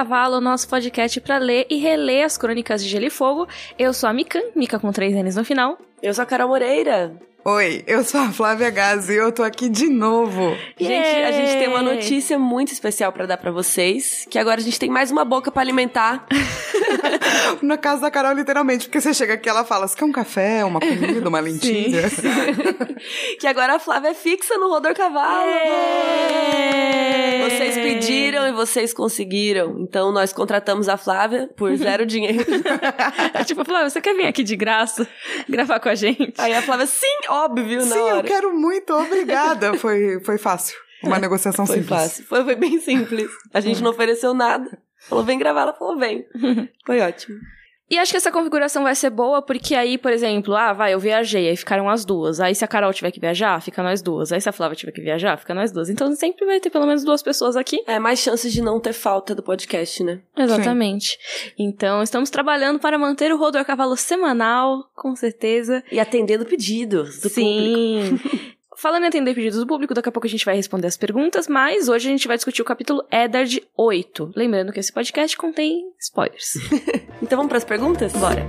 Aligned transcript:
Cavalo, 0.00 0.40
nosso 0.40 0.66
podcast 0.66 1.20
para 1.20 1.36
ler 1.36 1.66
e 1.68 1.76
reler 1.76 2.24
as 2.24 2.38
crônicas 2.38 2.82
de 2.82 2.88
Gelo 2.88 3.04
e 3.04 3.10
Fogo. 3.10 3.46
Eu 3.78 3.92
sou 3.92 4.08
a 4.08 4.14
Mikan, 4.14 4.40
Mika 4.56 4.78
com 4.78 4.90
três 4.90 5.14
N's 5.14 5.36
no 5.36 5.44
final. 5.44 5.76
Eu 6.02 6.14
sou 6.14 6.22
a 6.22 6.26
Carol 6.26 6.48
Moreira. 6.48 7.14
Oi, 7.42 7.82
eu 7.86 8.04
sou 8.04 8.20
a 8.20 8.30
Flávia 8.30 8.68
Gazi 8.70 9.14
e 9.14 9.16
eu 9.16 9.32
tô 9.32 9.42
aqui 9.42 9.68
de 9.68 9.88
novo. 9.88 10.56
Gente, 10.78 11.08
a 11.08 11.32
gente 11.32 11.58
tem 11.58 11.68
uma 11.68 11.80
notícia 11.80 12.38
muito 12.38 12.70
especial 12.70 13.12
para 13.12 13.24
dar 13.24 13.38
para 13.38 13.50
vocês, 13.50 14.26
que 14.28 14.38
agora 14.38 14.60
a 14.60 14.62
gente 14.62 14.78
tem 14.78 14.90
mais 14.90 15.10
uma 15.10 15.24
boca 15.24 15.50
para 15.50 15.62
alimentar. 15.62 16.26
Na 17.62 17.78
casa 17.78 18.02
da 18.02 18.10
Carol, 18.10 18.34
literalmente, 18.34 18.86
porque 18.86 19.00
você 19.00 19.14
chega 19.14 19.34
aqui 19.34 19.48
ela 19.48 19.64
fala, 19.64 19.88
você 19.88 19.96
quer 19.96 20.04
um 20.04 20.12
café, 20.12 20.64
uma 20.64 20.80
comida, 20.80 21.28
uma 21.28 21.40
lentilha? 21.40 22.08
Sim, 22.10 22.16
sim. 22.20 23.36
que 23.38 23.46
agora 23.46 23.76
a 23.76 23.78
Flávia 23.78 24.08
é 24.10 24.14
fixa 24.14 24.58
no 24.58 24.68
Rodor 24.68 24.94
Cavalo. 24.94 25.50
Vocês 27.44 27.74
pediram 27.74 28.46
e 28.48 28.52
vocês 28.52 28.92
conseguiram. 28.92 29.80
Então 29.80 30.12
nós 30.12 30.32
contratamos 30.32 30.88
a 30.88 30.96
Flávia 30.96 31.48
por 31.56 31.74
zero 31.74 32.04
dinheiro. 32.04 32.44
é 33.32 33.44
tipo, 33.44 33.64
Flávia, 33.64 33.88
você 33.88 34.00
quer 34.00 34.14
vir 34.14 34.26
aqui 34.26 34.42
de 34.42 34.56
graça 34.56 35.08
gravar 35.48 35.80
com 35.80 35.88
a 35.90 35.94
gente? 35.94 36.34
Aí 36.38 36.54
a 36.54 36.62
Flávia, 36.62 36.86
sim, 36.86 37.06
óbvio, 37.28 37.82
Sim, 37.82 37.98
eu 37.98 38.22
quero 38.24 38.54
muito, 38.56 38.92
obrigada. 38.94 39.74
foi, 39.78 40.20
foi 40.20 40.38
fácil. 40.38 40.76
Uma 41.02 41.18
negociação 41.18 41.66
foi 41.66 41.76
simples. 41.76 42.00
Fácil. 42.00 42.24
Foi, 42.24 42.44
foi 42.44 42.56
bem 42.56 42.78
simples. 42.80 43.30
A 43.52 43.60
gente 43.60 43.82
não 43.82 43.90
ofereceu 43.90 44.34
nada. 44.34 44.78
Falou, 45.08 45.24
vem 45.24 45.38
gravar, 45.38 45.62
ela 45.62 45.72
falou, 45.72 45.98
vem. 45.98 46.26
Foi 46.84 47.00
ótimo. 47.00 47.38
E 47.90 47.98
acho 47.98 48.12
que 48.12 48.16
essa 48.16 48.30
configuração 48.30 48.84
vai 48.84 48.94
ser 48.94 49.10
boa, 49.10 49.42
porque 49.42 49.74
aí, 49.74 49.98
por 49.98 50.12
exemplo, 50.12 50.54
ah, 50.54 50.72
vai, 50.72 50.94
eu 50.94 51.00
viajei, 51.00 51.48
aí 51.48 51.56
ficaram 51.56 51.88
as 51.88 52.04
duas. 52.04 52.38
Aí 52.38 52.54
se 52.54 52.64
a 52.64 52.68
Carol 52.68 52.92
tiver 52.92 53.10
que 53.10 53.18
viajar, 53.18 53.60
fica 53.60 53.82
nós 53.82 54.00
duas. 54.00 54.30
Aí 54.32 54.40
se 54.40 54.48
a 54.48 54.52
Flávia 54.52 54.76
tiver 54.76 54.92
que 54.92 55.00
viajar, 55.00 55.36
fica 55.36 55.52
nós 55.52 55.72
duas. 55.72 55.90
Então 55.90 56.14
sempre 56.14 56.46
vai 56.46 56.60
ter 56.60 56.70
pelo 56.70 56.86
menos 56.86 57.02
duas 57.02 57.20
pessoas 57.20 57.56
aqui. 57.56 57.82
É, 57.88 57.98
mais 57.98 58.20
chances 58.20 58.52
de 58.52 58.62
não 58.62 58.78
ter 58.78 58.92
falta 58.92 59.34
do 59.34 59.42
podcast, 59.42 60.04
né? 60.04 60.20
Exatamente. 60.36 61.18
Sim. 61.20 61.52
Então 61.58 62.00
estamos 62.00 62.30
trabalhando 62.30 62.78
para 62.78 62.96
manter 62.96 63.32
o 63.32 63.36
Rodor 63.36 63.64
Cavalo 63.64 63.96
semanal, 63.96 64.84
com 64.94 65.16
certeza. 65.16 65.82
E 65.90 65.98
atendendo 65.98 66.46
pedidos 66.46 67.20
do 67.20 67.28
Sim. 67.28 68.18
público. 68.20 68.50
Falando 68.80 69.04
em 69.04 69.08
atender 69.08 69.34
pedidos 69.34 69.58
do 69.58 69.66
público, 69.66 69.92
daqui 69.92 70.08
a 70.08 70.12
pouco 70.12 70.26
a 70.26 70.30
gente 70.30 70.42
vai 70.42 70.56
responder 70.56 70.86
as 70.86 70.96
perguntas, 70.96 71.46
mas 71.46 71.86
hoje 71.86 72.08
a 72.08 72.10
gente 72.10 72.26
vai 72.26 72.38
discutir 72.38 72.62
o 72.62 72.64
capítulo 72.64 73.04
Eddard 73.12 73.62
8. 73.76 74.32
Lembrando 74.34 74.72
que 74.72 74.80
esse 74.80 74.90
podcast 74.90 75.36
contém 75.36 75.84
spoilers. 76.00 76.54
então 77.20 77.36
vamos 77.36 77.50
para 77.50 77.58
as 77.58 77.64
perguntas? 77.64 78.10
Bora. 78.14 78.46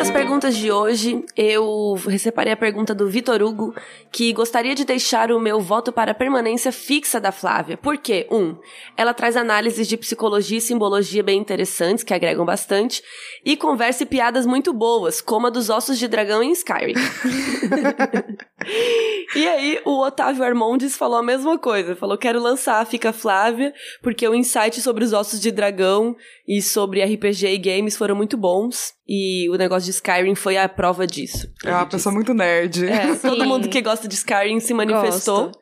para 0.00 0.08
as 0.08 0.10
perguntas 0.10 0.19
de 0.38 0.70
hoje, 0.70 1.24
eu 1.36 1.96
separei 2.18 2.52
a 2.52 2.56
pergunta 2.56 2.94
do 2.94 3.08
Vitor 3.08 3.42
Hugo, 3.42 3.74
que 4.12 4.32
gostaria 4.32 4.74
de 4.74 4.84
deixar 4.84 5.32
o 5.32 5.40
meu 5.40 5.60
voto 5.60 5.92
para 5.92 6.12
a 6.12 6.14
permanência 6.14 6.70
fixa 6.70 7.20
da 7.20 7.32
Flávia. 7.32 7.76
Por 7.76 7.98
quê? 7.98 8.26
Um, 8.30 8.56
ela 8.96 9.12
traz 9.12 9.36
análises 9.36 9.88
de 9.88 9.96
psicologia 9.96 10.58
e 10.58 10.60
simbologia 10.60 11.22
bem 11.22 11.38
interessantes, 11.38 12.04
que 12.04 12.14
agregam 12.14 12.44
bastante, 12.44 13.02
e 13.44 13.56
conversa 13.56 14.04
e 14.04 14.06
piadas 14.06 14.46
muito 14.46 14.72
boas, 14.72 15.20
como 15.20 15.48
a 15.48 15.50
dos 15.50 15.68
ossos 15.68 15.98
de 15.98 16.06
dragão 16.06 16.42
em 16.42 16.52
Skyrim. 16.52 16.94
e 19.34 19.48
aí, 19.48 19.80
o 19.84 20.00
Otávio 20.00 20.44
Armondes 20.44 20.96
falou 20.96 21.18
a 21.18 21.22
mesma 21.22 21.58
coisa. 21.58 21.96
Falou, 21.96 22.16
quero 22.16 22.40
lançar 22.40 22.80
a 22.80 22.84
Fica 22.84 23.12
Flávia, 23.12 23.74
porque 24.02 24.28
o 24.28 24.34
insight 24.34 24.80
sobre 24.80 25.04
os 25.04 25.12
ossos 25.12 25.40
de 25.40 25.50
dragão 25.50 26.16
e 26.46 26.62
sobre 26.62 27.02
RPG 27.02 27.46
e 27.46 27.58
games 27.58 27.96
foram 27.96 28.14
muito 28.14 28.36
bons. 28.36 28.94
E 29.12 29.50
o 29.50 29.56
negócio 29.56 29.86
de 29.86 29.90
Skyrim 29.90 30.19
foi 30.34 30.56
a 30.56 30.68
prova 30.68 31.06
disso. 31.06 31.48
É 31.64 31.70
uma 31.70 31.86
pessoa 31.86 32.14
muito 32.14 32.32
nerd. 32.34 32.86
É, 32.86 33.14
todo 33.20 33.44
mundo 33.44 33.68
que 33.68 33.80
gosta 33.80 34.06
de 34.08 34.14
Skyrim 34.14 34.60
se 34.60 34.74
manifestou. 34.74 35.46
Gosto. 35.46 35.60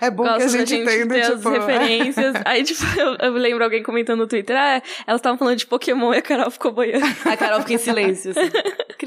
É 0.00 0.10
bom 0.10 0.24
Gosto 0.24 0.38
que 0.38 0.42
a 0.44 0.48
gente, 0.48 0.68
gente 0.68 0.82
entenda, 0.82 1.14
ter 1.14 1.36
tipo... 1.36 1.48
as 1.48 1.54
referências. 1.54 2.34
Aí, 2.44 2.62
tipo, 2.64 2.82
eu, 2.98 3.16
eu, 3.16 3.32
lembro 3.32 3.64
alguém 3.64 3.82
comentando 3.82 4.18
no 4.18 4.26
Twitter, 4.26 4.56
ah, 4.56 4.82
elas 5.06 5.20
estavam 5.20 5.38
falando 5.38 5.56
de 5.56 5.66
Pokémon 5.66 6.12
e 6.12 6.18
a 6.18 6.22
Carol 6.22 6.50
ficou 6.50 6.72
boiando. 6.72 7.06
A 7.24 7.36
Carol 7.36 7.60
fica 7.60 7.74
em 7.74 7.78
silêncio, 7.78 8.32
assim. 8.32 8.50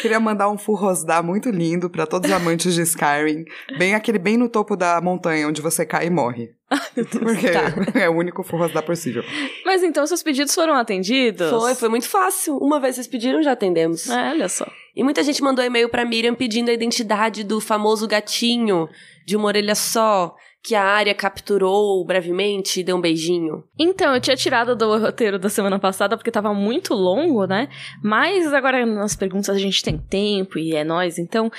Queria 0.00 0.20
mandar 0.20 0.48
um 0.48 0.56
furrosdar 0.56 1.24
muito 1.24 1.50
lindo 1.50 1.90
para 1.90 2.06
todos 2.06 2.30
os 2.30 2.36
amantes 2.36 2.74
de 2.74 2.82
Skyrim. 2.82 3.44
Bem 3.76 3.94
aquele 3.94 4.18
bem 4.18 4.36
no 4.36 4.48
topo 4.48 4.76
da 4.76 5.00
montanha, 5.00 5.48
onde 5.48 5.60
você 5.60 5.84
cai 5.84 6.06
e 6.06 6.10
morre. 6.10 6.50
Porque 6.94 7.50
tá. 7.50 7.74
é 7.98 8.08
o 8.08 8.12
único 8.12 8.44
furrosdar 8.44 8.84
possível. 8.84 9.24
Mas 9.64 9.82
então 9.82 10.06
seus 10.06 10.22
pedidos 10.22 10.54
foram 10.54 10.74
atendidos? 10.74 11.50
Foi, 11.50 11.74
foi 11.74 11.88
muito 11.88 12.08
fácil. 12.08 12.56
Uma 12.58 12.78
vez 12.78 12.94
vocês 12.94 13.08
pediram, 13.08 13.42
já 13.42 13.52
atendemos. 13.52 14.08
É, 14.08 14.30
olha 14.30 14.48
só. 14.48 14.66
E 14.94 15.02
muita 15.02 15.22
gente 15.24 15.42
mandou 15.42 15.64
e-mail 15.64 15.88
pra 15.88 16.04
Miriam 16.04 16.34
pedindo 16.34 16.70
a 16.70 16.74
identidade 16.74 17.42
do 17.42 17.60
famoso 17.60 18.06
gatinho 18.06 18.88
de 19.26 19.36
uma 19.36 19.46
orelha 19.46 19.74
só 19.74 20.34
que 20.62 20.74
a 20.74 20.82
área 20.82 21.14
capturou 21.14 22.04
brevemente 22.04 22.80
e 22.80 22.84
deu 22.84 22.96
um 22.96 23.00
beijinho? 23.00 23.64
Então, 23.78 24.14
eu 24.14 24.20
tinha 24.20 24.36
tirado 24.36 24.76
do 24.76 24.98
roteiro 24.98 25.38
da 25.38 25.48
semana 25.48 25.78
passada 25.78 26.16
porque 26.16 26.30
tava 26.30 26.52
muito 26.52 26.94
longo, 26.94 27.46
né? 27.46 27.68
Mas 28.02 28.52
agora 28.52 28.84
nas 28.84 29.16
perguntas 29.16 29.56
a 29.56 29.58
gente 29.58 29.82
tem 29.82 29.98
tempo 29.98 30.58
e 30.58 30.74
é 30.74 30.84
nós, 30.84 31.18
então. 31.18 31.50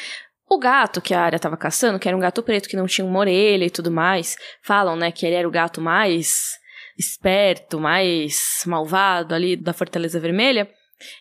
O 0.53 0.59
gato 0.59 0.99
que 0.99 1.13
a 1.13 1.21
área 1.21 1.39
tava 1.39 1.55
caçando, 1.55 1.97
que 1.97 2.09
era 2.09 2.17
um 2.17 2.19
gato 2.19 2.43
preto 2.43 2.67
que 2.67 2.75
não 2.75 2.85
tinha 2.85 3.07
uma 3.07 3.19
orelha 3.19 3.63
e 3.63 3.69
tudo 3.69 3.89
mais, 3.89 4.35
falam, 4.61 4.97
né, 4.97 5.09
que 5.09 5.25
ele 5.25 5.35
era 5.35 5.47
o 5.47 5.51
gato 5.51 5.79
mais 5.79 6.59
esperto, 6.97 7.79
mais 7.79 8.61
malvado 8.65 9.33
ali 9.33 9.55
da 9.55 9.71
Fortaleza 9.71 10.19
Vermelha. 10.19 10.69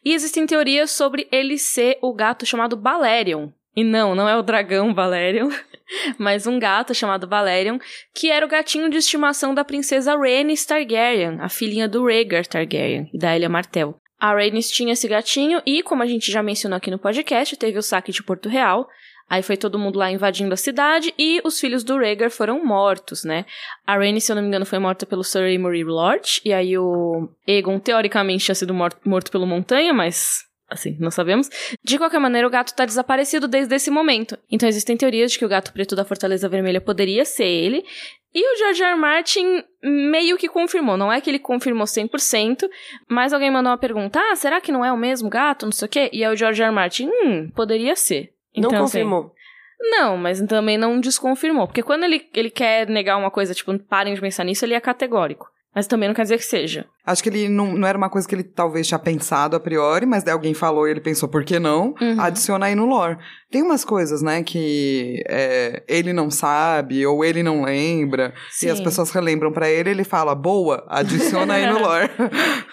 E 0.05 0.15
existem 0.15 0.47
teorias 0.47 0.91
sobre 0.91 1.29
ele 1.31 1.59
ser 1.59 1.97
o 2.03 2.13
gato 2.13 2.45
chamado 2.45 2.77
Balerion, 2.77 3.51
e 3.75 3.85
não, 3.85 4.15
não 4.15 4.29
é 4.29 4.37
o 4.37 4.43
dragão 4.43 4.93
Valerion, 4.93 5.49
mas 6.19 6.47
um 6.47 6.59
gato 6.59 6.95
chamado 6.95 7.29
Valerion, 7.29 7.79
que 8.15 8.31
era 8.31 8.45
o 8.45 8.49
gatinho 8.49 8.89
de 8.91 8.97
estimação 8.97 9.55
da 9.55 9.65
princesa 9.65 10.17
Rhaenys 10.17 10.65
Targaryen, 10.65 11.39
a 11.41 11.49
filhinha 11.49 11.89
do 11.89 12.05
Rhaegar 12.07 12.47
Targaryen 12.47 13.11
e 13.13 13.19
da 13.19 13.35
Elia 13.35 13.49
Martell. 13.49 14.01
A 14.19 14.35
Rhaenys 14.35 14.71
tinha 14.71 14.93
esse 14.93 15.09
gatinho 15.09 15.63
e, 15.65 15.83
como 15.83 16.03
a 16.03 16.07
gente 16.07 16.31
já 16.31 16.43
mencionou 16.43 16.77
aqui 16.77 16.91
no 16.91 16.99
podcast, 16.99 17.57
teve 17.57 17.79
o 17.79 17.83
saque 17.83 18.13
de 18.13 18.23
Porto 18.23 18.49
Real. 18.49 18.87
Aí 19.31 19.43
foi 19.43 19.57
todo 19.57 19.79
mundo 19.79 19.97
lá 19.97 20.11
invadindo 20.11 20.53
a 20.53 20.57
cidade 20.57 21.15
e 21.17 21.41
os 21.45 21.61
filhos 21.61 21.85
do 21.85 21.97
Rhaegar 21.97 22.31
foram 22.31 22.65
mortos, 22.65 23.25
né? 23.25 23.47
A 23.87 23.97
Rhaenys, 23.97 24.25
se 24.25 24.33
eu 24.33 24.37
não 24.37 24.43
me 24.43 24.49
engano, 24.49 24.67
foi 24.67 24.79
morta 24.79 25.07
pelo 25.07 25.23
Sir 25.23 25.55
Amory 25.57 25.85
Lord, 25.85 26.43
e 26.45 26.53
aí 26.53 26.77
o 26.77 27.29
Aegon, 27.49 27.79
teoricamente, 27.79 28.45
tinha 28.45 28.55
sido 28.57 28.75
morto, 28.75 28.99
morto 29.09 29.31
pelo 29.31 29.47
Montanha, 29.47 29.95
mas 29.95 30.50
assim, 30.71 30.97
não 31.01 31.11
sabemos. 31.11 31.49
De 31.83 31.99
qualquer 31.99 32.21
maneira, 32.21 32.47
o 32.47 32.51
gato 32.51 32.75
tá 32.75 32.85
desaparecido 32.85 33.49
desde 33.49 33.75
esse 33.75 33.91
momento. 33.91 34.39
Então 34.51 34.69
existem 34.69 34.97
teorias 34.97 35.33
de 35.33 35.39
que 35.39 35.45
o 35.45 35.49
gato 35.49 35.73
preto 35.73 35.97
da 35.97 36.05
Fortaleza 36.05 36.49
Vermelha 36.49 36.81
poderia 36.81 37.25
ser 37.25 37.45
ele. 37.45 37.85
E 38.33 38.55
o 38.55 38.59
George 38.59 38.83
R. 38.83 38.93
R. 38.93 38.97
Martin 38.97 39.65
meio 39.83 40.37
que 40.37 40.49
confirmou. 40.49 40.97
Não 40.97 41.13
é 41.13 41.21
que 41.21 41.29
ele 41.29 41.41
confirmou 41.41 41.85
100%, 41.85 42.69
mas 43.09 43.33
alguém 43.33 43.51
mandou 43.51 43.73
uma 43.73 43.79
pergunta: 43.79 44.21
ah, 44.21 44.37
será 44.37 44.61
que 44.61 44.71
não 44.71 44.85
é 44.85 44.93
o 44.93 44.97
mesmo 44.97 45.29
gato? 45.29 45.67
Não 45.67 45.73
sei 45.73 45.87
o 45.87 45.89
quê. 45.89 46.11
E 46.13 46.25
aí 46.25 46.33
o 46.33 46.37
George 46.37 46.63
R. 46.63 46.69
R. 46.69 46.75
Martin, 46.75 47.09
hum, 47.09 47.51
poderia 47.55 47.97
ser. 47.97 48.33
Então, 48.55 48.71
não 48.71 48.81
confirmou. 48.81 49.21
Assim, 49.25 49.41
não, 49.81 50.17
mas 50.17 50.41
também 50.43 50.77
não 50.79 51.01
desconfirmou. 51.01 51.67
Porque 51.67 51.83
quando 51.83 52.05
ele, 52.05 52.29
ele 52.35 52.51
quer 52.51 52.87
negar 52.89 53.17
uma 53.17 53.31
coisa, 53.31 53.55
tipo, 53.55 53.77
parem 53.81 54.15
de 54.15 54.21
pensar 54.21 54.45
nisso, 54.45 54.65
ele 54.65 54.75
é 54.75 54.81
categórico. 54.81 55.51
Mas 55.75 55.87
também 55.87 56.09
não 56.09 56.15
quer 56.15 56.23
dizer 56.23 56.37
que 56.37 56.45
seja. 56.45 56.85
Acho 57.07 57.23
que 57.23 57.29
ele 57.29 57.49
não, 57.49 57.75
não 57.75 57.87
era 57.87 57.97
uma 57.97 58.11
coisa 58.11 58.27
que 58.27 58.35
ele 58.35 58.43
talvez 58.43 58.89
tinha 58.89 58.99
pensado 58.99 59.55
a 59.55 59.61
priori, 59.61 60.05
mas 60.05 60.25
daí 60.25 60.33
alguém 60.33 60.53
falou 60.53 60.87
e 60.87 60.91
ele 60.91 61.01
pensou, 61.01 61.29
por 61.29 61.45
que 61.45 61.61
não? 61.61 61.95
Uhum. 62.01 62.21
Adiciona 62.21 62.67
aí 62.67 62.75
no 62.75 62.87
lore. 62.87 63.19
Tem 63.51 63.63
umas 63.63 63.85
coisas, 63.85 64.21
né, 64.21 64.43
que 64.43 65.23
é, 65.29 65.85
ele 65.89 66.13
não 66.13 66.29
sabe 66.29 67.07
ou 67.07 67.25
ele 67.25 67.43
não 67.43 67.63
lembra, 67.63 68.35
Sim. 68.51 68.67
e 68.67 68.71
as 68.71 68.81
pessoas 68.81 69.11
relembram 69.11 69.53
para 69.53 69.71
ele, 69.71 69.91
ele 69.91 70.05
fala, 70.05 70.35
boa, 70.35 70.85
adiciona 70.89 71.55
aí 71.55 71.67
no 71.67 71.79
lore. 71.81 72.11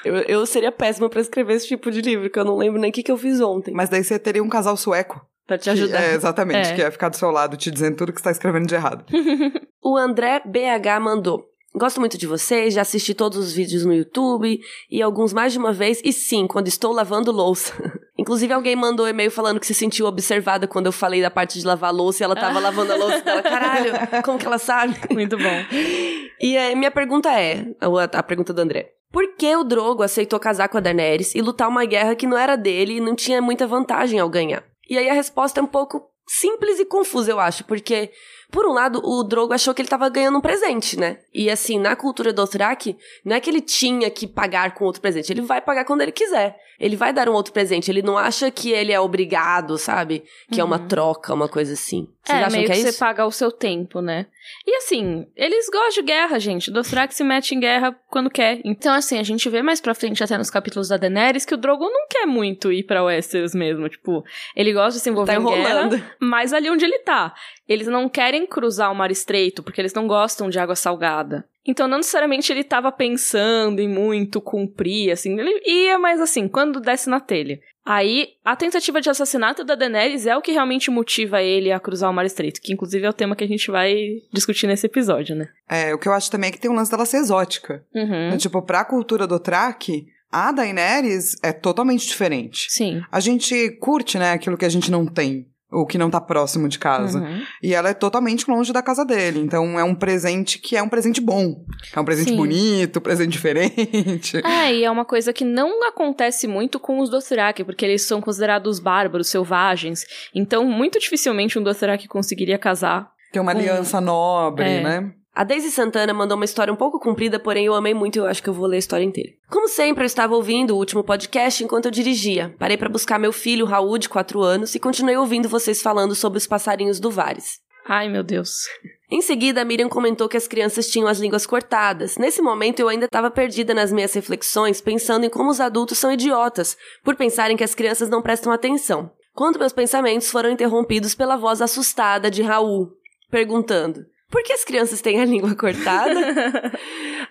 eu, 0.04 0.16
eu 0.16 0.46
seria 0.46 0.72
péssima 0.72 1.08
para 1.08 1.22
escrever 1.22 1.54
esse 1.54 1.68
tipo 1.68 1.92
de 1.92 2.02
livro, 2.02 2.30
que 2.30 2.40
eu 2.40 2.46
não 2.46 2.58
lembro 2.58 2.82
nem 2.82 2.90
o 2.90 2.94
que, 2.94 3.04
que 3.04 3.12
eu 3.12 3.18
fiz 3.18 3.40
ontem. 3.40 3.74
Mas 3.76 3.90
daí 3.90 4.04
você 4.04 4.18
teria 4.18 4.44
um 4.44 4.50
casal 4.50 4.76
sueco. 4.76 5.22
Pra 5.46 5.58
te 5.58 5.70
ajudar. 5.70 5.98
Que, 5.98 6.04
é, 6.04 6.14
exatamente, 6.14 6.70
é. 6.70 6.76
que 6.76 6.82
ia 6.82 6.92
ficar 6.92 7.08
do 7.08 7.16
seu 7.16 7.32
lado 7.32 7.56
te 7.56 7.72
dizendo 7.72 7.96
tudo 7.96 8.12
que 8.12 8.20
você 8.20 8.26
tá 8.26 8.32
escrevendo 8.32 8.68
de 8.68 8.76
errado. 8.76 9.06
o 9.82 9.96
André 9.96 10.42
BH 10.46 11.00
mandou. 11.02 11.46
Gosto 11.78 12.00
muito 12.00 12.18
de 12.18 12.26
vocês, 12.26 12.74
já 12.74 12.82
assisti 12.82 13.14
todos 13.14 13.38
os 13.38 13.54
vídeos 13.54 13.86
no 13.86 13.94
YouTube 13.94 14.60
e 14.90 15.00
alguns 15.00 15.32
mais 15.32 15.54
de 15.54 15.60
uma 15.60 15.72
vez, 15.72 16.02
e 16.04 16.12
sim, 16.12 16.48
quando 16.48 16.68
estou 16.68 16.92
lavando 16.92 17.32
louça. 17.32 17.72
Inclusive, 18.18 18.52
alguém 18.52 18.76
mandou 18.76 19.06
um 19.06 19.10
e-mail 19.10 19.30
falando 19.30 19.60
que 19.60 19.68
se 19.68 19.76
sentiu 19.76 20.08
observada 20.08 20.68
quando 20.68 20.88
eu 20.88 20.92
falei 20.92 21.22
da 21.22 21.30
parte 21.30 21.60
de 21.60 21.66
lavar 21.66 21.94
louça 21.94 22.24
e 22.24 22.26
ela 22.26 22.36
tava 22.36 22.60
lavando 22.60 22.94
a 22.94 22.96
louça 22.96 23.22
dela. 23.22 23.44
Caralho, 23.44 23.94
como 24.26 24.40
que 24.40 24.48
ela 24.48 24.58
sabe? 24.58 24.96
Muito 25.12 25.38
bom. 25.38 25.44
E 26.40 26.56
a 26.56 26.76
minha 26.76 26.92
pergunta 26.92 27.32
é: 27.32 27.66
a, 27.82 28.20
a 28.20 28.22
pergunta 28.22 28.54
do 28.54 28.62
André. 28.62 28.92
Por 29.12 29.36
que 29.36 29.56
o 29.56 29.64
Drogo 29.64 30.04
aceitou 30.04 30.40
casar 30.40 30.70
com 30.70 30.78
a 30.78 30.82
Daenerys 30.82 31.34
e 31.34 31.42
lutar 31.42 31.68
uma 31.68 31.84
guerra 31.84 32.16
que 32.16 32.28
não 32.28 32.38
era 32.38 32.56
dele 32.56 32.98
e 32.98 33.02
não 33.02 33.16
tinha 33.16 33.42
muita 33.42 33.66
vantagem 33.66 34.20
ao 34.20 34.30
ganhar? 34.30 34.64
E 34.88 35.00
aí 35.00 35.10
a 35.10 35.14
resposta 35.14 35.60
é 35.60 35.64
um 35.64 35.68
pouco 35.68 36.12
simples 36.28 36.80
e 36.80 36.86
confusa, 36.86 37.32
eu 37.32 37.40
acho, 37.40 37.64
porque 37.64 38.12
por 38.52 38.66
um 38.66 38.72
lado, 38.72 39.02
o 39.04 39.24
Drogo 39.24 39.54
achou 39.54 39.74
que 39.74 39.82
ele 39.82 39.90
tava 39.90 40.10
ganhando 40.10 40.38
um 40.38 40.42
presente, 40.42 40.98
né? 40.98 41.20
E 41.34 41.50
assim, 41.50 41.78
na 41.78 41.96
cultura 41.96 42.32
do 42.32 42.38
Dothraki, 42.38 42.98
não 43.24 43.36
é 43.36 43.40
que 43.40 43.50
ele 43.50 43.62
tinha 43.62 44.10
que 44.10 44.26
pagar 44.26 44.74
com 44.74 44.86
outro 44.86 45.02
presente, 45.02 45.32
ele 45.32 45.42
vai 45.42 45.60
pagar 45.60 45.86
quando 45.86 46.02
ele 46.02 46.12
quiser. 46.12 46.58
Ele 46.80 46.96
vai 46.96 47.12
dar 47.12 47.28
um 47.28 47.34
outro 47.34 47.52
presente, 47.52 47.90
ele 47.90 48.04
não 48.04 48.18
acha 48.18 48.52
que 48.52 48.72
ele 48.72 48.92
é 48.94 49.00
obrigado, 49.00 49.78
sabe? 49.80 50.24
Que 50.52 50.58
uhum. 50.58 50.62
é 50.62 50.64
uma 50.64 50.78
uhum. 50.78 50.88
troca, 50.88 51.34
uma 51.34 51.50
coisa 51.50 51.74
assim. 51.74 52.08
Vocês 52.24 52.40
é, 52.40 52.50
meio 52.52 52.66
que, 52.66 52.72
é 52.72 52.76
que 52.76 52.92
você 52.92 53.00
paga 53.00 53.26
o 53.26 53.32
seu 53.32 53.52
tempo, 53.52 54.00
né? 54.00 54.28
E 54.66 54.76
assim, 54.76 55.26
eles 55.36 55.68
gostam 55.70 55.90
de 55.92 56.02
guerra, 56.04 56.40
gente. 56.40 56.70
Dothraki 56.70 57.16
se 57.16 57.24
mete 57.24 57.56
em 57.56 57.60
guerra 57.60 57.98
quando 58.10 58.30
quer. 58.30 58.62
Então, 58.64 58.94
assim, 58.94 59.18
a 59.18 59.24
gente 59.24 59.50
vê 59.50 59.64
mais 59.64 59.82
pra 59.82 59.96
frente, 59.96 60.24
até 60.24 60.38
nos 60.38 60.52
capítulos 60.52 60.90
da 60.90 60.98
Daenerys, 60.98 61.46
que 61.46 61.54
o 61.54 61.58
Drogon 61.58 61.90
não 61.90 62.08
quer 62.08 62.26
muito 62.28 62.72
ir 62.72 62.84
pra 62.84 63.04
Westeros 63.04 63.56
mesmo. 63.56 63.90
Tipo, 63.90 64.24
ele 64.56 64.72
gosta 64.72 64.98
de 64.98 65.00
se 65.00 65.10
envolver 65.10 65.34
tá 65.34 65.40
em 65.40 65.46
guerra, 65.46 66.16
mas 66.20 66.54
ali 66.54 66.70
onde 66.70 66.86
ele 66.86 67.00
tá. 67.00 67.34
Eles 67.68 67.88
não 67.88 68.08
querem 68.08 68.37
cruzar 68.46 68.92
o 68.92 68.96
mar 68.96 69.12
estreito, 69.12 69.64
porque 69.64 69.82
eles 69.82 69.94
não 69.94 70.08
gostam 70.08 70.50
de 70.50 70.60
água 70.60 70.76
salgada. 70.76 71.46
Então, 71.66 71.88
não 71.88 71.98
necessariamente 71.98 72.52
ele 72.52 72.62
estava 72.62 72.92
pensando 72.92 73.82
em 73.82 73.90
muito 73.90 74.40
cumprir, 74.40 75.12
assim. 75.12 75.38
Ele 75.38 75.62
ia, 75.66 76.00
mas 76.00 76.22
assim, 76.22 76.48
quando 76.48 76.80
desce 76.80 77.10
na 77.10 77.20
telha. 77.20 77.60
Aí, 77.86 78.30
a 78.44 78.56
tentativa 78.56 79.00
de 79.00 79.10
assassinato 79.10 79.64
da 79.64 79.74
Daenerys 79.74 80.26
é 80.26 80.36
o 80.36 80.42
que 80.42 80.52
realmente 80.52 80.92
motiva 80.92 81.42
ele 81.42 81.72
a 81.72 81.80
cruzar 81.80 82.10
o 82.10 82.14
Mar 82.14 82.26
Estreito, 82.26 82.62
que 82.62 82.74
inclusive 82.74 83.06
é 83.06 83.10
o 83.10 83.14
tema 83.14 83.34
que 83.34 83.46
a 83.46 83.48
gente 83.48 83.72
vai 83.72 83.96
discutir 84.34 84.68
nesse 84.68 84.86
episódio, 84.86 85.36
né? 85.36 85.48
É, 85.70 85.94
o 85.94 85.98
que 85.98 86.08
eu 86.08 86.14
acho 86.14 86.30
também 86.30 86.50
é 86.50 86.52
que 86.52 86.60
tem 86.60 86.70
um 86.70 86.76
lance 86.76 86.92
dela 86.92 87.06
ser 87.06 87.18
exótica. 87.18 87.86
Uhum. 87.96 88.28
Então, 88.28 88.38
tipo, 88.38 88.62
pra 88.62 88.84
cultura 88.84 89.26
do 89.26 89.40
Track, 89.40 90.06
a 90.30 90.52
Daenerys 90.52 91.38
é 91.42 91.54
totalmente 91.54 92.06
diferente. 92.06 92.68
Sim. 92.70 93.02
A 93.10 93.22
gente 93.22 93.72
curte, 93.80 94.18
né, 94.18 94.32
aquilo 94.32 94.58
que 94.58 94.66
a 94.66 94.70
gente 94.70 94.92
não 94.92 95.06
tem 95.06 95.48
o 95.72 95.86
que 95.86 95.98
não 95.98 96.10
tá 96.10 96.22
próximo 96.22 96.70
de 96.70 96.80
casa. 96.80 97.20
Uhum. 97.20 97.42
E 97.62 97.74
ela 97.74 97.90
é 97.90 97.94
totalmente 97.94 98.50
longe 98.50 98.72
da 98.72 98.82
casa 98.82 99.04
dele. 99.04 99.40
Então 99.40 99.78
é 99.80 99.84
um 99.84 99.94
presente 99.94 100.60
que 100.60 100.78
é 100.78 100.82
um 100.82 100.90
presente 100.90 101.20
bom. 101.20 101.64
É 101.96 102.00
um 102.00 102.06
presente 102.06 102.30
Sim. 102.30 102.38
bonito, 102.38 103.00
um 103.00 103.02
presente 103.02 103.32
diferente. 103.32 104.42
É, 104.48 104.74
e 104.74 104.84
é 104.84 104.92
uma 104.92 105.06
coisa 105.06 105.34
que 105.34 105.44
não 105.44 105.88
acontece 105.88 106.48
muito 106.48 106.80
com 106.80 107.00
os 107.00 107.10
Dothraki, 107.10 107.64
porque 107.64 107.86
eles 107.86 108.02
são 108.04 108.22
considerados 108.22 108.80
bárbaros, 108.80 109.28
selvagens. 109.28 110.06
Então, 110.34 110.66
muito 110.66 111.00
dificilmente 111.00 111.60
um 111.60 111.64
Dothraki 111.64 112.08
conseguiria 112.08 112.58
casar. 112.58 113.12
Tem 113.32 113.42
uma 113.42 113.52
aliança 113.52 114.00
nobre, 114.00 114.66
é. 114.66 114.84
né? 114.84 115.12
A 115.38 115.44
Daisy 115.44 115.70
Santana 115.70 116.16
mandou 116.16 116.36
uma 116.36 116.46
história 116.46 116.74
um 116.74 116.76
pouco 116.76 117.00
comprida, 117.00 117.40
porém 117.40 117.68
eu 117.68 117.76
amei 117.76 117.94
muito 117.94 118.16
e 118.16 118.20
eu 118.20 118.26
acho 118.26 118.42
que 118.42 118.50
eu 118.50 118.54
vou 118.56 118.66
ler 118.66 118.78
a 118.78 118.80
história 118.80 119.04
inteira. 119.04 119.34
Como 119.48 119.68
sempre, 119.68 120.02
eu 120.02 120.08
estava 120.08 120.36
ouvindo 120.36 120.72
o 120.74 120.78
último 120.80 121.04
podcast 121.04 121.64
enquanto 121.64 121.86
eu 121.86 121.92
dirigia. 121.92 122.56
Parei 122.58 122.76
para 122.76 122.90
buscar 122.90 123.20
meu 123.20 123.32
filho, 123.32 123.64
Raul, 123.64 124.00
de 124.00 124.10
4 124.10 124.42
anos, 124.42 124.74
e 124.74 124.80
continuei 124.80 125.16
ouvindo 125.16 125.48
vocês 125.48 125.80
falando 125.80 126.16
sobre 126.16 126.40
os 126.40 126.48
passarinhos 126.48 127.00
do 127.00 127.12
Vares. 127.12 127.60
Ai, 127.88 128.10
meu 128.10 128.24
Deus. 128.24 128.64
Em 129.12 129.22
seguida, 129.22 129.62
a 129.62 129.64
Miriam 129.64 129.90
comentou 129.90 130.28
que 130.28 130.38
as 130.38 130.48
crianças 130.48 130.88
tinham 130.88 131.08
as 131.08 131.20
línguas 131.20 131.46
cortadas. 131.46 132.18
Nesse 132.18 132.42
momento, 132.42 132.80
eu 132.80 132.90
ainda 132.90 133.06
estava 133.06 133.30
perdida 133.30 133.76
nas 133.76 133.92
minhas 133.92 134.14
reflexões, 134.16 134.82
pensando 134.82 135.28
em 135.28 135.30
como 135.30 135.52
os 135.52 135.62
adultos 135.62 136.00
são 136.00 136.12
idiotas, 136.12 136.76
por 137.04 137.16
pensarem 137.16 137.56
que 137.56 137.64
as 137.64 137.76
crianças 137.76 138.10
não 138.10 138.24
prestam 138.24 138.52
atenção. 138.52 139.12
Quando 139.36 139.60
meus 139.60 139.72
pensamentos 139.72 140.32
foram 140.32 140.50
interrompidos 140.50 141.14
pela 141.14 141.38
voz 141.38 141.62
assustada 141.62 142.32
de 142.32 142.42
Raul, 142.42 142.90
perguntando: 143.30 144.04
por 144.30 144.44
que 144.44 144.52
as 144.52 144.64
crianças 144.64 145.02
têm 145.02 145.22
a 145.22 145.26
língua 145.26 145.54
cortada? 145.56 146.72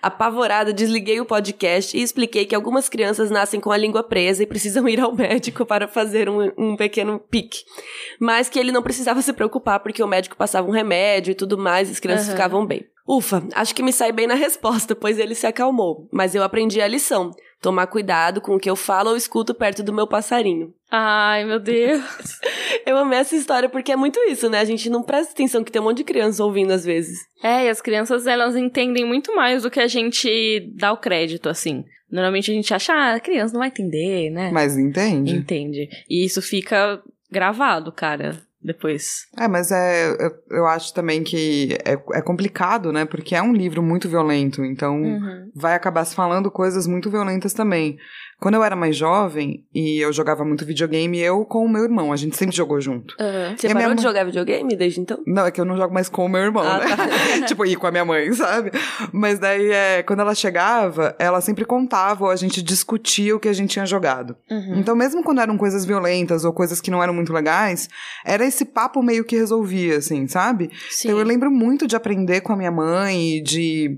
Apavorada, 0.01 0.73
desliguei 0.73 1.19
o 1.19 1.25
podcast 1.25 1.95
e 1.95 2.01
expliquei 2.01 2.45
que 2.45 2.55
algumas 2.55 2.89
crianças 2.89 3.29
nascem 3.29 3.59
com 3.59 3.71
a 3.71 3.77
língua 3.77 4.03
presa 4.03 4.43
e 4.43 4.47
precisam 4.47 4.87
ir 4.89 4.99
ao 4.99 5.13
médico 5.13 5.65
para 5.65 5.87
fazer 5.87 6.29
um, 6.29 6.51
um 6.57 6.75
pequeno 6.75 7.19
pique. 7.19 7.63
Mas 8.19 8.49
que 8.49 8.59
ele 8.59 8.71
não 8.71 8.81
precisava 8.81 9.21
se 9.21 9.33
preocupar 9.33 9.79
porque 9.79 10.01
o 10.01 10.07
médico 10.07 10.35
passava 10.35 10.67
um 10.67 10.71
remédio 10.71 11.31
e 11.31 11.35
tudo 11.35 11.57
mais 11.57 11.89
e 11.89 11.91
as 11.91 11.99
crianças 11.99 12.27
uhum. 12.27 12.33
ficavam 12.33 12.65
bem. 12.65 12.85
Ufa, 13.07 13.47
acho 13.53 13.73
que 13.73 13.81
me 13.81 13.93
sai 13.93 14.11
bem 14.11 14.27
na 14.27 14.33
resposta, 14.33 14.93
pois 14.93 15.17
ele 15.17 15.33
se 15.33 15.47
acalmou. 15.47 16.09
Mas 16.11 16.35
eu 16.35 16.43
aprendi 16.43 16.81
a 16.81 16.87
lição. 16.87 17.31
Tomar 17.61 17.87
cuidado 17.87 18.39
com 18.39 18.55
o 18.55 18.59
que 18.59 18.69
eu 18.69 18.75
falo 18.75 19.09
ou 19.09 19.17
escuto 19.17 19.53
perto 19.53 19.81
do 19.81 19.93
meu 19.93 20.05
passarinho. 20.05 20.73
Ai, 20.91 21.43
meu 21.43 21.59
Deus. 21.59 22.01
eu 22.85 22.97
amei 22.97 23.19
essa 23.19 23.35
história 23.35 23.67
porque 23.67 23.91
é 23.91 23.95
muito 23.95 24.19
isso, 24.29 24.49
né? 24.49 24.59
A 24.59 24.65
gente 24.65 24.89
não 24.89 25.01
presta 25.01 25.33
atenção 25.33 25.63
que 25.63 25.71
tem 25.71 25.81
um 25.81 25.85
monte 25.85 25.97
de 25.97 26.03
criança 26.03 26.43
ouvindo 26.43 26.71
às 26.71 26.85
vezes. 26.85 27.17
É, 27.43 27.65
e 27.65 27.69
as 27.69 27.81
crianças, 27.81 28.27
elas 28.27 28.55
entendem 28.55 29.05
muito 29.05 29.35
mais 29.35 29.63
do 29.63 29.71
que 29.71 29.79
a 29.79 29.87
gente 29.87 30.71
dá 30.75 30.91
o 30.91 30.97
crédito, 30.97 31.49
assim. 31.49 31.83
Normalmente 32.11 32.51
a 32.51 32.53
gente 32.53 32.73
acha, 32.73 32.93
ah, 32.93 33.15
a 33.15 33.19
criança 33.19 33.53
não 33.53 33.59
vai 33.59 33.69
entender, 33.69 34.29
né? 34.29 34.51
Mas 34.51 34.77
entende. 34.77 35.35
Entende. 35.35 35.89
E 36.09 36.23
isso 36.23 36.41
fica 36.41 37.01
gravado, 37.29 37.91
cara 37.91 38.46
depois. 38.61 39.27
É, 39.37 39.47
mas 39.47 39.71
é, 39.71 40.09
eu, 40.09 40.31
eu 40.49 40.67
acho 40.67 40.93
também 40.93 41.23
que 41.23 41.77
é, 41.85 41.93
é, 41.93 42.21
complicado, 42.21 42.91
né? 42.91 43.05
Porque 43.05 43.35
é 43.35 43.41
um 43.41 43.53
livro 43.53 43.81
muito 43.81 44.09
violento, 44.09 44.63
então 44.63 45.01
uhum. 45.01 45.51
vai 45.55 45.75
acabar 45.75 46.03
se 46.05 46.15
falando 46.15 46.51
coisas 46.51 46.87
muito 46.87 47.09
violentas 47.09 47.53
também. 47.53 47.97
Quando 48.39 48.53
eu 48.53 48.63
era 48.63 48.75
mais 48.75 48.95
jovem 48.95 49.65
e 49.73 49.99
eu 49.99 50.13
jogava 50.13 50.45
muito 50.45 50.63
videogame, 50.63 51.19
eu 51.19 51.43
com 51.43 51.65
o 51.65 51.69
meu 51.69 51.83
irmão, 51.83 52.13
a 52.13 52.15
gente 52.15 52.37
sempre 52.37 52.55
jogou 52.55 52.79
junto. 52.79 53.15
Uhum. 53.19 53.57
Você 53.57 53.73
parou 53.73 53.95
de 53.95 54.03
jogar 54.03 54.23
videogame 54.25 54.75
desde 54.75 55.01
então? 55.01 55.17
Não, 55.25 55.47
é 55.47 55.51
que 55.51 55.59
eu 55.59 55.65
não 55.65 55.75
jogo 55.75 55.91
mais 55.91 56.07
com 56.07 56.23
o 56.23 56.29
meu 56.29 56.41
irmão, 56.41 56.63
ah, 56.63 56.77
né? 56.77 56.85
Tá. 56.95 57.45
tipo, 57.47 57.65
ir 57.65 57.75
com 57.77 57.87
a 57.87 57.91
minha 57.91 58.05
mãe, 58.05 58.31
sabe? 58.33 58.71
Mas 59.11 59.39
daí, 59.39 59.71
é, 59.71 60.03
quando 60.03 60.19
ela 60.19 60.35
chegava, 60.35 61.15
ela 61.17 61.41
sempre 61.41 61.65
contava 61.65 62.25
ou 62.25 62.29
a 62.29 62.35
gente 62.35 62.61
discutia 62.61 63.35
o 63.35 63.39
que 63.39 63.49
a 63.49 63.53
gente 63.53 63.71
tinha 63.71 63.87
jogado. 63.87 64.37
Uhum. 64.51 64.75
Então, 64.77 64.95
mesmo 64.95 65.23
quando 65.23 65.41
eram 65.41 65.57
coisas 65.57 65.83
violentas 65.83 66.45
ou 66.45 66.53
coisas 66.53 66.79
que 66.79 66.91
não 66.91 67.01
eram 67.01 67.15
muito 67.15 67.33
legais, 67.33 67.89
era 68.23 68.45
esse 68.45 68.65
papo 68.65 69.01
meio 69.01 69.25
que 69.25 69.35
resolvia, 69.35 69.97
assim, 69.97 70.27
sabe? 70.27 70.69
Sim. 70.91 71.07
Então, 71.07 71.19
eu 71.19 71.25
lembro 71.25 71.49
muito 71.49 71.87
de 71.87 71.95
aprender 71.95 72.41
com 72.41 72.53
a 72.53 72.55
minha 72.55 72.71
mãe, 72.71 73.41
de 73.41 73.97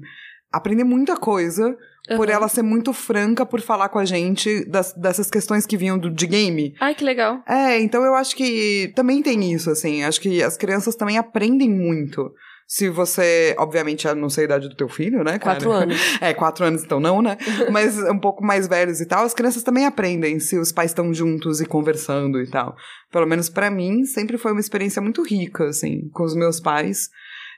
aprender 0.50 0.85
muita 0.85 1.18
coisa 1.18 1.77
Uhum. 2.09 2.17
Por 2.17 2.29
ela 2.29 2.47
ser 2.47 2.63
muito 2.63 2.91
franca 2.94 3.45
por 3.45 3.61
falar 3.61 3.89
com 3.89 4.00
a 4.00 4.06
gente 4.06 4.65
das, 4.65 4.94
dessas 4.94 5.29
questões 5.29 5.65
que 5.65 5.77
vinham 5.77 5.97
do, 5.97 6.09
de 6.09 6.25
game. 6.27 6.73
Ai, 6.79 6.95
que 6.95 7.03
legal. 7.03 7.41
É, 7.47 7.79
então 7.79 8.03
eu 8.03 8.15
acho 8.15 8.35
que 8.35 8.91
também 8.95 9.21
tem 9.21 9.53
isso, 9.53 9.69
assim. 9.69 10.03
Acho 10.03 10.19
que 10.19 10.41
as 10.41 10.57
crianças 10.57 10.95
também 10.95 11.17
aprendem 11.17 11.69
muito. 11.69 12.31
Se 12.67 12.88
você, 12.88 13.56
obviamente, 13.57 14.07
eu 14.07 14.15
não 14.15 14.29
sei 14.29 14.44
a 14.44 14.45
idade 14.45 14.69
do 14.69 14.75
teu 14.75 14.88
filho, 14.88 15.23
né, 15.23 15.39
cara? 15.39 15.56
Quatro 15.56 15.71
anos. 15.71 15.97
É, 16.21 16.33
quatro 16.33 16.65
anos 16.65 16.83
então 16.83 17.00
não, 17.00 17.19
né? 17.19 17.35
Mas 17.71 17.97
um 17.97 18.19
pouco 18.19 18.44
mais 18.44 18.67
velhos 18.67 19.01
e 19.01 19.07
tal, 19.07 19.25
as 19.25 19.33
crianças 19.33 19.63
também 19.63 19.85
aprendem 19.85 20.39
se 20.39 20.56
os 20.56 20.71
pais 20.71 20.91
estão 20.91 21.11
juntos 21.11 21.61
e 21.61 21.65
conversando 21.65 22.39
e 22.39 22.47
tal. 22.47 22.75
Pelo 23.11 23.25
menos 23.25 23.50
para 23.50 23.71
mim, 23.71 24.06
sempre 24.06 24.38
foi 24.38 24.51
uma 24.51 24.61
experiência 24.61 25.01
muito 25.01 25.23
rica, 25.23 25.66
assim, 25.66 26.09
com 26.13 26.23
os 26.23 26.35
meus 26.35 26.59
pais 26.59 27.09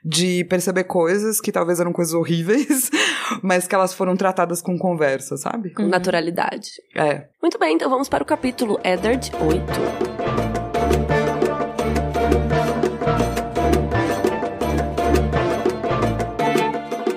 de 0.04 0.44
perceber 0.46 0.86
coisas 0.86 1.40
que 1.40 1.52
talvez 1.52 1.80
eram 1.80 1.94
coisas 1.94 2.14
horríveis, 2.14 2.90
mas 3.42 3.68
que 3.68 3.76
elas 3.76 3.94
foram 3.94 4.16
tratadas 4.16 4.62
com 4.62 4.78
conversa, 4.78 5.38
sabe? 5.38 5.74
Com 5.74 5.84
naturalidade. 5.84 6.72
É. 6.96 7.28
Muito 7.42 7.60
bem, 7.60 7.76
então 7.76 7.90
vamos 7.90 8.10
para 8.10 8.24
o 8.24 8.26
capítulo 8.26 8.80
Eddard 8.84 9.32
8. 9.40 10.82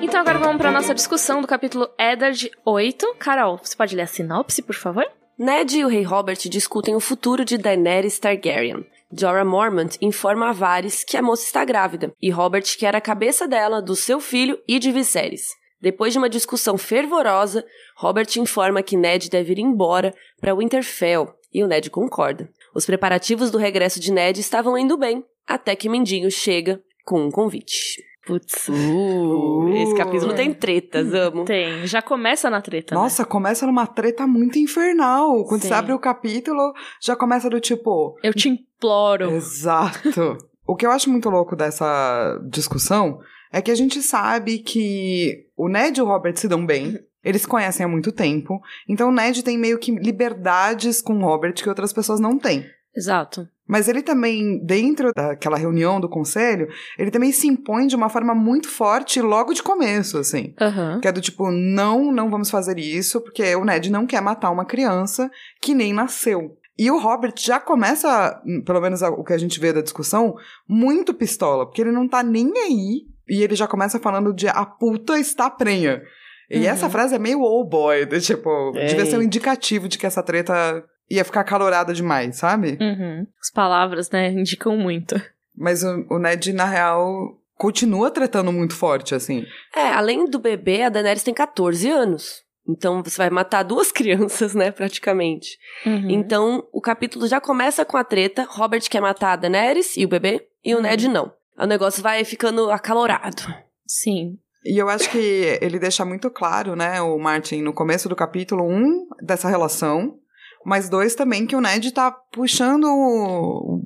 Então 0.03 0.21
agora 0.21 0.39
vamos 0.39 0.59
para 0.59 0.71
nossa 0.71 0.95
discussão 0.95 1.41
do 1.41 1.47
capítulo 1.47 1.89
Eddard 1.99 2.51
8. 2.65 3.17
Carol, 3.19 3.59
você 3.63 3.75
pode 3.75 3.97
ler 3.97 4.03
a 4.03 4.07
sinopse, 4.07 4.63
por 4.63 4.75
favor? 4.75 5.05
Ned 5.37 5.79
e 5.79 5.85
o 5.85 5.89
rei 5.89 6.05
Robert 6.05 6.39
discutem 6.49 6.95
o 6.95 7.01
futuro 7.01 7.45
de 7.45 7.59
Daenerys 7.59 8.21
Targaryen. 8.21 8.87
Jorah 9.17 9.45
Mormont 9.45 9.97
informa 10.01 10.49
a 10.49 10.53
Varys 10.53 11.05
que 11.05 11.17
a 11.17 11.23
moça 11.23 11.45
está 11.45 11.65
grávida 11.65 12.13
e 12.21 12.31
Robert 12.31 12.65
quer 12.77 12.97
a 12.97 13.01
cabeça 13.01 13.47
dela, 13.47 13.81
do 13.81 13.95
seu 13.95 14.19
filho 14.19 14.59
e 14.67 14.79
de 14.79 14.91
Viserys. 14.91 15.51
Depois 15.81 16.13
de 16.13 16.19
uma 16.19 16.29
discussão 16.29 16.77
fervorosa, 16.77 17.65
Robert 17.97 18.27
informa 18.37 18.83
que 18.83 18.97
Ned 18.97 19.31
deve 19.31 19.53
ir 19.53 19.59
embora 19.61 20.13
para 20.41 20.55
Winterfell 20.55 21.33
e 21.53 21.63
o 21.63 21.69
Ned 21.69 21.91
concorda. 21.91 22.49
Os 22.75 22.87
preparativos 22.87 23.51
do 23.51 23.59
regresso 23.59 24.01
de 24.01 24.11
Ned 24.11 24.41
estavam 24.41 24.77
indo 24.77 24.97
bem, 24.97 25.25
até 25.47 25.77
que 25.77 25.89
Mindinho 25.89 26.31
chega 26.31 26.83
com 27.05 27.21
um 27.21 27.31
convite. 27.31 28.03
Putz. 28.27 28.69
Uh, 28.69 29.69
esse 29.75 29.95
capítulo 29.95 30.35
tem 30.35 30.53
tretas, 30.55 31.13
amo. 31.13 31.45
Tem. 31.45 31.87
Já 31.87 32.01
começa 32.01 32.49
na 32.49 32.63
treta. 32.63 32.95
Né? 32.95 33.01
Nossa, 33.01 33.23
né? 33.23 33.29
começa 33.29 33.67
numa 33.67 33.87
treta 33.87 34.27
muito 34.27 34.59
infernal. 34.59 35.45
Quando 35.45 35.63
Sim. 35.63 35.69
você 35.69 35.75
abre 35.75 35.93
o 35.93 35.99
capítulo, 35.99 36.73
já 37.03 37.15
começa 37.15 37.51
do 37.51 37.61
tipo. 37.61 38.19
Eu 38.23 38.33
te 38.33 38.49
imploro. 38.49 39.31
Exato. 39.31 40.39
o 40.67 40.75
que 40.75 40.87
eu 40.87 40.91
acho 40.91 41.11
muito 41.11 41.29
louco 41.29 41.55
dessa 41.55 42.41
discussão 42.49 43.21
é 43.53 43.61
que 43.61 43.71
a 43.71 43.75
gente 43.75 44.01
sabe 44.03 44.59
que 44.59 45.47
o 45.57 45.69
Ned 45.69 45.99
e 45.99 46.03
o 46.03 46.07
Robert 46.07 46.37
se 46.37 46.49
dão 46.49 46.65
bem. 46.65 46.99
Eles 47.23 47.43
se 47.43 47.49
conhecem 47.49 47.85
há 47.85 47.89
muito 47.89 48.11
tempo. 48.11 48.61
Então 48.89 49.11
o 49.11 49.13
Ned 49.13 49.43
tem 49.43 49.59
meio 49.59 49.79
que 49.79 49.93
liberdades 49.93 51.03
com 51.03 51.15
o 51.15 51.25
Robert 51.25 51.55
que 51.55 51.69
outras 51.69 51.93
pessoas 51.93 52.21
não 52.21 52.39
têm. 52.39 52.65
Exato. 52.97 53.49
Mas 53.67 53.89
ele 53.89 54.03
também, 54.03 54.59
dentro 54.65 55.13
daquela 55.15 55.57
reunião 55.57 55.99
do 55.99 56.09
conselho, 56.09 56.69
ele 56.99 57.11
também 57.11 57.33
se 57.33 57.47
impõe 57.47 57.87
de 57.87 57.97
uma 57.97 58.11
forma 58.11 58.35
muito 58.35 58.69
forte 58.69 59.21
logo 59.23 59.55
de 59.55 59.63
começo, 59.63 60.19
assim. 60.19 60.55
Uhum. 60.61 61.01
Que 61.01 61.09
é 61.09 61.13
do 61.13 61.21
tipo, 61.21 61.51
não, 61.51 62.13
não 62.13 62.31
vamos 62.31 62.51
fazer 62.51 62.79
isso, 62.79 63.21
porque 63.23 63.55
o 63.57 63.65
Ned 63.65 63.91
não 63.91 64.07
quer 64.07 64.21
matar 64.21 64.51
uma 64.51 64.67
criança 64.67 65.31
que 65.63 65.75
nem 65.75 65.93
nasceu. 65.93 66.59
E 66.77 66.91
o 66.91 66.99
Robert 66.99 67.35
já 67.39 67.59
começa, 67.59 68.41
pelo 68.67 68.81
menos 68.81 69.01
o 69.01 69.23
que 69.23 69.33
a 69.33 69.39
gente 69.39 69.61
vê 69.61 69.73
da 69.73 69.81
discussão, 69.81 70.35
muito 70.69 71.15
pistola, 71.15 71.65
porque 71.65 71.81
ele 71.81 71.93
não 71.93 72.09
tá 72.09 72.23
nem 72.23 72.53
aí. 72.59 73.07
E 73.29 73.43
ele 73.43 73.55
já 73.55 73.67
começa 73.67 73.99
falando 73.99 74.35
de 74.35 74.47
a 74.49 74.67
puta 74.67 75.19
está 75.19 75.49
prenha. 75.49 76.03
E 76.51 76.59
uhum. 76.59 76.65
essa 76.65 76.91
frase 76.91 77.15
é 77.15 77.19
meio 77.19 77.41
oh 77.41 77.65
boy, 77.65 78.05
de, 78.05 78.21
tipo, 78.21 78.77
Ei. 78.77 78.89
devia 78.89 79.07
ser 79.07 79.17
um 79.17 79.23
indicativo 79.23 79.89
de 79.89 79.97
que 79.97 80.07
essa 80.07 80.23
treta 80.23 80.85
ia 81.11 81.25
ficar 81.25 81.45
calorada 81.45 81.93
demais, 81.93 82.37
sabe? 82.37 82.79
Uhum. 82.81 83.27
As 83.41 83.51
palavras, 83.51 84.11
né, 84.11 84.31
indicam 84.31 84.77
muito. 84.77 85.21
Mas 85.57 85.83
o, 85.83 86.07
o 86.11 86.19
Ned, 86.19 86.53
na 86.53 86.65
real, 86.65 87.39
continua 87.57 88.11
tretando 88.11 88.53
muito 88.53 88.75
forte, 88.75 89.15
assim. 89.15 89.45
É, 89.75 89.89
além 89.89 90.29
do 90.29 90.39
bebê, 90.39 90.83
a 90.83 90.89
Daenerys 90.89 91.23
tem 91.23 91.35
14 91.35 91.89
anos. 91.89 92.43
Então 92.67 93.03
você 93.03 93.17
vai 93.19 93.31
matar 93.31 93.63
duas 93.63 93.91
crianças, 93.93 94.55
né, 94.55 94.71
praticamente. 94.71 95.59
Uhum. 95.87 96.11
Então 96.11 96.67
o 96.73 96.81
capítulo 96.81 97.27
já 97.27 97.41
começa 97.41 97.85
com 97.85 97.97
a 97.97 98.05
treta. 98.05 98.47
Robert 98.49 98.83
quer 98.91 99.01
matar 99.01 99.33
a 99.33 99.37
Daenerys 99.37 99.97
e 99.97 100.05
o 100.05 100.09
bebê, 100.09 100.47
e 100.65 100.75
o 100.75 100.79
uhum. 100.79 100.83
Ned 100.83 101.09
não. 101.09 101.33
O 101.57 101.67
negócio 101.67 102.03
vai 102.03 102.25
ficando 102.25 102.71
acalorado. 102.71 103.43
Sim. 103.87 104.39
E 104.65 104.79
eu 104.79 104.89
acho 104.89 105.11
que 105.11 105.59
ele 105.61 105.79
deixa 105.79 106.07
muito 106.07 106.31
claro, 106.31 106.75
né, 106.75 107.01
o 107.03 107.19
Martin, 107.19 107.61
no 107.61 107.75
começo 107.75 108.09
do 108.09 108.17
capítulo, 108.17 108.65
um, 108.65 109.07
dessa 109.21 109.47
relação, 109.47 110.19
mas 110.65 110.89
dois 110.89 111.15
também 111.15 111.47
que 111.47 111.55
o 111.55 111.61
Ned 111.61 111.93
tá 111.93 112.11
puxando, 112.33 112.87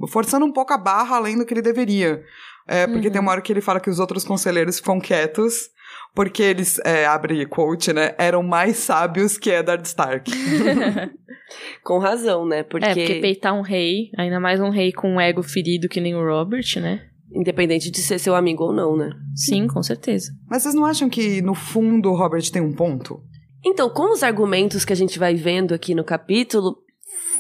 forçando 0.08 0.46
um 0.46 0.52
pouco 0.52 0.72
a 0.72 0.78
barra 0.78 1.16
além 1.16 1.36
do 1.36 1.44
que 1.44 1.54
ele 1.54 1.62
deveria. 1.62 2.22
É, 2.66 2.86
porque 2.86 3.06
uhum. 3.06 3.12
tem 3.12 3.20
uma 3.20 3.32
hora 3.32 3.40
que 3.40 3.50
ele 3.50 3.62
fala 3.62 3.80
que 3.80 3.88
os 3.88 3.98
outros 3.98 4.24
conselheiros 4.24 4.78
ficam 4.78 5.00
quietos, 5.00 5.70
porque 6.14 6.42
eles, 6.42 6.78
é, 6.84 7.06
abre 7.06 7.46
quote, 7.46 7.92
né, 7.92 8.14
eram 8.18 8.42
mais 8.42 8.76
sábios 8.76 9.38
que 9.38 9.50
Eddard 9.50 9.86
Stark. 9.86 10.30
com 11.82 11.98
razão, 11.98 12.46
né, 12.46 12.62
porque... 12.62 12.86
É, 12.86 12.94
porque 12.94 13.20
peitar 13.20 13.54
um 13.54 13.62
rei, 13.62 14.10
ainda 14.18 14.38
mais 14.38 14.60
um 14.60 14.68
rei 14.68 14.92
com 14.92 15.14
um 15.14 15.20
ego 15.20 15.42
ferido 15.42 15.88
que 15.88 16.00
nem 16.00 16.14
o 16.14 16.22
Robert, 16.22 16.66
né? 16.76 17.06
Independente 17.32 17.90
de 17.90 18.00
ser 18.00 18.18
seu 18.18 18.34
amigo 18.34 18.64
ou 18.64 18.72
não, 18.72 18.96
né? 18.96 19.10
Sim, 19.34 19.66
com 19.66 19.82
certeza. 19.82 20.30
Mas 20.48 20.62
vocês 20.62 20.74
não 20.74 20.84
acham 20.84 21.08
que, 21.08 21.40
no 21.42 21.54
fundo, 21.54 22.10
o 22.10 22.16
Robert 22.16 22.50
tem 22.50 22.60
um 22.60 22.72
ponto? 22.72 23.22
Então, 23.64 23.88
com 23.90 24.12
os 24.12 24.22
argumentos 24.22 24.84
que 24.84 24.92
a 24.92 24.96
gente 24.96 25.18
vai 25.18 25.34
vendo 25.34 25.74
aqui 25.74 25.94
no 25.94 26.04
capítulo, 26.04 26.78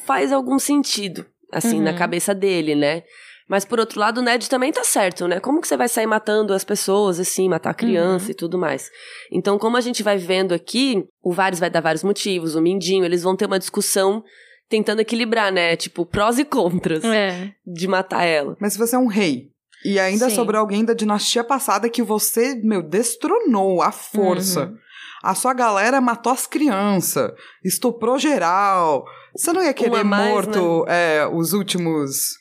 faz 0.04 0.32
algum 0.32 0.58
sentido, 0.58 1.26
assim, 1.52 1.76
uhum. 1.78 1.84
na 1.84 1.94
cabeça 1.94 2.34
dele, 2.34 2.74
né? 2.74 3.02
Mas 3.48 3.64
por 3.64 3.80
outro 3.80 3.98
lado, 3.98 4.18
o 4.18 4.22
Ned 4.22 4.48
também 4.48 4.70
tá 4.70 4.84
certo, 4.84 5.26
né? 5.26 5.40
Como 5.40 5.60
que 5.60 5.66
você 5.66 5.76
vai 5.76 5.88
sair 5.88 6.06
matando 6.06 6.52
as 6.52 6.64
pessoas, 6.64 7.18
assim, 7.18 7.48
matar 7.48 7.70
a 7.70 7.74
criança 7.74 8.26
uhum. 8.26 8.30
e 8.32 8.34
tudo 8.34 8.58
mais? 8.58 8.90
Então, 9.32 9.58
como 9.58 9.76
a 9.76 9.80
gente 9.80 10.02
vai 10.02 10.18
vendo 10.18 10.52
aqui, 10.52 11.02
o 11.22 11.32
Varys 11.32 11.58
vai 11.58 11.70
dar 11.70 11.80
vários 11.80 12.04
motivos, 12.04 12.54
o 12.54 12.60
Mindinho, 12.60 13.04
eles 13.04 13.22
vão 13.22 13.34
ter 13.34 13.46
uma 13.46 13.58
discussão 13.58 14.22
tentando 14.68 15.00
equilibrar, 15.00 15.50
né? 15.50 15.76
Tipo, 15.76 16.04
prós 16.04 16.38
e 16.38 16.44
contras 16.44 17.02
é. 17.04 17.52
de 17.66 17.88
matar 17.88 18.24
ela. 18.24 18.54
Mas 18.60 18.74
se 18.74 18.78
você 18.78 18.96
é 18.96 18.98
um 18.98 19.06
rei, 19.06 19.50
e 19.84 19.98
ainda 19.98 20.28
Sim. 20.28 20.36
sobrou 20.36 20.60
alguém 20.60 20.84
da 20.84 20.92
dinastia 20.92 21.42
passada 21.44 21.88
que 21.88 22.02
você, 22.02 22.54
meu, 22.56 22.82
destronou 22.82 23.80
à 23.80 23.92
força. 23.92 24.66
Uhum. 24.66 24.76
A 25.22 25.34
sua 25.34 25.52
galera 25.52 26.00
matou 26.00 26.32
as 26.32 26.46
crianças, 26.46 27.32
estuprou 27.64 28.18
geral. 28.18 29.04
Você 29.36 29.52
não 29.52 29.62
ia 29.62 29.74
querer 29.74 30.04
mais, 30.04 30.30
morto 30.30 30.84
né? 30.86 31.18
é, 31.18 31.26
os 31.26 31.52
últimos 31.52 32.38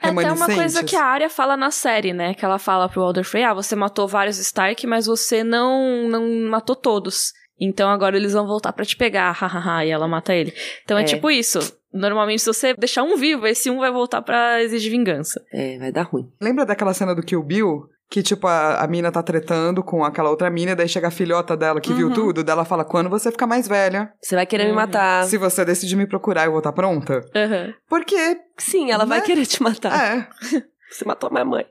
é 0.00 0.08
até 0.10 0.32
uma 0.32 0.46
coisa 0.46 0.84
que 0.84 0.94
a 0.94 1.04
Arya 1.04 1.28
fala 1.28 1.56
na 1.56 1.72
série, 1.72 2.12
né? 2.12 2.32
Que 2.32 2.44
ela 2.44 2.58
fala 2.58 2.88
pro 2.88 3.02
Walder 3.02 3.24
Frey, 3.24 3.42
ah, 3.42 3.52
você 3.52 3.74
matou 3.74 4.06
vários 4.06 4.38
Stark, 4.38 4.86
mas 4.86 5.06
você 5.06 5.42
não, 5.42 6.08
não 6.08 6.48
matou 6.48 6.76
todos. 6.76 7.32
Então 7.60 7.90
agora 7.90 8.16
eles 8.16 8.32
vão 8.32 8.46
voltar 8.46 8.72
para 8.72 8.84
te 8.84 8.96
pegar, 8.96 9.32
hahaha, 9.32 9.84
e 9.84 9.90
ela 9.90 10.06
mata 10.06 10.32
ele. 10.32 10.54
Então 10.84 10.96
é. 10.96 11.02
é 11.02 11.04
tipo 11.04 11.28
isso. 11.30 11.58
Normalmente, 11.92 12.42
se 12.42 12.46
você 12.46 12.74
deixar 12.74 13.02
um 13.02 13.16
vivo, 13.16 13.46
esse 13.46 13.70
um 13.70 13.78
vai 13.78 13.90
voltar 13.90 14.22
para 14.22 14.62
exigir 14.62 14.92
vingança. 14.92 15.42
É, 15.52 15.78
vai 15.78 15.90
dar 15.90 16.02
ruim. 16.02 16.30
Lembra 16.40 16.64
daquela 16.64 16.94
cena 16.94 17.14
do 17.14 17.22
Kill 17.22 17.42
Bill? 17.42 17.88
Que, 18.10 18.22
tipo, 18.22 18.46
a, 18.46 18.82
a 18.82 18.86
mina 18.86 19.12
tá 19.12 19.22
tretando 19.22 19.82
com 19.82 20.02
aquela 20.02 20.30
outra 20.30 20.48
mina, 20.48 20.74
daí 20.74 20.88
chega 20.88 21.08
a 21.08 21.10
filhota 21.10 21.56
dela 21.56 21.80
que 21.80 21.90
uhum. 21.90 21.96
viu 21.96 22.12
tudo, 22.12 22.42
dela 22.42 22.64
fala, 22.64 22.84
quando 22.84 23.10
você 23.10 23.30
ficar 23.30 23.46
mais 23.46 23.68
velha... 23.68 24.10
Você 24.20 24.34
vai 24.34 24.46
querer 24.46 24.64
uhum. 24.64 24.70
me 24.70 24.76
matar. 24.76 25.24
Se 25.24 25.36
você 25.36 25.64
decidir 25.64 25.96
me 25.96 26.06
procurar, 26.06 26.46
eu 26.46 26.52
vou 26.52 26.60
estar 26.60 26.72
tá 26.72 26.76
pronta. 26.76 27.20
Uhum. 27.34 27.74
Porque... 27.86 28.40
Sim, 28.56 28.90
ela 28.90 29.04
né? 29.04 29.16
vai 29.16 29.22
querer 29.22 29.44
te 29.44 29.62
matar. 29.62 30.16
É. 30.16 30.28
Você 30.90 31.04
matou 31.04 31.28
a 31.28 31.32
minha 31.32 31.44
mãe. 31.44 31.66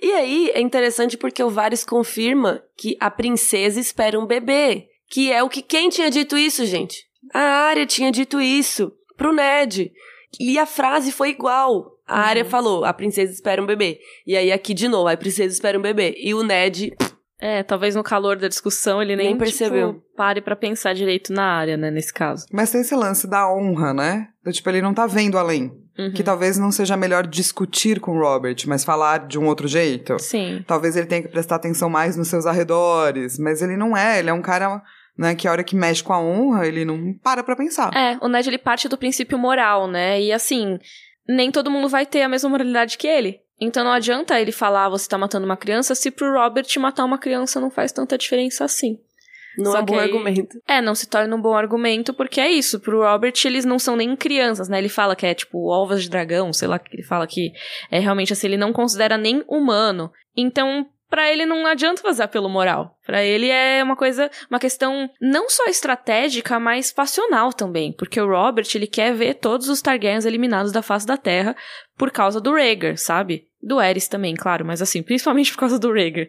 E 0.00 0.12
aí, 0.12 0.50
é 0.54 0.60
interessante 0.60 1.16
porque 1.16 1.42
o 1.42 1.50
Varys 1.50 1.82
confirma 1.82 2.62
que 2.76 2.96
a 3.00 3.10
princesa 3.10 3.80
espera 3.80 4.18
um 4.18 4.26
bebê. 4.26 4.88
Que 5.10 5.32
é 5.32 5.42
o 5.42 5.48
que 5.48 5.60
quem 5.60 5.88
tinha 5.88 6.10
dito 6.10 6.36
isso, 6.36 6.64
gente? 6.64 7.04
A 7.32 7.40
Arya 7.40 7.86
tinha 7.86 8.10
dito 8.10 8.40
isso 8.40 8.92
pro 9.16 9.32
Ned. 9.32 9.92
E 10.40 10.58
a 10.58 10.66
frase 10.66 11.12
foi 11.12 11.30
igual. 11.30 11.93
A 12.06 12.14
uhum. 12.14 12.24
Arya 12.24 12.44
falou, 12.44 12.84
a 12.84 12.92
princesa 12.92 13.32
espera 13.32 13.62
um 13.62 13.66
bebê. 13.66 13.98
E 14.26 14.36
aí 14.36 14.52
aqui 14.52 14.74
de 14.74 14.88
novo, 14.88 15.08
a 15.08 15.16
princesa 15.16 15.52
espera 15.52 15.78
um 15.78 15.82
bebê. 15.82 16.14
E 16.18 16.34
o 16.34 16.42
Ned... 16.42 16.92
É, 17.40 17.62
talvez 17.62 17.94
no 17.94 18.02
calor 18.02 18.36
da 18.36 18.48
discussão 18.48 19.02
ele 19.02 19.16
nem, 19.16 19.26
nem 19.26 19.36
percebeu. 19.36 19.94
Tipo, 19.94 20.04
pare 20.16 20.40
para 20.40 20.56
pensar 20.56 20.94
direito 20.94 21.30
na 21.30 21.44
área, 21.44 21.76
né, 21.76 21.90
nesse 21.90 22.14
caso. 22.14 22.46
Mas 22.50 22.70
tem 22.70 22.80
esse 22.80 22.94
lance 22.94 23.26
da 23.26 23.52
honra, 23.52 23.92
né? 23.92 24.28
Do, 24.42 24.50
tipo, 24.50 24.70
ele 24.70 24.80
não 24.80 24.94
tá 24.94 25.06
vendo 25.06 25.36
além. 25.36 25.70
Uhum. 25.98 26.12
Que 26.12 26.22
talvez 26.22 26.56
não 26.56 26.72
seja 26.72 26.96
melhor 26.96 27.26
discutir 27.26 28.00
com 28.00 28.12
o 28.12 28.20
Robert, 28.20 28.56
mas 28.66 28.84
falar 28.84 29.26
de 29.26 29.38
um 29.38 29.46
outro 29.46 29.68
jeito. 29.68 30.18
Sim. 30.20 30.64
Talvez 30.66 30.96
ele 30.96 31.06
tenha 31.06 31.22
que 31.22 31.28
prestar 31.28 31.56
atenção 31.56 31.90
mais 31.90 32.16
nos 32.16 32.28
seus 32.28 32.46
arredores. 32.46 33.38
Mas 33.38 33.60
ele 33.60 33.76
não 33.76 33.94
é, 33.94 34.20
ele 34.20 34.30
é 34.30 34.32
um 34.32 34.42
cara 34.42 34.80
né? 35.16 35.34
Que 35.34 35.46
a 35.46 35.52
hora 35.52 35.64
que 35.64 35.76
mexe 35.76 36.02
com 36.02 36.12
a 36.12 36.20
honra, 36.20 36.66
ele 36.66 36.84
não 36.84 37.14
para 37.22 37.42
pra 37.42 37.56
pensar. 37.56 37.90
É, 37.94 38.18
o 38.20 38.28
Ned 38.28 38.48
ele 38.48 38.58
parte 38.58 38.88
do 38.88 38.98
princípio 38.98 39.38
moral, 39.38 39.86
né? 39.86 40.20
E 40.20 40.32
assim, 40.32 40.78
nem 41.28 41.50
todo 41.50 41.70
mundo 41.70 41.88
vai 41.88 42.06
ter 42.06 42.22
a 42.22 42.28
mesma 42.28 42.48
moralidade 42.48 42.98
que 42.98 43.06
ele. 43.06 43.40
Então 43.60 43.84
não 43.84 43.92
adianta 43.92 44.40
ele 44.40 44.52
falar 44.52 44.88
você 44.88 45.08
tá 45.08 45.16
matando 45.16 45.46
uma 45.46 45.56
criança 45.56 45.94
se 45.94 46.10
pro 46.10 46.32
Robert 46.32 46.66
matar 46.78 47.04
uma 47.04 47.18
criança 47.18 47.60
não 47.60 47.70
faz 47.70 47.92
tanta 47.92 48.18
diferença 48.18 48.64
assim. 48.64 48.98
Não 49.56 49.72
Só 49.72 49.78
é 49.78 49.82
um 49.82 49.84
bom 49.84 49.98
aí, 49.98 50.06
argumento. 50.06 50.62
É, 50.66 50.82
não 50.82 50.94
se 50.94 51.08
torna 51.08 51.34
um 51.34 51.40
bom 51.40 51.54
argumento, 51.54 52.12
porque 52.12 52.40
é 52.40 52.50
isso. 52.50 52.80
Pro 52.80 53.02
Robert, 53.02 53.34
eles 53.44 53.64
não 53.64 53.78
são 53.78 53.94
nem 53.96 54.16
crianças, 54.16 54.68
né? 54.68 54.78
Ele 54.78 54.88
fala 54.88 55.14
que 55.14 55.26
é 55.26 55.34
tipo 55.34 55.70
ovas 55.70 56.02
de 56.02 56.10
dragão, 56.10 56.52
sei 56.52 56.66
lá, 56.66 56.78
que 56.78 56.94
ele 56.94 57.04
fala 57.04 57.26
que 57.26 57.52
é 57.90 58.00
realmente 58.00 58.32
assim, 58.32 58.48
ele 58.48 58.56
não 58.56 58.72
considera 58.72 59.16
nem 59.16 59.44
humano. 59.46 60.10
Então, 60.36 60.86
para 61.08 61.30
ele 61.30 61.46
não 61.46 61.66
adianta 61.66 62.02
fazer 62.02 62.22
apelo 62.22 62.48
moral. 62.48 62.98
Para 63.06 63.22
ele 63.22 63.48
é 63.48 63.82
uma 63.82 63.96
coisa, 63.96 64.30
uma 64.50 64.58
questão 64.58 65.08
não 65.20 65.48
só 65.48 65.66
estratégica, 65.66 66.58
mas 66.58 66.92
passional 66.92 67.52
também, 67.52 67.92
porque 67.92 68.20
o 68.20 68.28
Robert 68.28 68.66
ele 68.74 68.86
quer 68.86 69.14
ver 69.14 69.34
todos 69.34 69.68
os 69.68 69.82
Targaryens 69.82 70.24
eliminados 70.24 70.72
da 70.72 70.82
face 70.82 71.06
da 71.06 71.16
Terra 71.16 71.56
por 71.96 72.10
causa 72.10 72.40
do 72.40 72.54
Rhaegar, 72.54 72.96
sabe? 72.96 73.48
Do 73.62 73.78
Aerys 73.78 74.08
também, 74.08 74.34
claro, 74.34 74.64
mas 74.64 74.82
assim, 74.82 75.02
principalmente 75.02 75.52
por 75.52 75.58
causa 75.58 75.78
do 75.78 75.92
Rhaegar. 75.92 76.28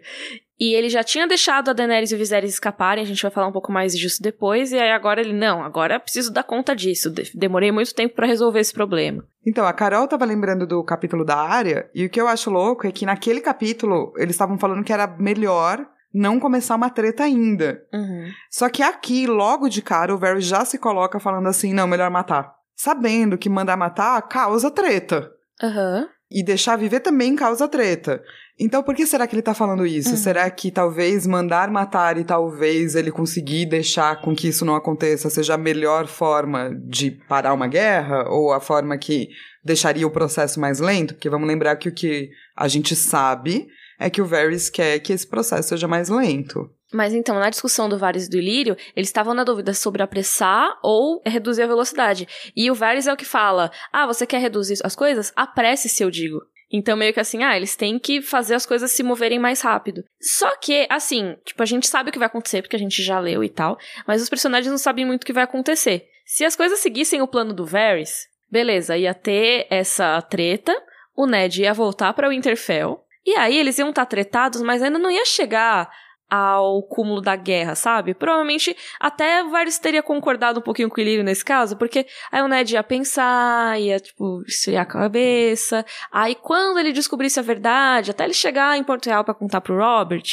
E 0.60 0.74
ele 0.74 0.90
já 0.90 1.04
tinha 1.04 1.28
deixado 1.28 1.70
a 1.70 1.74
Daenerys 1.74 2.12
e 2.12 2.16
o 2.16 2.18
Viserys 2.18 2.54
escaparem, 2.54 3.04
a 3.04 3.08
gente 3.08 3.22
vai 3.22 3.32
falar 3.32 3.48
um 3.48 3.52
pouco 3.52 3.72
mais 3.72 3.98
disso 3.98 4.22
depois, 4.22 4.72
e 4.72 4.80
aí 4.80 4.92
agora 4.92 5.20
ele, 5.20 5.34
não, 5.34 5.62
agora 5.62 6.00
preciso 6.00 6.32
dar 6.32 6.44
conta 6.44 6.74
disso, 6.74 7.14
demorei 7.34 7.72
muito 7.72 7.94
tempo 7.94 8.16
para 8.16 8.26
resolver 8.26 8.62
esse 8.62 8.74
problema. 8.74 9.26
Então, 9.46 9.66
a 9.66 9.74
Carol 9.74 10.08
tava 10.08 10.24
lembrando 10.24 10.66
do 10.66 10.82
capítulo 10.84 11.26
da 11.26 11.38
área, 11.38 11.90
e 11.94 12.06
o 12.06 12.10
que 12.10 12.20
eu 12.20 12.28
acho 12.28 12.50
louco 12.50 12.88
é 12.88 12.92
que 12.92 13.06
naquele 13.06 13.42
capítulo 13.42 14.14
eles 14.18 14.36
estavam 14.36 14.58
falando 14.58 14.84
que 14.84 14.94
era 14.94 15.06
melhor 15.06 15.86
não 16.14 16.40
começar 16.40 16.76
uma 16.76 16.90
treta 16.90 17.26
ainda. 17.26 17.84
Uhum. 17.94 18.32
Só 18.50 18.70
que 18.70 18.82
aqui, 18.82 19.28
logo 19.28 19.68
de 19.68 19.82
cara, 19.82 20.16
o 20.16 20.18
Varys 20.18 20.46
já 20.46 20.64
se 20.64 20.78
coloca 20.78 21.20
falando 21.20 21.48
assim, 21.48 21.74
não, 21.74 21.86
melhor 21.86 22.10
matar. 22.10 22.56
Sabendo 22.74 23.38
que 23.38 23.50
mandar 23.50 23.76
matar 23.76 24.22
causa 24.22 24.72
treta. 24.72 25.30
Aham. 25.62 26.00
Uhum. 26.00 26.08
E 26.32 26.44
deixar 26.44 26.76
viver 26.76 27.02
também 27.02 27.36
causa 27.36 27.68
treta. 27.68 28.24
Então, 28.58 28.82
por 28.82 28.96
que 28.96 29.06
será 29.06 29.28
que 29.28 29.36
ele 29.36 29.42
tá 29.42 29.54
falando 29.54 29.86
isso? 29.86 30.12
Uhum. 30.12 30.18
Será 30.18 30.50
que 30.50 30.72
talvez 30.72 31.28
mandar 31.28 31.70
matar 31.70 32.18
e 32.18 32.24
talvez 32.24 32.96
ele 32.96 33.12
conseguir 33.12 33.66
deixar 33.66 34.22
com 34.22 34.34
que 34.34 34.48
isso 34.48 34.64
não 34.64 34.76
aconteça 34.76 35.30
seja 35.30 35.56
a 35.56 35.58
melhor 35.58 36.08
forma 36.08 36.74
de 36.88 37.12
parar 37.12 37.54
uma 37.54 37.68
guerra? 37.68 38.30
Ou 38.30 38.54
a 38.54 38.62
forma 38.62 38.98
que 38.98 39.28
deixaria 39.64 40.08
o 40.08 40.12
processo 40.12 40.60
mais 40.60 40.80
lento? 40.80 41.16
Porque 41.16 41.30
vamos 41.30 41.48
lembrar 41.48 41.76
que 41.76 41.90
o 41.90 41.94
que 41.94 42.30
a 42.56 42.68
gente 42.70 42.96
sabe 42.96 43.68
é 44.00 44.10
que 44.10 44.22
o 44.22 44.26
Varys 44.26 44.70
quer 44.70 45.00
que 45.00 45.12
esse 45.12 45.28
processo 45.28 45.70
seja 45.70 45.88
mais 45.88 46.08
lento. 46.08 46.70
Mas 46.94 47.14
então, 47.14 47.36
na 47.36 47.50
discussão 47.50 47.90
do 47.90 47.98
Varys 47.98 48.28
e 48.28 48.30
do 48.30 48.38
Ilírio, 48.38 48.78
eles 48.96 49.10
estavam 49.10 49.34
na 49.34 49.44
dúvida 49.44 49.74
sobre 49.74 50.02
apressar 50.02 50.78
ou 50.82 51.22
reduzir 51.26 51.64
a 51.64 51.68
velocidade. 51.68 52.28
E 52.56 52.72
o 52.72 52.76
Varys 52.76 53.08
é 53.08 53.12
o 53.12 53.18
que 53.18 53.26
fala: 53.26 53.70
ah, 53.92 54.06
você 54.06 54.26
quer 54.26 54.40
reduzir 54.40 54.78
as 54.84 54.96
coisas? 54.96 55.34
Apresse-se, 55.36 56.04
eu 56.04 56.10
digo. 56.10 56.40
Então, 56.76 56.98
meio 56.98 57.14
que 57.14 57.22
assim, 57.22 57.42
ah, 57.42 57.56
eles 57.56 57.74
têm 57.74 57.98
que 57.98 58.22
fazer 58.22 58.54
as 58.54 58.66
coisas 58.66 58.92
se 58.92 59.02
moverem 59.02 59.40
mais 59.40 59.62
rápido. 59.62 60.04
Só 60.20 60.58
que, 60.58 60.86
assim, 60.90 61.38
tipo, 61.46 61.64
a 61.64 61.66
gente 61.66 61.88
sabe 61.88 62.10
o 62.10 62.12
que 62.12 62.20
vai 62.20 62.26
acontecer, 62.26 62.62
porque 62.62 62.76
a 62.76 62.80
gente 62.80 63.02
já 63.02 63.18
leu 63.18 63.42
e 63.42 63.50
tal, 63.50 63.78
mas 64.06 64.22
os 64.22 64.28
personagens 64.28 64.70
não 64.70 64.78
sabem 64.78 65.06
muito 65.06 65.24
o 65.24 65.26
que 65.26 65.32
vai 65.32 65.46
acontecer. 65.46 66.06
Se 66.26 66.44
as 66.44 66.54
coisas 66.54 66.80
seguissem 66.80 67.22
o 67.22 67.28
plano 67.28 67.54
do 67.54 67.66
Varys, 67.66 68.28
beleza, 68.52 68.98
ia 68.98 69.14
ter 69.14 69.68
essa 69.70 70.22
treta, 70.24 70.76
o 71.16 71.26
Ned 71.26 71.62
ia 71.62 71.74
voltar 71.74 72.12
para 72.14 72.28
o 72.28 72.32
Winterfell, 72.32 73.02
e 73.26 73.36
aí 73.38 73.58
eles 73.58 73.80
iam 73.80 73.90
estar 73.90 74.06
tá 74.06 74.10
tretados, 74.10 74.62
mas 74.62 74.84
ainda 74.84 75.00
não 75.00 75.10
ia 75.10 75.26
chegar 75.26 75.90
ao 76.30 76.82
cúmulo 76.84 77.22
da 77.22 77.36
guerra, 77.36 77.76
sabe? 77.76 78.14
Provavelmente 78.14 78.76
até 79.00 79.44
Varys 79.44 79.78
teria 79.78 80.02
concordado 80.02 80.60
um 80.60 80.64
pouquinho 80.64 80.90
com 80.90 80.98
o 80.98 81.02
Ilírio 81.02 81.24
nesse 81.24 81.46
caso, 81.46 81.78
porque 81.78 82.06
aí 82.32 82.42
o 82.42 82.48
Ned 82.48 82.74
ia 82.74 82.84
pensar, 82.84 83.80
ia, 83.80 84.00
tipo, 84.00 84.42
esfriar 84.48 84.84
a 84.84 84.86
cabeça. 84.86 85.86
Aí 86.12 86.36
quando 86.36 86.80
ele 86.80 86.92
descobrisse 86.92 87.40
a 87.40 87.44
verdade, 87.44 88.12
até 88.12 88.24
ele 88.24 88.34
chegar 88.34 88.78
em 88.78 88.84
Porto 88.84 89.08
Real 89.08 89.24
para 89.24 89.34
contar 89.34 89.62
pro 89.62 89.78
Robert, 89.78 90.24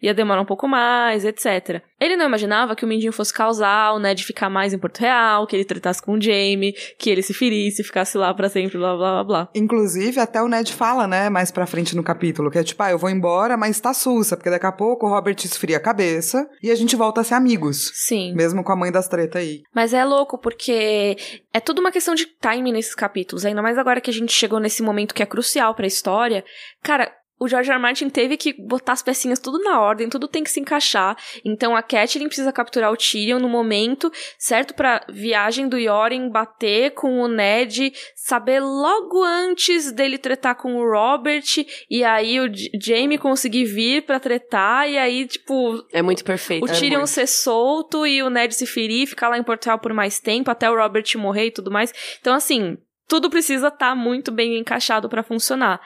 ia 0.00 0.14
demorar 0.14 0.40
um 0.40 0.46
pouco 0.46 0.66
mais, 0.66 1.24
etc. 1.24 1.82
Ele 2.00 2.16
não 2.16 2.26
imaginava 2.26 2.74
que 2.74 2.84
o 2.84 2.88
Mindinho 2.88 3.12
fosse 3.12 3.32
causar 3.32 3.92
o 3.92 3.98
Ned 3.98 4.24
ficar 4.24 4.48
mais 4.48 4.72
em 4.72 4.78
Porto 4.78 4.98
Real, 5.00 5.46
que 5.46 5.54
ele 5.54 5.64
tratasse 5.64 6.02
com 6.02 6.12
o 6.12 6.20
Jaime, 6.20 6.74
que 6.98 7.10
ele 7.10 7.22
se 7.22 7.34
ferisse, 7.34 7.84
ficasse 7.84 8.16
lá 8.16 8.32
para 8.32 8.48
sempre, 8.48 8.78
blá 8.78 8.96
blá 8.96 9.12
blá 9.12 9.24
blá. 9.24 9.48
Inclusive, 9.54 10.18
até 10.18 10.40
o 10.42 10.48
Ned 10.48 10.72
fala, 10.72 11.06
né, 11.06 11.28
mais 11.28 11.50
pra 11.50 11.66
frente 11.66 11.94
no 11.94 12.02
capítulo, 12.02 12.50
que 12.50 12.58
é 12.58 12.64
tipo, 12.64 12.82
ah, 12.82 12.90
eu 12.90 12.98
vou 12.98 13.10
embora, 13.10 13.56
mas 13.56 13.80
tá 13.80 13.92
sussa, 13.92 14.36
porque 14.36 14.50
daqui 14.50 14.66
a 14.66 14.72
pouco 14.72 15.06
o 15.06 15.10
Robert 15.10 15.36
esfria 15.44 15.76
a 15.76 15.80
cabeça 15.80 16.48
e 16.62 16.70
a 16.70 16.74
gente 16.74 16.96
volta 16.96 17.20
a 17.20 17.24
ser 17.24 17.34
amigos. 17.34 17.90
Sim. 17.94 18.34
Mesmo 18.34 18.64
com 18.64 18.72
a 18.72 18.76
mãe 18.76 18.90
das 18.90 19.08
tretas 19.08 19.42
aí. 19.42 19.62
Mas 19.74 19.92
é 19.92 20.04
louco, 20.04 20.38
porque 20.38 21.16
é 21.52 21.60
tudo 21.60 21.80
uma 21.80 21.92
questão 21.92 22.14
de 22.14 22.26
time 22.26 22.72
nesses 22.72 22.94
capítulos, 22.94 23.44
ainda 23.44 23.62
mais 23.62 23.76
agora 23.76 24.00
que 24.00 24.10
a 24.10 24.14
gente 24.14 24.32
chegou 24.32 24.58
nesse 24.58 24.82
momento 24.82 25.14
que 25.14 25.22
é 25.22 25.26
crucial 25.26 25.74
pra 25.74 25.86
história. 25.86 26.44
Cara, 26.82 27.12
o 27.40 27.48
George 27.48 27.70
R. 27.70 27.76
R. 27.76 27.82
Martin 27.82 28.10
teve 28.10 28.36
que 28.36 28.52
botar 28.52 28.92
as 28.92 29.02
pecinhas 29.02 29.38
tudo 29.38 29.58
na 29.58 29.80
ordem, 29.80 30.10
tudo 30.10 30.28
tem 30.28 30.44
que 30.44 30.50
se 30.50 30.60
encaixar. 30.60 31.16
Então 31.44 31.74
a 31.74 31.82
Catelyn 31.82 32.26
precisa 32.26 32.52
capturar 32.52 32.92
o 32.92 32.96
Tyrion 32.96 33.38
no 33.38 33.48
momento 33.48 34.12
certo 34.38 34.74
pra 34.74 35.04
viagem 35.08 35.68
do 35.68 35.78
Yoren 35.78 36.28
bater 36.28 36.90
com 36.90 37.20
o 37.20 37.28
Ned, 37.28 37.92
saber 38.14 38.60
logo 38.60 39.24
antes 39.24 39.90
dele 39.90 40.18
tretar 40.18 40.54
com 40.54 40.76
o 40.76 40.90
Robert 40.90 41.64
e 41.90 42.04
aí 42.04 42.38
o 42.38 42.50
Jaime 42.80 43.16
conseguir 43.16 43.64
vir 43.64 44.02
pra 44.02 44.20
tretar 44.20 44.88
e 44.88 44.98
aí 44.98 45.26
tipo 45.26 45.82
É 45.92 46.02
muito 46.02 46.22
perfeito. 46.22 46.64
o 46.64 46.68
Tyrion 46.68 47.06
ser 47.06 47.26
solto 47.26 48.06
e 48.06 48.22
o 48.22 48.28
Ned 48.28 48.54
se 48.54 48.66
ferir, 48.66 49.06
ficar 49.06 49.30
lá 49.30 49.38
em 49.38 49.42
Porto 49.42 49.64
Real 49.64 49.78
por 49.78 49.94
mais 49.94 50.20
tempo, 50.20 50.50
até 50.50 50.70
o 50.70 50.76
Robert 50.76 51.04
morrer 51.16 51.46
e 51.46 51.50
tudo 51.50 51.70
mais. 51.70 51.92
Então, 52.20 52.34
assim, 52.34 52.76
tudo 53.08 53.30
precisa 53.30 53.68
estar 53.68 53.94
muito 53.94 54.30
bem 54.30 54.58
encaixado 54.58 55.08
pra 55.08 55.22
funcionar. 55.22 55.80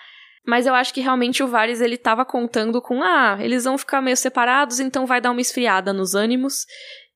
Mas 0.47 0.67
eu 0.67 0.75
acho 0.75 0.93
que 0.93 1.01
realmente 1.01 1.43
o 1.43 1.49
Varys, 1.49 1.81
ele 1.81 1.97
tava 1.97 2.25
contando 2.25 2.81
com, 2.83 3.03
ah, 3.03 3.39
eles 3.41 3.65
vão 3.65 3.79
ficar 3.79 4.03
meio 4.03 4.17
separados, 4.17 4.79
então 4.79 5.07
vai 5.07 5.21
dar 5.21 5.31
uma 5.31 5.41
esfriada 5.41 5.93
nos 5.93 6.15
ânimos 6.15 6.67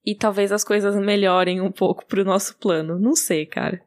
e 0.05 0.15
talvez 0.15 0.51
as 0.51 0.65
coisas 0.65 0.97
melhorem 0.97 1.61
um 1.61 1.71
pouco 1.71 2.07
pro 2.07 2.25
nosso 2.25 2.57
plano. 2.59 2.99
Não 2.99 3.15
sei, 3.15 3.45
cara. 3.45 3.81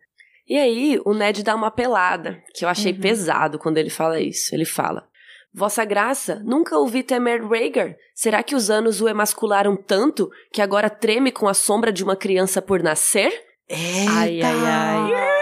E 0.47 0.57
aí, 0.57 0.99
o 1.05 1.13
Ned 1.13 1.43
dá 1.43 1.55
uma 1.55 1.71
pelada, 1.71 2.41
que 2.53 2.65
eu 2.65 2.69
achei 2.69 2.91
Uhum. 2.91 2.99
pesado 2.99 3.57
quando 3.57 3.77
ele 3.77 3.89
fala 3.89 4.19
isso. 4.19 4.53
Ele 4.53 4.65
fala: 4.65 5.07
Vossa 5.53 5.83
Graça, 5.85 6.41
nunca 6.45 6.77
ouvi 6.77 7.01
temer 7.03 7.41
Rhaegar. 7.47 7.95
Será 8.13 8.43
que 8.43 8.53
os 8.53 8.69
anos 8.69 9.01
o 9.01 9.07
emascularam 9.09 9.75
tanto 9.75 10.29
que 10.51 10.61
agora 10.61 10.89
treme 10.89 11.31
com 11.31 11.47
a 11.47 11.53
sombra 11.53 11.91
de 11.91 12.03
uma 12.03 12.15
criança 12.15 12.61
por 12.61 12.83
nascer? 12.83 13.31
Ai, 13.69 14.41
ai, 14.41 14.65
ai. 14.65 15.40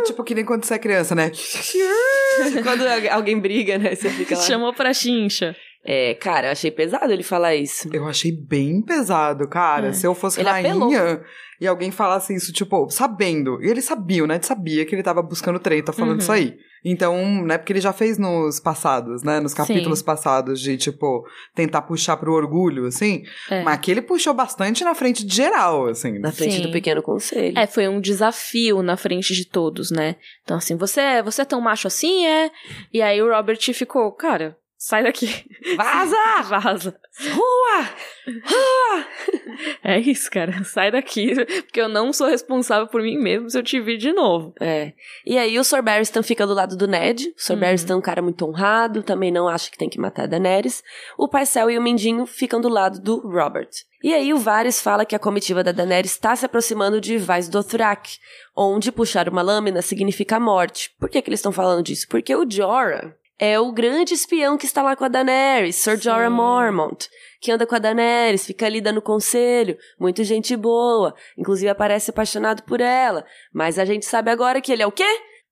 É 0.00 0.04
tipo 0.04 0.24
que 0.24 0.34
nem 0.34 0.44
quando 0.44 0.64
você 0.64 0.74
é 0.74 0.78
criança, 0.78 1.14
né? 1.14 1.30
Quando 2.62 2.82
alguém 3.10 3.38
briga, 3.38 3.76
né? 3.78 3.94
Você 3.94 4.08
fica 4.10 4.36
lá. 4.36 4.42
Chamou 4.42 4.72
pra 4.72 4.94
chincha. 4.94 5.54
É, 5.84 6.14
cara, 6.14 6.48
eu 6.48 6.52
achei 6.52 6.70
pesado 6.70 7.10
ele 7.12 7.22
falar 7.22 7.54
isso. 7.54 7.88
Eu 7.92 8.06
achei 8.06 8.30
bem 8.30 8.82
pesado, 8.82 9.48
cara. 9.48 9.88
É. 9.88 9.92
Se 9.92 10.06
eu 10.06 10.14
fosse 10.14 10.40
Ele 10.40 10.48
apelou. 10.48 10.90
rainha 10.90 11.22
e 11.60 11.66
alguém 11.66 11.90
falasse 11.90 12.34
isso, 12.34 12.52
tipo, 12.52 12.88
sabendo. 12.90 13.62
E 13.62 13.68
ele 13.68 13.80
sabia, 13.80 14.26
né? 14.26 14.34
Ele 14.34 14.44
sabia 14.44 14.84
que 14.84 14.94
ele 14.94 15.02
tava 15.02 15.22
buscando 15.22 15.58
treta 15.58 15.92
falando 15.92 16.12
Uhum. 16.12 16.18
isso 16.18 16.32
aí. 16.32 16.56
Então, 16.84 17.42
né? 17.44 17.56
Porque 17.58 17.72
ele 17.72 17.80
já 17.80 17.92
fez 17.94 18.16
nos 18.18 18.58
passados, 18.60 19.22
né? 19.22 19.40
Nos 19.40 19.52
capítulos 19.54 20.00
passados 20.02 20.60
de, 20.60 20.76
tipo, 20.78 21.26
tentar 21.54 21.82
puxar 21.82 22.16
pro 22.18 22.32
orgulho, 22.32 22.86
assim. 22.86 23.22
É. 23.50 23.62
Mas 23.62 23.74
aqui 23.74 23.90
ele 23.90 24.02
puxou 24.02 24.32
bastante 24.34 24.84
na 24.84 24.94
frente 24.94 25.24
de 25.24 25.34
geral, 25.34 25.86
assim. 25.88 26.18
Na 26.18 26.32
frente 26.32 26.56
Sim. 26.56 26.62
do 26.62 26.70
pequeno 26.72 27.02
conselho. 27.02 27.58
É, 27.58 27.66
foi 27.66 27.88
um 27.88 28.00
desafio 28.00 28.82
na 28.82 28.96
frente 28.98 29.34
de 29.34 29.46
todos, 29.46 29.90
né? 29.90 30.16
Então, 30.42 30.56
assim, 30.58 30.76
você 30.76 31.00
é, 31.00 31.22
você 31.22 31.42
é 31.42 31.44
tão 31.46 31.60
macho 31.60 31.86
assim, 31.86 32.26
é? 32.26 32.50
E 32.92 33.00
aí 33.02 33.20
o 33.22 33.28
Robert 33.34 33.58
ficou, 33.74 34.10
cara, 34.12 34.56
sai 34.80 35.02
daqui. 35.02 35.28
Vaza! 35.76 36.16
Vaza. 36.48 37.00
Rua! 37.32 37.86
É 39.84 39.98
isso, 39.98 40.30
cara. 40.30 40.64
Sai 40.64 40.90
daqui, 40.90 41.34
porque 41.62 41.80
eu 41.80 41.88
não 41.88 42.14
sou 42.14 42.28
responsável 42.28 42.86
por 42.86 43.02
mim 43.02 43.18
mesmo 43.18 43.50
se 43.50 43.58
eu 43.58 43.62
te 43.62 43.78
vir 43.78 43.98
de 43.98 44.10
novo. 44.10 44.54
É. 44.58 44.94
E 45.26 45.36
aí 45.36 45.58
o 45.58 45.64
Sir 45.64 45.82
Barristan 45.82 46.22
fica 46.22 46.46
do 46.46 46.54
lado 46.54 46.76
do 46.76 46.88
Ned. 46.88 47.28
O 47.28 47.32
Sir 47.36 47.52
Uhum. 47.52 47.60
Barristan 47.60 47.92
é 47.92 47.96
um 47.96 48.00
cara 48.00 48.22
muito 48.22 48.46
honrado, 48.46 49.02
também 49.02 49.30
não 49.30 49.46
acha 49.46 49.70
que 49.70 49.76
tem 49.76 49.88
que 49.88 50.00
matar 50.00 50.22
a 50.22 50.26
Daenerys. 50.26 50.82
O 51.18 51.28
Paisel 51.28 51.70
e 51.70 51.78
o 51.78 51.82
Mindinho 51.82 52.24
ficam 52.24 52.58
do 52.58 52.68
lado 52.68 53.00
do 53.00 53.18
Robert. 53.28 53.68
E 54.02 54.14
aí 54.14 54.32
o 54.32 54.38
Varys 54.38 54.80
fala 54.80 55.04
que 55.04 55.14
a 55.14 55.18
comitiva 55.18 55.62
da 55.62 55.72
Daenerys 55.72 56.12
está 56.12 56.34
se 56.34 56.46
aproximando 56.46 57.02
de 57.02 57.18
Vais 57.18 57.50
Dothrak, 57.50 58.18
onde 58.56 58.90
puxar 58.90 59.28
uma 59.28 59.42
lâmina 59.42 59.82
significa 59.82 60.40
morte. 60.40 60.90
Por 60.98 61.10
que, 61.10 61.20
que 61.20 61.28
eles 61.28 61.40
estão 61.40 61.52
falando 61.52 61.82
disso? 61.82 62.06
Porque 62.08 62.34
o 62.34 62.50
Jorah 62.50 63.14
é 63.40 63.58
o 63.58 63.72
grande 63.72 64.12
espião 64.12 64.58
que 64.58 64.66
está 64.66 64.82
lá 64.82 64.94
com 64.94 65.04
a 65.04 65.08
Daenerys, 65.08 65.76
Sir 65.76 65.96
Sim. 65.96 66.02
Jorah 66.04 66.28
Mormont, 66.28 67.08
que 67.40 67.50
anda 67.50 67.66
com 67.66 67.74
a 67.74 67.78
Daenerys, 67.78 68.44
fica 68.44 68.66
ali 68.66 68.82
dando 68.82 69.00
conselho, 69.00 69.78
muito 69.98 70.22
gente 70.22 70.54
boa, 70.54 71.14
inclusive 71.38 71.70
aparece 71.70 72.10
apaixonado 72.10 72.62
por 72.64 72.80
ela, 72.82 73.24
mas 73.52 73.78
a 73.78 73.84
gente 73.86 74.04
sabe 74.04 74.30
agora 74.30 74.60
que 74.60 74.70
ele 74.70 74.82
é 74.82 74.86
o 74.86 74.92
quê? 74.92 75.06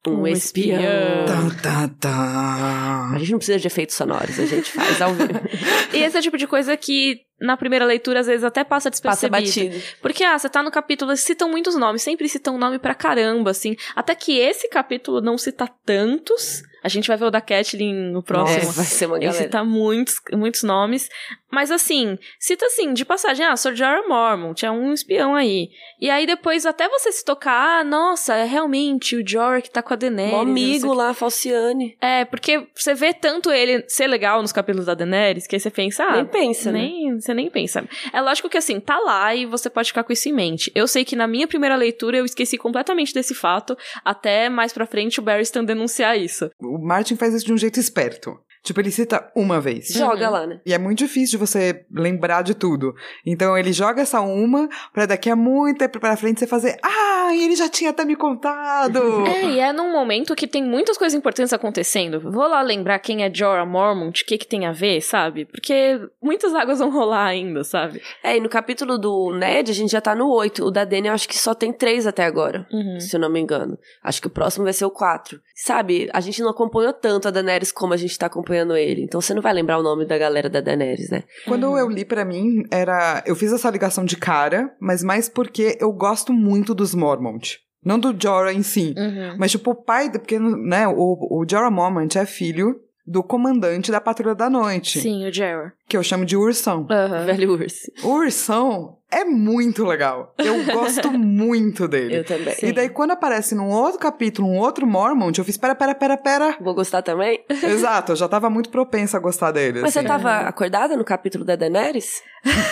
Um, 0.06 0.20
Um 0.22 0.26
espião. 0.26 0.78
espião. 0.78 1.26
Tá, 1.60 1.88
tá, 1.88 1.94
tá. 1.98 3.10
A 3.14 3.18
gente 3.18 3.32
não 3.32 3.38
precisa 3.38 3.58
de 3.58 3.66
efeitos 3.66 3.96
sonoros, 3.96 4.38
a 4.38 4.46
gente 4.46 4.70
faz 4.70 5.00
ao 5.00 5.14
vivo. 5.14 5.32
E 5.92 6.02
esse 6.02 6.16
é 6.16 6.20
o 6.20 6.22
tipo 6.22 6.36
de 6.36 6.46
coisa 6.46 6.76
que 6.76 7.22
na 7.40 7.56
primeira 7.56 7.84
leitura 7.84 8.20
às 8.20 8.26
vezes 8.26 8.44
até 8.44 8.64
passa 8.64 8.90
Passa 8.90 9.28
despercebido. 9.28 9.70
batido. 9.76 9.96
Porque, 10.00 10.24
ah, 10.24 10.38
você 10.38 10.48
tá 10.48 10.62
no 10.62 10.70
capítulo, 10.70 11.16
citam 11.16 11.48
muitos 11.50 11.76
nomes, 11.76 12.02
sempre 12.02 12.28
citam 12.28 12.56
nome 12.58 12.78
pra 12.78 12.94
caramba, 12.94 13.50
assim. 13.50 13.76
Até 13.94 14.14
que 14.14 14.38
esse 14.38 14.68
capítulo 14.68 15.20
não 15.20 15.36
cita 15.38 15.68
tantos. 15.84 16.62
A 16.82 16.88
gente 16.88 17.08
vai 17.08 17.16
ver 17.16 17.24
o 17.24 17.30
da 17.30 17.40
Catelyn 17.40 18.12
no 18.12 18.20
É, 18.20 18.22
próximo. 18.22 18.70
vai 18.72 18.84
ser 18.84 19.06
uma 19.06 19.16
Ele 19.16 19.26
galera. 19.26 19.42
cita 19.44 19.64
muitos, 19.64 20.14
muitos 20.32 20.62
nomes. 20.62 21.08
Mas 21.50 21.70
assim, 21.72 22.16
cita 22.38 22.66
assim, 22.66 22.92
de 22.94 23.04
passagem, 23.04 23.44
ah, 23.44 23.56
Sir 23.56 23.74
Jorah 23.74 24.06
Mormont, 24.06 24.64
é 24.64 24.70
um 24.70 24.92
espião 24.92 25.34
aí. 25.34 25.70
E 26.00 26.08
aí 26.08 26.24
depois 26.24 26.64
até 26.66 26.88
você 26.88 27.10
se 27.10 27.24
tocar, 27.24 27.80
ah, 27.80 27.84
nossa, 27.84 28.34
é 28.36 28.44
realmente 28.44 29.16
o 29.16 29.26
Jorah 29.26 29.60
que 29.60 29.70
tá 29.70 29.82
com 29.82 29.92
a 29.92 29.96
Daenerys. 29.96 30.34
Um 30.34 30.40
amigo 30.40 30.92
lá, 30.92 31.12
Falciane. 31.14 31.96
É, 32.00 32.24
porque 32.24 32.68
você 32.74 32.94
vê 32.94 33.12
tanto 33.12 33.50
ele 33.50 33.82
ser 33.88 34.06
legal 34.06 34.40
nos 34.40 34.52
capítulos 34.52 34.86
da 34.86 34.94
Daenerys, 34.94 35.46
que 35.48 35.56
aí 35.56 35.60
você 35.60 35.70
pensa, 35.70 36.04
ah, 36.04 36.16
Nem 36.16 36.26
pensa, 36.26 36.70
né? 36.70 36.80
Você 37.28 37.34
nem 37.34 37.50
pensa. 37.50 37.86
É 38.12 38.20
lógico 38.20 38.48
que 38.48 38.56
assim, 38.56 38.80
tá 38.80 38.98
lá 38.98 39.34
e 39.34 39.44
você 39.44 39.68
pode 39.68 39.88
ficar 39.88 40.02
com 40.02 40.12
isso 40.12 40.28
em 40.28 40.32
mente. 40.32 40.72
Eu 40.74 40.88
sei 40.88 41.04
que 41.04 41.14
na 41.14 41.26
minha 41.26 41.46
primeira 41.46 41.76
leitura 41.76 42.16
eu 42.16 42.24
esqueci 42.24 42.56
completamente 42.56 43.12
desse 43.12 43.34
fato, 43.34 43.76
até 44.04 44.48
mais 44.48 44.72
pra 44.72 44.86
frente 44.86 45.20
o 45.20 45.22
Barristan 45.22 45.64
denunciar 45.64 46.18
isso. 46.18 46.50
O 46.58 46.78
Martin 46.78 47.16
faz 47.16 47.34
isso 47.34 47.46
de 47.46 47.52
um 47.52 47.58
jeito 47.58 47.78
esperto. 47.78 48.38
Tipo, 48.62 48.80
ele 48.80 48.90
cita 48.90 49.30
uma 49.34 49.60
vez. 49.60 49.88
Joga 49.88 50.26
Uhum. 50.26 50.32
lá, 50.32 50.46
né? 50.46 50.60
E 50.66 50.72
é 50.74 50.78
muito 50.78 50.98
difícil 50.98 51.38
de 51.38 51.46
você 51.46 51.84
lembrar 51.90 52.42
de 52.42 52.54
tudo. 52.54 52.94
Então 53.24 53.56
ele 53.56 53.72
joga 53.72 54.02
essa 54.02 54.20
uma 54.20 54.68
pra 54.92 55.06
daqui 55.06 55.30
a 55.30 55.36
muito 55.36 55.78
tempo 55.78 55.98
pra 56.00 56.16
frente 56.16 56.40
você 56.40 56.46
fazer. 56.46 56.76
Ah, 56.82 57.30
ele 57.34 57.54
já 57.56 57.68
tinha 57.68 57.90
até 57.90 58.04
me 58.04 58.16
contado! 58.16 58.98
É, 59.28 59.44
e 59.44 59.58
é 59.60 59.72
num 59.72 59.92
momento 59.92 60.34
que 60.34 60.46
tem 60.46 60.62
muitas 60.64 60.96
coisas 60.96 61.16
importantes 61.16 61.52
acontecendo. 61.52 62.20
Vou 62.20 62.46
lá 62.48 62.60
lembrar 62.62 62.98
quem 62.98 63.22
é 63.24 63.32
Jorah 63.32 63.64
Mormont, 63.66 64.22
o 64.22 64.26
que 64.26 64.38
que 64.38 64.46
tem 64.46 64.66
a 64.66 64.72
ver, 64.72 65.00
sabe? 65.00 65.44
Porque 65.44 66.00
muitas 66.22 66.54
águas 66.54 66.78
vão 66.78 66.90
rolar 66.90 67.26
ainda, 67.26 67.62
sabe? 67.64 68.00
É, 68.22 68.36
e 68.36 68.40
no 68.40 68.48
capítulo 68.48 68.98
do 68.98 69.32
Ned, 69.34 69.70
a 69.70 69.74
gente 69.74 69.90
já 69.92 70.00
tá 70.00 70.14
no 70.14 70.28
8. 70.30 70.64
O 70.64 70.70
da 70.70 70.84
Dany, 70.84 71.08
eu 71.08 71.14
acho 71.14 71.28
que 71.28 71.36
só 71.38 71.54
tem 71.54 71.72
três 71.72 72.06
até 72.06 72.24
agora. 72.24 72.66
Uhum. 72.72 72.98
Se 73.00 73.14
eu 73.16 73.20
não 73.20 73.30
me 73.30 73.38
engano. 73.40 73.78
Acho 74.02 74.20
que 74.20 74.26
o 74.26 74.30
próximo 74.30 74.64
vai 74.64 74.72
ser 74.72 74.84
o 74.86 74.90
4. 74.90 75.40
Sabe, 75.54 76.08
a 76.12 76.20
gente 76.20 76.40
não 76.42 76.50
acompanhou 76.50 76.92
tanto 76.92 77.28
a 77.28 77.30
Daenerys 77.30 77.70
como 77.72 77.92
a 77.92 77.96
gente 77.96 78.16
tá 78.18 78.26
acompanhando 78.26 78.47
ele. 78.54 79.02
Então 79.02 79.20
você 79.20 79.34
não 79.34 79.42
vai 79.42 79.52
lembrar 79.52 79.78
o 79.78 79.82
nome 79.82 80.04
da 80.04 80.18
galera 80.18 80.48
da 80.48 80.60
Daenerys, 80.60 81.10
né? 81.10 81.24
Quando 81.46 81.76
eu 81.76 81.88
li 81.88 82.04
pra 82.04 82.24
mim, 82.24 82.62
era. 82.70 83.22
Eu 83.26 83.36
fiz 83.36 83.52
essa 83.52 83.70
ligação 83.70 84.04
de 84.04 84.16
cara, 84.16 84.74
mas 84.80 85.02
mais 85.02 85.28
porque 85.28 85.76
eu 85.80 85.92
gosto 85.92 86.32
muito 86.32 86.74
dos 86.74 86.94
Mormont. 86.94 87.58
Não 87.84 87.98
do 87.98 88.14
Jorah 88.20 88.52
em 88.52 88.62
si. 88.62 88.94
Uhum. 88.96 89.36
Mas, 89.38 89.52
tipo, 89.52 89.70
o 89.70 89.74
pai, 89.74 90.10
porque, 90.10 90.38
né, 90.38 90.88
o, 90.88 91.40
o 91.40 91.46
Jorah 91.48 91.70
Mormont 91.70 92.18
é 92.18 92.26
filho 92.26 92.74
do 93.06 93.22
comandante 93.22 93.90
da 93.90 94.00
Patrulha 94.00 94.34
da 94.34 94.50
Noite, 94.50 95.00
Sim, 95.00 95.26
o 95.26 95.32
Jorah. 95.32 95.72
Que 95.88 95.96
eu 95.96 96.02
chamo 96.02 96.24
de 96.26 96.36
Ursão. 96.36 96.86
Aham. 96.90 97.24
Velho 97.24 97.52
urso. 97.52 97.90
O 98.02 98.08
Ursão 98.08 98.98
é 99.10 99.24
muito 99.24 99.86
legal. 99.86 100.34
Eu 100.36 100.64
gosto 100.70 101.10
muito 101.10 101.88
dele. 101.88 102.18
Eu 102.18 102.24
também. 102.24 102.54
E 102.62 102.72
daí, 102.72 102.90
quando 102.90 103.12
aparece 103.12 103.54
num 103.54 103.70
outro 103.70 103.98
capítulo, 103.98 104.46
um 104.46 104.58
outro 104.58 104.86
Mormont, 104.86 105.38
eu 105.38 105.44
fiz, 105.44 105.56
pera, 105.56 105.74
pera, 105.74 105.94
pera, 105.94 106.16
pera. 106.18 106.56
Vou 106.60 106.74
gostar 106.74 107.00
também? 107.00 107.42
Exato, 107.48 108.12
eu 108.12 108.16
já 108.16 108.28
tava 108.28 108.50
muito 108.50 108.68
propensa 108.68 109.16
a 109.16 109.20
gostar 109.20 109.50
dele. 109.50 109.80
Mas 109.80 109.94
você 109.94 110.00
assim. 110.00 110.08
tava 110.08 110.40
acordada 110.40 110.94
no 110.94 111.04
capítulo 111.04 111.42
da 111.42 111.56
Daenerys? 111.56 112.22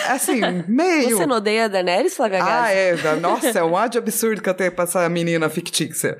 Assim, 0.09 0.39
meio. 0.67 1.17
Você 1.17 1.25
não 1.25 1.37
odeia 1.37 1.65
a 1.65 1.67
Daenerys, 1.67 2.15
Flávia? 2.15 2.39
Ah, 2.41 2.71
é. 2.71 2.95
Nossa, 3.19 3.59
é 3.59 3.63
um 3.63 3.73
ódio 3.73 3.99
absurdo 3.99 4.41
que 4.41 4.49
eu 4.49 4.53
tenho 4.53 4.71
pra 4.71 4.83
essa 4.83 5.09
menina 5.09 5.49
fictícia. 5.49 6.17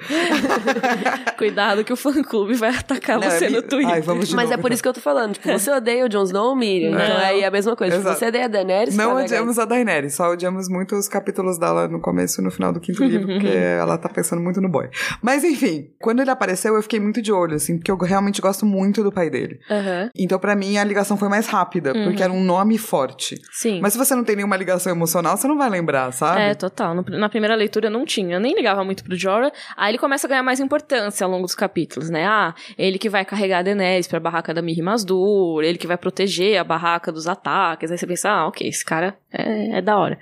Cuidado 1.37 1.83
que 1.83 1.93
o 1.93 1.95
fã-clube 1.95 2.55
vai 2.55 2.71
atacar 2.75 3.19
Não, 3.19 3.29
você 3.29 3.45
é 3.45 3.49
no 3.49 3.61
Twitter. 3.61 3.93
Ai, 3.93 4.01
vamos 4.01 4.27
de 4.27 4.35
Mas 4.35 4.49
é 4.49 4.51
novo, 4.51 4.63
por 4.63 4.67
então. 4.67 4.73
isso 4.73 4.83
que 4.83 4.89
eu 4.89 4.93
tô 4.93 4.99
falando. 5.01 5.33
Tipo, 5.33 5.51
você 5.51 5.71
odeia 5.71 6.05
o 6.05 6.09
Jon 6.09 6.23
Snow, 6.23 6.55
Miriam? 6.55 6.86
Então 6.89 7.19
é 7.19 7.25
aí 7.25 7.45
a 7.45 7.51
mesma 7.51 7.75
coisa. 7.75 7.95
Exato. 7.95 8.15
Se 8.15 8.19
você 8.19 8.27
odeia 8.27 8.45
a 8.45 8.47
Daenerys, 8.47 8.95
Não 8.95 9.09
tá, 9.09 9.15
né, 9.15 9.23
odiamos 9.23 9.59
a 9.59 9.65
Daenerys, 9.65 10.15
só 10.15 10.31
odiamos 10.31 10.69
muito 10.69 10.95
os 10.95 11.07
capítulos 11.07 11.57
dela 11.57 11.87
no 11.87 11.99
começo 11.99 12.41
e 12.41 12.43
no 12.43 12.51
final 12.51 12.71
do 12.71 12.79
quinto 12.79 13.03
livro, 13.03 13.27
porque 13.27 13.47
ela 13.79 13.97
tá 13.97 14.09
pensando 14.09 14.41
muito 14.41 14.61
no 14.61 14.69
boy. 14.69 14.89
Mas 15.21 15.43
enfim, 15.43 15.89
quando 15.99 16.21
ele 16.21 16.29
apareceu, 16.29 16.75
eu 16.75 16.81
fiquei 16.81 16.99
muito 16.99 17.21
de 17.21 17.31
olho, 17.31 17.55
assim, 17.55 17.77
porque 17.77 17.91
eu 17.91 17.97
realmente 17.97 18.41
gosto 18.41 18.65
muito 18.65 19.03
do 19.03 19.11
pai 19.11 19.29
dele. 19.29 19.59
Aham. 19.69 20.09
Então, 20.15 20.39
pra 20.39 20.55
mim, 20.55 20.77
a 20.77 20.83
ligação 20.83 21.17
foi 21.17 21.29
mais 21.29 21.47
rápida, 21.47 21.93
porque 21.93 22.23
era 22.23 22.31
um 22.31 22.43
nome 22.43 22.77
forte. 22.77 23.39
Sim. 23.51 23.79
Mas 23.81 23.93
se 23.93 23.99
você 23.99 24.15
não 24.15 24.23
tem 24.23 24.35
nenhuma 24.35 24.55
ligação 24.57 24.91
emocional, 24.91 25.37
você 25.37 25.47
não 25.47 25.57
vai 25.57 25.69
lembrar, 25.69 26.11
sabe? 26.11 26.41
É, 26.41 26.53
total. 26.53 26.95
Na 26.95 27.29
primeira 27.29 27.55
leitura 27.55 27.87
eu 27.87 27.91
não 27.91 28.05
tinha. 28.05 28.35
Eu 28.35 28.39
nem 28.39 28.55
ligava 28.55 28.83
muito 28.83 29.03
pro 29.03 29.15
Jorah. 29.15 29.51
Aí 29.75 29.91
ele 29.91 29.97
começa 29.97 30.27
a 30.27 30.29
ganhar 30.29 30.43
mais 30.43 30.59
importância 30.59 31.25
ao 31.25 31.31
longo 31.31 31.43
dos 31.43 31.55
capítulos, 31.55 32.09
né? 32.09 32.25
Ah, 32.25 32.53
ele 32.77 32.97
que 32.97 33.09
vai 33.09 33.25
carregar 33.25 33.59
a 33.59 33.61
Daenerys 33.61 34.07
pra 34.07 34.19
barraca 34.19 34.53
da 34.53 34.61
Mirri 34.61 34.81
Masdur, 34.81 35.63
ele 35.63 35.77
que 35.77 35.87
vai 35.87 35.97
proteger 35.97 36.57
a 36.57 36.63
barraca 36.63 36.76
dos 37.11 37.27
ataques. 37.27 37.91
Aí 37.91 37.97
você 37.97 38.07
pensa, 38.07 38.29
ah, 38.29 38.47
ok, 38.47 38.67
esse 38.67 38.85
cara 38.85 39.17
é, 39.31 39.77
é 39.77 39.81
da 39.81 39.97
hora. 39.97 40.17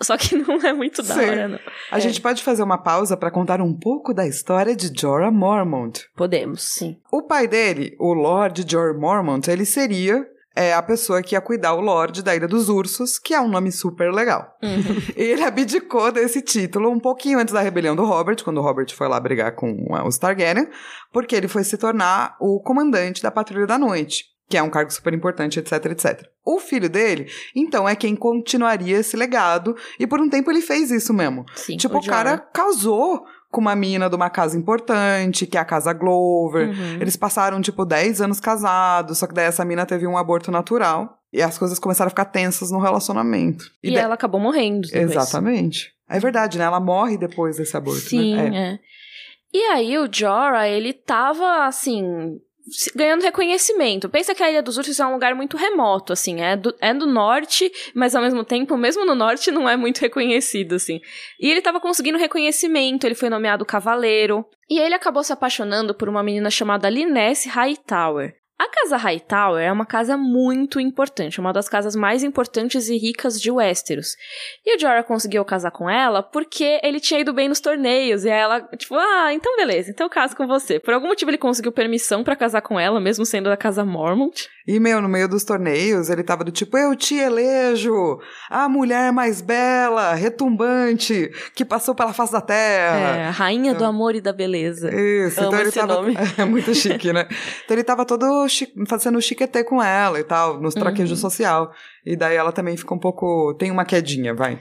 Só 0.00 0.16
que 0.16 0.36
não 0.36 0.60
é 0.60 0.72
muito 0.72 1.02
da 1.02 1.14
Sim. 1.14 1.20
hora, 1.20 1.48
não. 1.48 1.58
A 1.90 1.98
gente 1.98 2.20
pode 2.20 2.42
fazer 2.42 2.62
uma 2.62 2.78
pausa 2.78 3.16
pra 3.16 3.30
contar 3.30 3.60
um 3.60 3.72
pouco 3.72 4.12
da 4.12 4.26
história 4.26 4.74
de 4.74 4.90
Jorah 4.98 5.30
Mormont. 5.30 6.04
Podemos. 6.16 6.62
Sim. 6.62 6.96
O 7.12 7.22
pai 7.22 7.46
dele, 7.46 7.94
o 7.98 8.12
Lord 8.12 8.64
Jorah 8.68 8.98
Mormont, 8.98 9.48
ele 9.50 9.64
seria 9.64 10.26
é, 10.56 10.72
a 10.72 10.82
pessoa 10.82 11.22
que 11.22 11.34
ia 11.34 11.40
cuidar 11.40 11.74
o 11.74 11.80
Lorde 11.80 12.22
da 12.22 12.34
Ilha 12.34 12.46
dos 12.46 12.68
Ursos, 12.68 13.18
que 13.18 13.34
é 13.34 13.40
um 13.40 13.48
nome 13.48 13.72
super 13.72 14.12
legal. 14.12 14.56
Ele 15.16 15.42
abdicou 15.42 16.12
desse 16.12 16.40
título 16.40 16.90
um 16.90 17.00
pouquinho 17.00 17.40
antes 17.40 17.52
da 17.52 17.60
rebelião 17.60 17.96
do 17.96 18.04
Robert, 18.04 18.36
quando 18.44 18.58
o 18.58 18.62
Robert 18.62 18.94
foi 18.94 19.08
lá 19.08 19.18
brigar 19.18 19.56
com 19.56 19.72
uh, 19.90 20.06
os 20.06 20.16
Targaryen, 20.16 20.68
porque 21.12 21.34
ele 21.34 21.48
foi 21.48 21.64
se 21.64 21.76
tornar 21.76 22.36
o 22.40 22.60
comandante 22.60 23.22
da 23.22 23.30
Patrulha 23.30 23.66
da 23.66 23.78
Noite, 23.78 24.26
que 24.48 24.56
é 24.56 24.62
um 24.62 24.70
cargo 24.70 24.90
super 24.92 25.12
importante, 25.14 25.58
etc, 25.58 25.86
etc. 25.86 26.28
O 26.44 26.58
filho 26.58 26.88
dele, 26.88 27.26
então, 27.54 27.88
é 27.88 27.96
quem 27.96 28.14
continuaria 28.14 28.98
esse 28.98 29.16
legado, 29.16 29.76
e 29.98 30.06
por 30.06 30.20
um 30.20 30.28
tempo 30.28 30.50
ele 30.50 30.60
fez 30.60 30.90
isso 30.90 31.14
mesmo. 31.14 31.44
Sim. 31.54 31.76
Tipo, 31.76 31.98
o, 31.98 32.04
cara 32.04 32.38
casou 32.38 33.24
com 33.50 33.60
uma 33.60 33.76
mina 33.76 34.10
de 34.10 34.16
uma 34.16 34.28
casa 34.28 34.58
importante, 34.58 35.46
que 35.46 35.56
é 35.56 35.60
a 35.60 35.64
Casa 35.64 35.92
Glover. 35.92 36.68
Uhum. 36.68 36.98
Eles 37.00 37.16
passaram, 37.16 37.60
tipo, 37.60 37.84
10 37.84 38.20
anos 38.20 38.40
casados, 38.40 39.18
só 39.18 39.26
que 39.26 39.34
daí 39.34 39.46
essa 39.46 39.64
mina 39.64 39.86
teve 39.86 40.06
um 40.06 40.18
aborto 40.18 40.50
natural. 40.50 41.18
E 41.32 41.40
as 41.40 41.56
coisas 41.56 41.78
começaram 41.78 42.08
a 42.08 42.10
ficar 42.10 42.26
tensas 42.26 42.70
no 42.70 42.80
relacionamento. 42.80 43.64
E, 43.82 43.92
daí- 43.92 44.02
ela 44.02 44.14
acabou 44.14 44.40
morrendo. 44.40 44.88
depois. 44.88 45.10
Exatamente. 45.10 45.92
É 46.08 46.18
verdade, 46.18 46.58
né? 46.58 46.64
Ela 46.64 46.80
morre 46.80 47.16
depois 47.16 47.56
desse 47.56 47.76
aborto, 47.76 48.00
Sim, 48.00 48.34
né? 48.36 48.50
É. 48.52 48.72
é. 48.74 48.78
E 49.52 49.62
aí 49.70 49.98
o 49.98 50.08
Jorah, 50.12 50.68
ele 50.68 50.92
tava, 50.92 51.64
assim, 51.66 52.40
ganhando 52.94 53.22
reconhecimento. 53.22 54.08
Pensa 54.08 54.34
que 54.34 54.42
a 54.42 54.50
Ilha 54.50 54.62
dos 54.62 54.78
Ursos 54.78 54.98
é 54.98 55.06
um 55.06 55.12
lugar 55.12 55.34
muito 55.34 55.56
remoto, 55.56 56.12
assim, 56.12 56.40
é 56.40 56.56
do, 56.56 56.74
é 56.80 56.94
do 56.94 57.06
norte, 57.06 57.70
mas 57.94 58.14
ao 58.14 58.22
mesmo 58.22 58.44
tempo, 58.44 58.76
mesmo 58.76 59.04
no 59.04 59.14
norte, 59.14 59.50
não 59.50 59.68
é 59.68 59.76
muito 59.76 60.00
reconhecido, 60.00 60.74
assim. 60.74 61.00
E 61.38 61.50
ele 61.50 61.60
tava 61.60 61.80
conseguindo 61.80 62.18
reconhecimento, 62.18 63.04
ele 63.04 63.14
foi 63.14 63.28
nomeado 63.28 63.64
cavaleiro, 63.64 64.44
e 64.68 64.78
ele 64.78 64.94
acabou 64.94 65.22
se 65.22 65.32
apaixonando 65.32 65.94
por 65.94 66.08
uma 66.08 66.22
menina 66.22 66.50
chamada 66.50 66.88
Linesse 66.88 67.48
Hightower. 67.48 68.34
A 68.64 68.68
casa 68.70 68.96
Hightower 68.96 69.62
é 69.62 69.70
uma 69.70 69.84
casa 69.84 70.16
muito 70.16 70.80
importante, 70.80 71.38
uma 71.38 71.52
das 71.52 71.68
casas 71.68 71.94
mais 71.94 72.22
importantes 72.24 72.88
e 72.88 72.96
ricas 72.96 73.38
de 73.38 73.50
Westeros. 73.50 74.16
E 74.64 74.74
o 74.74 74.80
Jorah 74.80 75.02
conseguiu 75.02 75.44
casar 75.44 75.70
com 75.70 75.88
ela 75.88 76.22
porque 76.22 76.80
ele 76.82 76.98
tinha 76.98 77.20
ido 77.20 77.34
bem 77.34 77.46
nos 77.46 77.60
torneios. 77.60 78.24
E 78.24 78.30
ela, 78.30 78.62
tipo, 78.74 78.94
ah, 78.94 79.34
então 79.34 79.54
beleza, 79.58 79.90
então 79.90 80.06
eu 80.06 80.10
caso 80.10 80.34
com 80.34 80.46
você. 80.46 80.80
Por 80.80 80.94
algum 80.94 81.08
motivo 81.08 81.30
ele 81.30 81.36
conseguiu 81.36 81.72
permissão 81.72 82.24
pra 82.24 82.34
casar 82.34 82.62
com 82.62 82.80
ela, 82.80 82.98
mesmo 82.98 83.26
sendo 83.26 83.50
da 83.50 83.56
casa 83.56 83.84
Mormont. 83.84 84.48
E, 84.66 84.80
meu, 84.80 85.02
no 85.02 85.08
meio 85.08 85.28
dos 85.28 85.44
torneios, 85.44 86.08
ele 86.08 86.22
tava 86.22 86.42
do 86.42 86.50
tipo, 86.50 86.78
eu 86.78 86.96
te 86.96 87.16
elejo 87.16 88.18
a 88.48 88.66
mulher 88.66 89.12
mais 89.12 89.42
bela, 89.42 90.14
retumbante, 90.14 91.30
que 91.54 91.66
passou 91.66 91.94
pela 91.94 92.14
face 92.14 92.32
da 92.32 92.40
terra. 92.40 93.16
É, 93.16 93.28
rainha 93.28 93.74
do 93.74 93.84
amor 93.84 94.14
e 94.14 94.22
da 94.22 94.32
beleza. 94.32 94.88
Isso, 94.88 95.38
Amo 95.40 95.48
então 95.48 95.60
ele 95.60 95.68
esse 95.68 95.78
tava. 95.78 95.94
nome. 95.94 96.14
É 96.38 96.44
muito 96.44 96.74
chique, 96.74 97.12
né? 97.12 97.28
Então 97.64 97.76
ele 97.76 97.84
tava 97.84 98.04
todo 98.06 98.48
chi... 98.48 98.72
fazendo 98.88 99.20
chiquetê 99.20 99.62
com 99.62 99.82
ela 99.82 100.18
e 100.18 100.24
tal, 100.24 100.58
nos 100.60 100.74
traquejos 100.74 101.20
social. 101.20 101.70
E 102.04 102.16
daí 102.16 102.36
ela 102.36 102.50
também 102.50 102.76
fica 102.76 102.94
um 102.94 102.98
pouco. 102.98 103.54
Tem 103.58 103.70
uma 103.70 103.84
quedinha, 103.84 104.34
vai. 104.34 104.60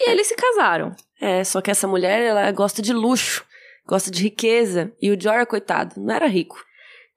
E 0.00 0.10
eles 0.10 0.26
se 0.26 0.34
casaram. 0.34 0.92
É, 1.20 1.44
só 1.44 1.60
que 1.60 1.70
essa 1.70 1.86
mulher, 1.86 2.22
ela 2.22 2.50
gosta 2.52 2.80
de 2.82 2.92
luxo, 2.92 3.44
gosta 3.86 4.10
de 4.10 4.22
riqueza. 4.22 4.92
E 5.00 5.10
o 5.10 5.20
Jorah, 5.20 5.46
coitado, 5.46 6.00
não 6.00 6.14
era 6.14 6.26
rico. 6.26 6.56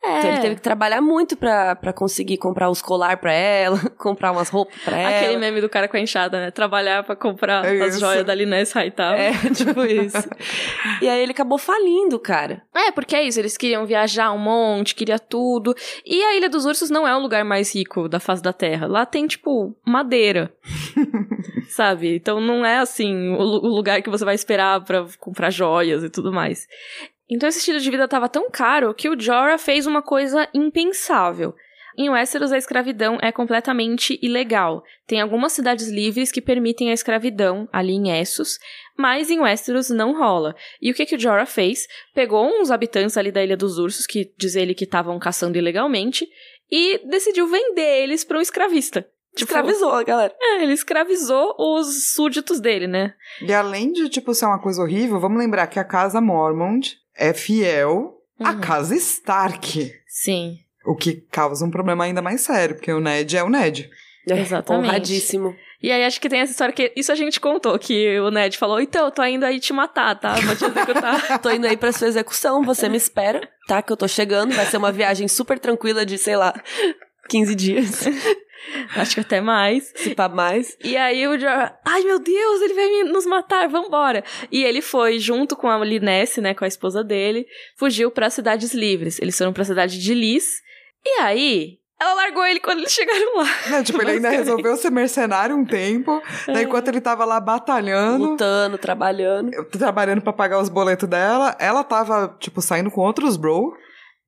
É. 0.05 0.17
Então 0.19 0.29
ele 0.31 0.41
teve 0.41 0.55
que 0.55 0.61
trabalhar 0.61 1.01
muito 1.01 1.35
pra, 1.35 1.75
pra 1.75 1.91
conseguir 1.91 2.37
comprar 2.37 2.69
os 2.69 2.81
colar 2.81 3.17
pra 3.17 3.33
ela, 3.33 3.79
comprar 3.97 4.31
umas 4.31 4.49
roupas 4.49 4.75
pra 4.83 4.97
ela. 4.97 5.17
Aquele 5.17 5.37
meme 5.37 5.61
do 5.61 5.69
cara 5.69 5.87
com 5.87 5.97
a 5.97 5.99
enxada, 5.99 6.39
né? 6.39 6.51
Trabalhar 6.51 7.03
pra 7.03 7.15
comprar 7.15 7.65
É 7.65 7.81
as 7.81 7.99
joias 7.99 8.25
da 8.25 8.35
Linus 8.35 8.71
Hightower. 8.71 9.19
É, 9.19 9.31
tipo 9.53 9.83
isso. 9.83 10.29
e 11.01 11.09
aí 11.09 11.21
ele 11.21 11.31
acabou 11.31 11.57
falindo, 11.57 12.19
cara. 12.19 12.61
É, 12.73 12.91
porque 12.91 13.15
é 13.15 13.23
isso, 13.23 13.39
eles 13.39 13.57
queriam 13.57 13.85
viajar 13.85 14.31
um 14.31 14.37
monte, 14.37 14.95
queria 14.95 15.19
tudo. 15.19 15.75
E 16.05 16.23
a 16.23 16.35
Ilha 16.35 16.49
dos 16.49 16.65
Ursos 16.65 16.89
não 16.89 17.07
é 17.07 17.15
o 17.15 17.19
lugar 17.19 17.43
mais 17.43 17.73
rico 17.73 18.07
da 18.07 18.19
face 18.19 18.41
da 18.41 18.53
Terra. 18.53 18.87
Lá 18.87 19.05
tem, 19.05 19.25
tipo, 19.27 19.75
madeira. 19.85 20.53
sabe? 21.69 22.15
Então 22.15 22.39
não 22.39 22.65
é 22.65 22.77
assim 22.77 23.29
o, 23.29 23.39
o 23.39 23.67
lugar 23.67 24.01
que 24.01 24.09
você 24.09 24.23
vai 24.23 24.35
esperar 24.35 24.83
pra 24.83 25.05
comprar 25.19 25.49
joias 25.49 26.03
e 26.03 26.09
tudo 26.09 26.31
mais. 26.31 26.67
Então 27.29 27.49
esse 27.49 27.59
estilo 27.59 27.79
de 27.79 27.89
vida 27.89 28.07
tava 28.07 28.29
tão 28.29 28.49
caro 28.49 28.93
que 28.93 29.09
o 29.09 29.19
Jorah 29.19 29.57
fez 29.57 29.87
uma 29.87 30.01
coisa 30.01 30.47
impensável. 30.53 31.55
Em 31.97 32.09
Westeros, 32.09 32.51
a 32.51 32.57
escravidão 32.57 33.17
é 33.21 33.31
completamente 33.31 34.19
ilegal. 34.21 34.83
Tem 35.07 35.21
algumas 35.21 35.53
cidades 35.53 35.87
livres 35.87 36.29
que 36.29 36.41
permitem 36.41 36.89
a 36.89 36.93
escravidão, 36.93 37.69
ali 37.71 37.93
em 37.93 38.11
Essos, 38.11 38.59
mas 38.97 39.29
em 39.29 39.39
Westeros 39.39 39.89
não 39.89 40.17
rola. 40.17 40.55
E 40.81 40.91
o 40.91 40.93
que, 40.93 41.05
que 41.05 41.15
o 41.15 41.19
Jorah 41.19 41.45
fez? 41.45 41.87
Pegou 42.13 42.45
uns 42.45 42.69
habitantes 42.69 43.17
ali 43.17 43.31
da 43.31 43.41
Ilha 43.41 43.55
dos 43.55 43.77
Ursos, 43.77 44.05
que 44.05 44.29
diz 44.37 44.55
ele 44.55 44.73
que 44.73 44.83
estavam 44.83 45.17
caçando 45.17 45.57
ilegalmente, 45.57 46.27
e 46.69 46.99
decidiu 47.07 47.47
vender 47.47 48.03
eles 48.03 48.25
para 48.25 48.39
um 48.39 48.41
escravista. 48.41 49.07
Tipo, 49.33 49.51
Escravizou 49.51 49.91
a 49.91 50.03
galera. 50.03 50.33
É, 50.39 50.63
ele 50.63 50.73
escravizou 50.73 51.55
os 51.57 52.13
súditos 52.13 52.59
dele, 52.59 52.87
né? 52.87 53.13
E 53.41 53.53
além 53.53 53.91
de, 53.91 54.09
tipo, 54.09 54.33
ser 54.33 54.45
uma 54.45 54.61
coisa 54.61 54.81
horrível, 54.81 55.19
vamos 55.19 55.37
lembrar 55.37 55.67
que 55.67 55.79
a 55.79 55.83
casa 55.83 56.21
Mormont 56.21 56.97
é 57.17 57.33
fiel 57.33 58.13
à 58.39 58.51
Uhum. 58.51 58.61
casa 58.61 58.95
Stark. 58.95 59.91
Sim. 60.07 60.57
O 60.85 60.95
que 60.95 61.13
causa 61.31 61.65
um 61.65 61.71
problema 61.71 62.03
ainda 62.03 62.21
mais 62.21 62.41
sério, 62.41 62.75
porque 62.75 62.91
o 62.91 62.99
Ned 62.99 63.35
é 63.35 63.43
o 63.43 63.49
Ned. 63.49 63.89
Exatamente. 64.27 64.87
Honradíssimo. 64.87 65.55
E 65.81 65.91
aí 65.91 66.03
acho 66.03 66.19
que 66.19 66.27
tem 66.29 66.39
essa 66.39 66.51
história 66.51 66.73
que. 66.73 66.91
Isso 66.95 67.11
a 67.11 67.15
gente 67.15 67.39
contou, 67.39 67.77
que 67.77 68.19
o 68.19 68.31
Ned 68.31 68.57
falou: 68.57 68.79
então, 68.81 69.05
eu 69.05 69.11
tô 69.11 69.23
indo 69.23 69.43
aí 69.45 69.59
te 69.59 69.71
matar, 69.71 70.15
tá? 70.19 70.33
Vou 70.35 70.55
te 70.55 70.65
executar. 70.65 71.39
Tô 71.41 71.51
indo 71.51 71.67
aí 71.67 71.77
pra 71.77 71.91
sua 71.91 72.07
execução, 72.07 72.63
você 72.63 72.89
me 72.89 72.97
espera, 72.97 73.47
tá? 73.67 73.81
Que 73.83 73.91
eu 73.93 73.97
tô 73.97 74.07
chegando. 74.07 74.55
Vai 74.55 74.65
ser 74.65 74.77
uma 74.77 74.91
viagem 74.91 75.27
super 75.27 75.59
tranquila 75.59 76.03
de, 76.05 76.17
sei 76.17 76.35
lá, 76.37 76.53
15 77.29 77.55
dias, 77.55 78.03
acho 78.95 79.15
que 79.15 79.21
até 79.21 79.41
mais. 79.41 79.91
se 79.95 80.15
pá 80.15 80.29
mais. 80.29 80.77
E 80.83 80.95
aí 80.95 81.27
o 81.27 81.39
Jorah, 81.39 81.77
ai 81.85 82.03
meu 82.03 82.19
Deus, 82.19 82.61
ele 82.61 82.73
vai 82.73 83.03
nos 83.03 83.25
matar, 83.25 83.67
vambora. 83.67 84.23
E 84.51 84.63
ele 84.63 84.81
foi 84.81 85.19
junto 85.19 85.55
com 85.55 85.69
a 85.69 85.83
Linesse, 85.83 86.41
né, 86.41 86.53
com 86.53 86.65
a 86.65 86.67
esposa 86.67 87.03
dele, 87.03 87.45
fugiu 87.77 88.11
para 88.11 88.29
cidades 88.29 88.73
livres. 88.73 89.19
Eles 89.19 89.37
foram 89.37 89.53
pra 89.53 89.63
cidade 89.63 89.99
de 89.99 90.13
Lis. 90.13 90.45
E 91.05 91.21
aí, 91.21 91.79
ela 91.99 92.13
largou 92.13 92.45
ele 92.45 92.59
quando 92.59 92.79
eles 92.79 92.91
chegaram 92.91 93.37
lá. 93.37 93.47
Né, 93.69 93.83
tipo, 93.83 94.01
ele 94.01 94.11
ainda 94.11 94.29
resolveu 94.29 94.75
ser 94.75 94.89
mercenário 94.89 95.55
um 95.55 95.65
tempo, 95.65 96.21
daí 96.47 96.65
enquanto 96.65 96.89
ele 96.89 96.99
tava 96.99 97.23
lá 97.23 97.39
batalhando, 97.39 98.31
Lutando, 98.31 98.77
trabalhando. 98.77 99.51
trabalhando 99.71 100.21
pra 100.21 100.33
pagar 100.33 100.59
os 100.59 100.69
boletos 100.69 101.07
dela, 101.07 101.55
ela 101.59 101.83
tava, 101.83 102.35
tipo, 102.39 102.61
saindo 102.61 102.91
com 102.91 103.01
outros 103.01 103.37
bro, 103.37 103.73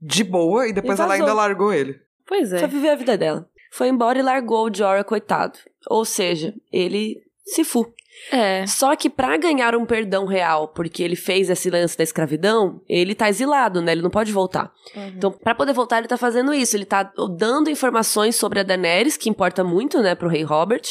de 0.02 0.24
boa, 0.24 0.68
e 0.68 0.74
depois 0.74 0.98
E 0.98 1.02
ela 1.02 1.14
ainda 1.16 1.34
largou 1.34 1.74
ele. 1.74 2.07
Pois 2.28 2.50
Foi 2.50 2.60
é. 2.60 2.68
viver 2.68 2.90
a 2.90 2.96
vida 2.96 3.18
dela. 3.18 3.50
Foi 3.72 3.88
embora 3.88 4.20
e 4.20 4.22
largou 4.22 4.68
o 4.68 4.74
Jorah, 4.74 5.04
coitado. 5.04 5.60
Ou 5.90 6.04
seja, 6.04 6.54
ele 6.72 7.22
se 7.46 7.64
fu. 7.64 7.92
É. 8.32 8.66
Só 8.66 8.96
que 8.96 9.10
pra 9.10 9.38
ganhar 9.38 9.76
um 9.76 9.86
perdão 9.86 10.26
real, 10.26 10.70
porque 10.70 11.04
ele 11.04 11.16
fez 11.16 11.50
esse 11.50 11.70
lance 11.70 11.98
da 11.98 12.04
escravidão, 12.04 12.82
ele 12.90 13.14
tá 13.14 13.30
exilado, 13.30 13.82
né? 13.82 13.92
Ele 13.92 14.02
não 14.02 14.10
pode 14.10 14.32
voltar. 14.32 14.72
Então, 15.16 15.32
pra 15.32 15.54
poder 15.54 15.74
voltar, 15.74 16.00
ele 16.00 16.08
tá 16.08 16.18
fazendo 16.18 16.54
isso. 16.54 16.76
Ele 16.76 16.86
tá 16.86 17.12
dando 17.38 17.70
informações 17.70 18.36
sobre 18.36 18.60
a 18.60 18.64
Daenerys, 18.64 19.18
que 19.18 19.30
importa 19.30 19.64
muito, 19.64 20.02
né, 20.02 20.16
pro 20.16 20.30
rei 20.30 20.44
Robert. 20.44 20.82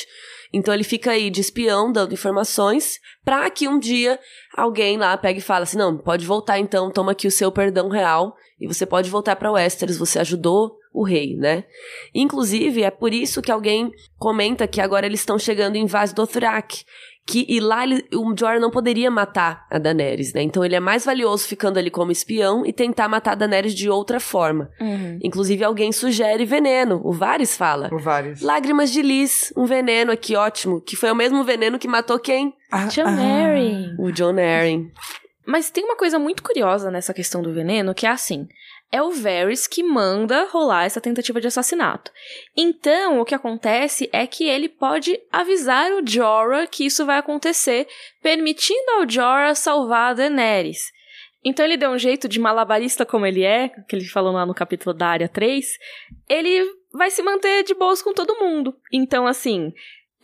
Então 0.52 0.72
ele 0.72 0.84
fica 0.84 1.10
aí 1.10 1.28
de 1.28 1.40
espião, 1.40 1.90
dando 1.90 2.14
informações, 2.14 3.00
pra 3.24 3.50
que 3.50 3.66
um 3.66 3.78
dia 3.78 4.18
alguém 4.56 4.96
lá 4.96 5.16
pegue 5.16 5.40
e 5.40 5.42
fale 5.42 5.64
assim, 5.64 5.76
não, 5.76 5.98
pode 5.98 6.24
voltar 6.24 6.58
então, 6.58 6.90
toma 6.90 7.12
aqui 7.12 7.26
o 7.26 7.32
seu 7.32 7.50
perdão 7.50 7.88
real, 7.88 8.34
e 8.60 8.66
você 8.66 8.86
pode 8.86 9.10
voltar 9.10 9.36
pra 9.36 9.50
Westeros, 9.50 9.98
você 9.98 10.18
ajudou 10.20 10.78
o 10.96 11.04
rei, 11.04 11.36
né? 11.36 11.64
Inclusive, 12.14 12.82
é 12.82 12.90
por 12.90 13.12
isso 13.12 13.42
que 13.42 13.52
alguém 13.52 13.92
comenta 14.18 14.66
que 14.66 14.80
agora 14.80 15.04
eles 15.04 15.20
estão 15.20 15.38
chegando 15.38 15.76
em 15.76 15.84
Vaz 15.84 16.10
Dothrak, 16.10 16.84
que 17.26 17.44
e 17.48 17.60
lá 17.60 17.84
ele, 17.84 18.02
o 18.14 18.34
Jorah 18.34 18.58
não 18.58 18.70
poderia 18.70 19.10
matar 19.10 19.66
a 19.70 19.78
Daenerys, 19.78 20.32
né? 20.32 20.40
Então 20.42 20.64
ele 20.64 20.74
é 20.74 20.80
mais 20.80 21.04
valioso 21.04 21.46
ficando 21.46 21.78
ali 21.78 21.90
como 21.90 22.10
espião 22.10 22.64
e 22.64 22.72
tentar 22.72 23.08
matar 23.08 23.32
a 23.32 23.34
Daenerys 23.34 23.74
de 23.74 23.90
outra 23.90 24.18
forma. 24.18 24.70
Uhum. 24.80 25.18
Inclusive 25.22 25.62
alguém 25.64 25.92
sugere 25.92 26.46
veneno. 26.46 27.00
O 27.04 27.12
Varys 27.12 27.56
fala. 27.56 27.90
Por 27.90 28.00
vários. 28.00 28.40
Lágrimas 28.40 28.90
de 28.90 29.02
Lis, 29.02 29.52
um 29.54 29.66
veneno 29.66 30.12
aqui 30.12 30.34
ótimo, 30.34 30.80
que 30.80 30.96
foi 30.96 31.10
o 31.10 31.16
mesmo 31.16 31.44
veneno 31.44 31.78
que 31.78 31.88
matou 31.88 32.18
quem? 32.18 32.54
Ah, 32.70 32.86
John 32.86 33.04
ah. 33.06 33.44
Arryn. 33.44 33.96
O 33.98 34.10
John 34.12 34.38
Arryn. 34.38 34.90
Mas 35.44 35.70
tem 35.70 35.84
uma 35.84 35.96
coisa 35.96 36.18
muito 36.18 36.42
curiosa 36.42 36.90
nessa 36.90 37.12
questão 37.12 37.42
do 37.42 37.52
veneno, 37.52 37.94
que 37.94 38.06
é 38.06 38.10
assim. 38.10 38.48
É 38.92 39.02
o 39.02 39.10
Varys 39.10 39.66
que 39.66 39.82
manda 39.82 40.44
rolar 40.44 40.84
essa 40.84 41.00
tentativa 41.00 41.40
de 41.40 41.48
assassinato. 41.48 42.10
Então, 42.56 43.20
o 43.20 43.24
que 43.24 43.34
acontece 43.34 44.08
é 44.12 44.26
que 44.26 44.44
ele 44.44 44.68
pode 44.68 45.20
avisar 45.30 45.90
o 45.92 46.06
Jorah 46.06 46.66
que 46.66 46.86
isso 46.86 47.04
vai 47.04 47.18
acontecer, 47.18 47.86
permitindo 48.22 48.92
ao 48.92 49.08
Jorah 49.08 49.54
salvar 49.54 50.12
a 50.12 50.14
Daenerys. 50.14 50.94
Então 51.44 51.64
ele 51.64 51.76
deu 51.76 51.90
um 51.90 51.98
jeito 51.98 52.28
de 52.28 52.40
malabarista 52.40 53.06
como 53.06 53.24
ele 53.24 53.44
é, 53.44 53.68
que 53.88 53.94
ele 53.94 54.04
falou 54.04 54.32
lá 54.32 54.44
no 54.44 54.54
capítulo 54.54 54.92
da 54.92 55.06
área 55.06 55.28
3, 55.28 55.64
ele 56.28 56.68
vai 56.92 57.08
se 57.08 57.22
manter 57.22 57.62
de 57.62 57.72
boas 57.72 58.02
com 58.02 58.12
todo 58.12 58.38
mundo. 58.40 58.74
Então, 58.92 59.28
assim, 59.28 59.72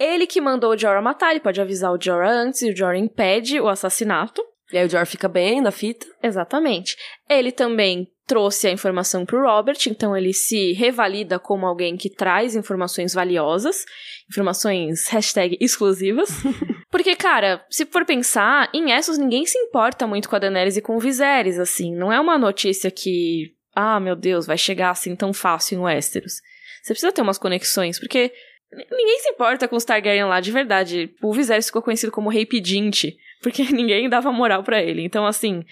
ele 0.01 0.27
que 0.27 0.41
mandou 0.41 0.73
o 0.73 0.77
Jorah 0.77 1.01
matar, 1.01 1.31
ele 1.31 1.39
pode 1.39 1.61
avisar 1.61 1.93
o 1.93 2.01
Jorah 2.01 2.33
antes 2.33 2.63
e 2.63 2.73
o 2.73 2.77
Jorah 2.77 2.99
impede 2.99 3.61
o 3.61 3.69
assassinato. 3.69 4.43
E 4.73 4.79
aí 4.79 4.87
o 4.87 4.91
Jorah 4.91 5.07
fica 5.07 5.29
bem 5.29 5.61
na 5.61 5.71
fita. 5.71 6.07
Exatamente. 6.21 6.97
Ele 7.29 7.53
também 7.53 8.09
trouxe 8.33 8.67
a 8.67 8.71
informação 8.71 9.27
pro 9.27 9.43
Robert, 9.43 9.77
então 9.89 10.17
ele 10.17 10.33
se 10.33 10.73
revalida 10.73 11.39
como 11.39 11.67
alguém 11.67 11.99
que 11.99 12.09
traz 12.09 12.57
informações 12.57 13.13
valiosas, 13.13 13.85
informações 14.27 15.07
hashtag 15.09 15.59
exclusivas. 15.61 16.31
Porque, 16.91 17.15
cara, 17.15 17.63
se 17.69 17.85
for 17.85 18.07
pensar, 18.07 18.71
em 18.73 18.91
Essos 18.91 19.19
ninguém 19.19 19.45
se 19.45 19.59
importa 19.59 20.07
muito 20.07 20.31
com 20.31 20.37
a 20.37 20.39
Daenerys 20.39 20.79
e 20.79 20.81
com 20.81 20.97
o 20.97 20.99
Viserys, 20.99 21.59
assim. 21.59 21.95
Não 21.95 22.11
é 22.11 22.19
uma 22.19 22.39
notícia 22.39 22.91
que, 22.91 23.53
ah, 23.77 24.01
meu 24.01 24.17
Deus, 24.17 24.47
vai 24.47 24.57
chegar 24.57 24.89
assim 24.89 25.15
tão 25.15 25.35
fácil 25.35 25.77
em 25.77 25.83
Westeros. 25.83 26.41
Você 26.83 26.95
precisa 26.95 27.13
ter 27.13 27.21
umas 27.21 27.37
conexões, 27.37 28.01
porque 28.01 28.33
ninguém 28.91 29.19
se 29.19 29.29
importa 29.29 29.69
com 29.69 29.77
os 29.77 29.85
Targaryen 29.85 30.25
lá, 30.25 30.41
de 30.41 30.51
verdade. 30.51 31.15
O 31.23 31.35
Viserys 31.35 31.67
ficou 31.67 31.83
conhecido 31.83 32.11
como 32.11 32.31
Rei 32.31 32.47
Pedinte, 32.47 33.15
porque 33.43 33.63
ninguém 33.71 34.09
dava 34.09 34.33
moral 34.33 34.63
pra 34.65 34.83
ele. 34.83 35.05
Então, 35.05 35.27
assim, 35.27 35.63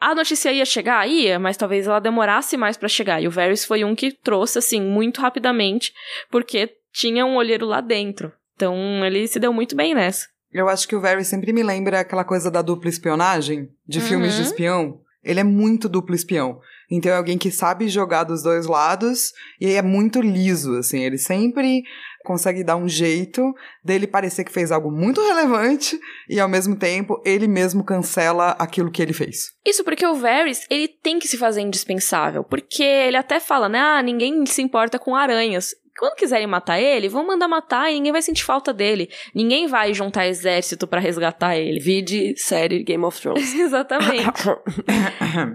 a 0.00 0.14
notícia 0.14 0.52
ia 0.52 0.64
chegar? 0.64 1.06
Ia, 1.08 1.38
mas 1.38 1.56
talvez 1.56 1.86
ela 1.86 2.00
demorasse 2.00 2.56
mais 2.56 2.76
pra 2.76 2.88
chegar. 2.88 3.22
E 3.22 3.28
o 3.28 3.30
Varys 3.30 3.64
foi 3.64 3.84
um 3.84 3.94
que 3.94 4.12
trouxe, 4.12 4.58
assim, 4.58 4.80
muito 4.80 5.20
rapidamente, 5.20 5.92
porque 6.30 6.70
tinha 6.92 7.24
um 7.26 7.36
olheiro 7.36 7.66
lá 7.66 7.80
dentro. 7.80 8.32
Então, 8.56 8.74
ele 9.04 9.26
se 9.28 9.38
deu 9.38 9.52
muito 9.52 9.76
bem 9.76 9.94
nessa. 9.94 10.26
Eu 10.52 10.68
acho 10.68 10.88
que 10.88 10.96
o 10.96 11.00
Varys 11.00 11.28
sempre 11.28 11.52
me 11.52 11.62
lembra 11.62 12.00
aquela 12.00 12.24
coisa 12.24 12.50
da 12.50 12.60
dupla 12.62 12.88
espionagem, 12.90 13.68
de 13.86 13.98
Uhum. 14.00 14.04
filmes 14.04 14.34
de 14.34 14.42
espião. 14.42 15.00
Ele 15.22 15.40
é 15.40 15.44
muito 15.44 15.88
duplo 15.88 16.14
espião. 16.14 16.60
Então 16.90 17.12
é 17.12 17.16
alguém 17.16 17.38
que 17.38 17.50
sabe 17.52 17.86
jogar 17.88 18.24
dos 18.24 18.42
dois 18.42 18.66
lados 18.66 19.32
e 19.60 19.66
aí 19.66 19.74
é 19.74 19.82
muito 19.82 20.20
liso, 20.20 20.76
assim. 20.76 21.04
Ele 21.04 21.18
sempre 21.18 21.82
consegue 22.24 22.62
dar 22.62 22.76
um 22.76 22.88
jeito 22.88 23.54
dele 23.84 24.06
parecer 24.06 24.44
que 24.44 24.52
fez 24.52 24.70
algo 24.70 24.90
muito 24.90 25.20
relevante 25.20 25.98
e 26.28 26.38
ao 26.38 26.48
mesmo 26.48 26.76
tempo 26.76 27.20
ele 27.24 27.48
mesmo 27.48 27.84
cancela 27.84 28.50
aquilo 28.58 28.90
que 28.90 29.02
ele 29.02 29.12
fez. 29.12 29.52
Isso 29.64 29.84
porque 29.84 30.06
o 30.06 30.14
Varys, 30.14 30.66
ele 30.70 30.88
tem 30.88 31.18
que 31.18 31.28
se 31.28 31.36
fazer 31.36 31.60
indispensável. 31.60 32.44
Porque 32.44 32.82
ele 32.82 33.16
até 33.16 33.40
fala, 33.40 33.68
né? 33.68 33.78
Ah, 33.78 34.02
ninguém 34.02 34.44
se 34.46 34.62
importa 34.62 34.98
com 34.98 35.16
aranhas. 35.16 35.74
Quando 35.98 36.14
quiserem 36.14 36.46
matar 36.46 36.80
ele, 36.80 37.08
vão 37.08 37.26
mandar 37.26 37.48
matar 37.48 37.90
e 37.90 37.94
ninguém 37.94 38.12
vai 38.12 38.22
sentir 38.22 38.44
falta 38.44 38.72
dele. 38.72 39.10
Ninguém 39.34 39.66
vai 39.66 39.92
juntar 39.92 40.26
exército 40.26 40.86
pra 40.86 41.00
resgatar 41.00 41.56
ele. 41.56 41.78
Vide 41.78 42.34
série 42.38 42.82
Game 42.82 43.04
of 43.04 43.20
Thrones. 43.20 43.52
Exatamente. 43.54 44.24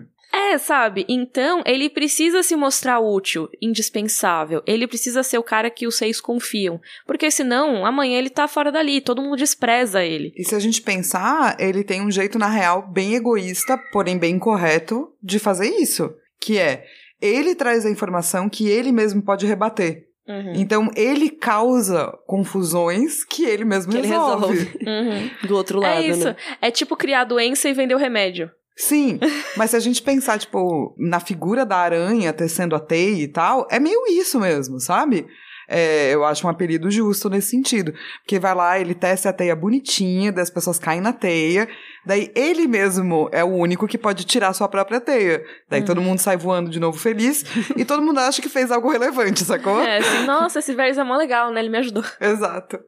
É, 0.36 0.58
sabe? 0.58 1.06
Então, 1.08 1.64
ele 1.66 1.90
precisa 1.90 2.44
se 2.44 2.56
mostrar 2.58 3.00
útil, 3.00 3.48
indispensável. 3.62 4.62
Ele 4.68 4.86
precisa 4.86 5.24
ser 5.24 5.38
o 5.38 5.44
cara 5.44 5.70
que 5.70 5.88
os 5.88 5.96
seis 5.96 6.20
confiam. 6.20 6.80
Porque 7.08 7.32
senão, 7.32 7.86
amanhã 7.86 8.18
ele 8.20 8.30
tá 8.30 8.48
fora 8.48 8.72
dali, 8.72 9.00
todo 9.00 9.22
mundo 9.22 9.38
despreza 9.38 10.04
ele. 10.04 10.34
E 10.36 10.44
se 10.44 10.54
a 10.54 10.60
gente 10.60 10.82
pensar, 10.82 11.56
ele 11.60 11.84
tem 11.84 12.02
um 12.02 12.12
jeito, 12.12 12.38
na 12.38 12.50
real, 12.50 12.86
bem 12.86 13.16
egoísta, 13.16 13.78
porém 13.94 14.18
bem 14.18 14.38
correto, 14.38 15.10
de 15.24 15.40
fazer 15.40 15.70
isso. 15.70 16.14
Que 16.40 16.60
é, 16.60 16.84
ele 17.22 17.56
traz 17.56 17.86
a 17.86 17.90
informação 17.90 18.50
que 18.50 18.68
ele 18.68 18.92
mesmo 18.92 19.22
pode 19.22 19.46
rebater. 19.46 20.04
Uhum. 20.28 20.54
Então, 20.56 20.92
ele 20.96 21.30
causa 21.30 22.12
confusões 22.26 23.24
que 23.24 23.46
ele 23.46 23.64
mesmo 23.64 23.92
Que 23.92 24.00
ele 24.00 24.08
resolve. 24.08 24.58
resolve. 24.58 24.80
Uhum. 24.86 25.30
Do 25.48 25.56
outro 25.56 25.80
lado, 25.80 26.02
É 26.02 26.08
isso. 26.08 26.26
né? 26.26 26.36
É 26.62 26.72
tipo 26.72 26.98
criar 26.98 27.24
doença 27.24 27.70
e 27.70 27.74
vender 27.74 27.96
o 27.96 28.00
remédio. 28.00 28.50
Sim, 28.78 29.20
mas 29.56 29.72
se 29.72 29.78
a 29.78 29.80
gente 29.80 30.02
pensar, 30.02 30.38
tipo, 30.38 30.94
na 30.98 31.20
figura 31.20 31.66
da 31.66 31.78
aranha 31.78 32.34
tecendo 32.34 32.76
a 32.76 32.80
teia 32.80 33.24
e 33.24 33.28
tal, 33.28 33.68
é 33.72 33.80
meio 33.80 34.06
isso 34.10 34.40
mesmo, 34.40 34.80
sabe? 34.80 35.26
É, 35.68 36.14
eu 36.14 36.24
acho 36.24 36.46
um 36.46 36.50
apelido 36.50 36.92
justo 36.92 37.30
nesse 37.30 37.50
sentido. 37.50 37.94
Porque 38.22 38.40
vai 38.40 38.54
lá, 38.54 38.80
ele 38.80 38.94
tece 38.94 39.28
a 39.28 39.34
teia 39.34 39.56
bonitinha, 39.56 40.32
daí 40.32 40.44
as 40.44 40.50
pessoas 40.50 40.78
caem 40.78 41.02
na 41.02 41.14
teia, 41.14 41.68
daí 42.06 42.32
ele 42.36 42.68
mesmo 42.68 43.30
é 43.32 43.44
o 43.44 43.50
único 43.50 43.88
que 43.88 43.98
pode 43.98 44.26
tirar 44.26 44.54
sua 44.54 44.68
própria 44.68 45.00
teia. 45.00 45.44
Daí 45.70 45.84
todo 45.84 46.02
mundo 46.02 46.20
sai 46.20 46.38
voando 46.38 46.70
de 46.70 46.80
novo 46.80 46.98
feliz 46.98 47.44
e 47.76 47.86
todo 47.86 48.02
mundo 48.02 48.20
acha 48.20 48.42
que 48.42 48.50
fez 48.50 48.72
algo 48.72 48.92
relevante, 48.92 49.44
sacou? 49.44 49.82
É, 49.82 49.98
assim, 49.98 50.26
nossa, 50.26 50.60
esse 50.60 50.74
Varys 50.74 50.98
é 50.98 51.04
mó 51.04 51.16
legal, 51.16 51.52
né? 51.52 51.62
Ele 51.62 51.70
me 51.70 51.78
ajudou. 51.80 52.04
Exato. 52.20 52.80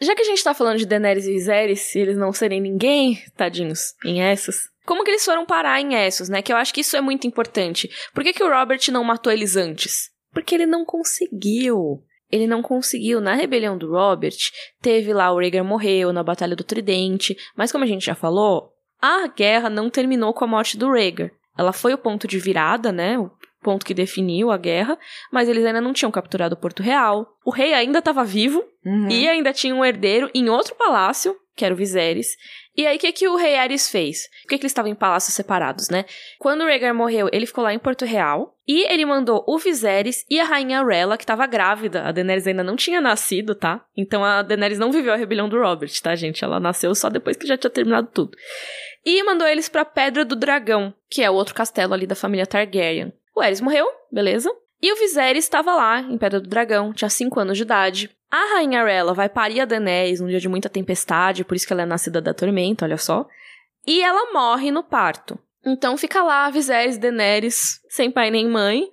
Já 0.00 0.14
que 0.14 0.22
a 0.22 0.26
gente 0.26 0.44
tá 0.44 0.54
falando 0.54 0.78
de 0.78 0.86
Daenerys 0.86 1.26
e 1.26 1.32
Viserys, 1.32 1.80
se 1.80 1.98
eles 1.98 2.16
não 2.16 2.32
serem 2.32 2.60
ninguém, 2.60 3.18
tadinhos, 3.36 3.94
em 4.04 4.22
Essos, 4.22 4.56
como 4.88 5.04
que 5.04 5.10
eles 5.10 5.22
foram 5.24 5.44
parar 5.44 5.78
em 5.82 5.94
Essos, 5.94 6.30
né? 6.30 6.40
Que 6.40 6.50
eu 6.50 6.56
acho 6.56 6.72
que 6.72 6.80
isso 6.80 6.96
é 6.96 7.00
muito 7.02 7.26
importante. 7.26 7.90
Por 8.14 8.24
que, 8.24 8.32
que 8.32 8.42
o 8.42 8.48
Robert 8.48 8.80
não 8.90 9.04
matou 9.04 9.30
eles 9.30 9.54
antes? 9.54 10.08
Porque 10.32 10.54
ele 10.54 10.64
não 10.64 10.82
conseguiu. 11.28 12.02
Ele 12.30 12.46
não 12.46 12.62
conseguiu. 12.62 13.20
Na 13.20 13.34
rebelião 13.34 13.76
do 13.76 13.90
Robert, 13.90 14.36
teve 14.80 15.12
lá 15.12 15.30
o 15.30 15.38
Rhaegar 15.38 15.62
morreu 15.64 16.10
na 16.12 16.22
Batalha 16.22 16.56
do 16.56 16.64
Tridente, 16.64 17.36
mas 17.54 17.70
como 17.70 17.84
a 17.84 17.86
gente 17.86 18.06
já 18.06 18.14
falou, 18.14 18.70
a 19.00 19.26
guerra 19.28 19.68
não 19.68 19.90
terminou 19.90 20.32
com 20.32 20.44
a 20.44 20.48
morte 20.48 20.78
do 20.78 20.90
Rhaegar. 20.90 21.30
Ela 21.56 21.72
foi 21.72 21.92
o 21.92 21.98
ponto 21.98 22.26
de 22.26 22.38
virada, 22.38 22.90
né? 22.90 23.18
O 23.18 23.30
ponto 23.62 23.84
que 23.84 23.92
definiu 23.92 24.50
a 24.50 24.56
guerra, 24.56 24.98
mas 25.32 25.48
eles 25.48 25.64
ainda 25.66 25.80
não 25.80 25.92
tinham 25.92 26.10
capturado 26.10 26.56
Porto 26.56 26.82
Real. 26.82 27.26
O 27.44 27.50
rei 27.50 27.74
ainda 27.74 27.98
estava 27.98 28.24
vivo, 28.24 28.64
Uhum. 28.86 29.10
e 29.10 29.28
ainda 29.28 29.52
tinha 29.52 29.74
um 29.74 29.84
herdeiro 29.84 30.30
em 30.34 30.48
outro 30.48 30.74
palácio, 30.76 31.36
que 31.56 31.64
era 31.64 31.74
o 31.74 31.76
Viserys. 31.76 32.28
E 32.78 32.86
aí, 32.86 32.96
o 32.96 33.00
que, 33.00 33.10
que 33.10 33.26
o 33.26 33.34
rei 33.34 33.56
Ares 33.56 33.90
fez? 33.90 34.28
Por 34.42 34.50
que, 34.50 34.58
que 34.58 34.62
eles 34.62 34.70
estavam 34.70 34.88
em 34.88 34.94
palácios 34.94 35.34
separados, 35.34 35.88
né? 35.88 36.04
Quando 36.38 36.60
o 36.60 36.64
Rhaegar 36.64 36.94
morreu, 36.94 37.28
ele 37.32 37.44
ficou 37.44 37.64
lá 37.64 37.74
em 37.74 37.78
Porto 37.78 38.04
Real. 38.04 38.54
E 38.68 38.86
ele 38.92 39.04
mandou 39.04 39.44
o 39.48 39.58
Viserys 39.58 40.24
e 40.30 40.38
a 40.38 40.44
rainha 40.44 40.84
Rella, 40.84 41.16
que 41.16 41.24
estava 41.24 41.44
grávida. 41.44 42.04
A 42.04 42.12
Daenerys 42.12 42.46
ainda 42.46 42.62
não 42.62 42.76
tinha 42.76 43.00
nascido, 43.00 43.56
tá? 43.56 43.84
Então 43.96 44.24
a 44.24 44.42
Daenerys 44.42 44.78
não 44.78 44.92
viveu 44.92 45.12
a 45.12 45.16
rebelião 45.16 45.48
do 45.48 45.58
Robert, 45.58 45.90
tá, 46.00 46.14
gente? 46.14 46.44
Ela 46.44 46.60
nasceu 46.60 46.94
só 46.94 47.08
depois 47.08 47.36
que 47.36 47.48
já 47.48 47.58
tinha 47.58 47.70
terminado 47.70 48.10
tudo. 48.14 48.36
E 49.04 49.24
mandou 49.24 49.48
eles 49.48 49.68
pra 49.68 49.84
Pedra 49.84 50.24
do 50.24 50.36
Dragão, 50.36 50.94
que 51.10 51.20
é 51.20 51.28
o 51.28 51.34
outro 51.34 51.56
castelo 51.56 51.94
ali 51.94 52.06
da 52.06 52.14
família 52.14 52.46
Targaryen. 52.46 53.12
O 53.34 53.40
Aerys 53.40 53.60
morreu, 53.60 53.88
beleza? 54.12 54.54
E 54.80 54.92
o 54.92 54.96
Viserys 54.96 55.44
estava 55.44 55.74
lá, 55.74 56.00
em 56.00 56.16
Pedra 56.18 56.40
do 56.40 56.48
Dragão, 56.48 56.92
tinha 56.92 57.08
5 57.10 57.40
anos 57.40 57.56
de 57.56 57.64
idade. 57.64 58.10
A 58.30 58.54
rainha 58.54 58.84
Rella 58.84 59.14
vai 59.14 59.28
parir 59.28 59.60
a 59.60 59.64
Daenerys 59.64 60.20
num 60.20 60.28
dia 60.28 60.38
de 60.40 60.48
muita 60.48 60.68
tempestade, 60.68 61.44
por 61.44 61.56
isso 61.56 61.66
que 61.66 61.72
ela 61.72 61.82
é 61.82 61.86
nascida 61.86 62.20
da 62.20 62.32
tormenta, 62.34 62.84
olha 62.84 62.98
só. 62.98 63.26
E 63.86 64.02
ela 64.02 64.32
morre 64.32 64.70
no 64.70 64.82
parto. 64.84 65.38
Então 65.66 65.96
fica 65.96 66.22
lá 66.22 66.48
Viserys 66.50 66.96
e 66.96 67.00
Daenerys, 67.00 67.80
sem 67.88 68.10
pai 68.10 68.30
nem 68.30 68.48
mãe, 68.48 68.84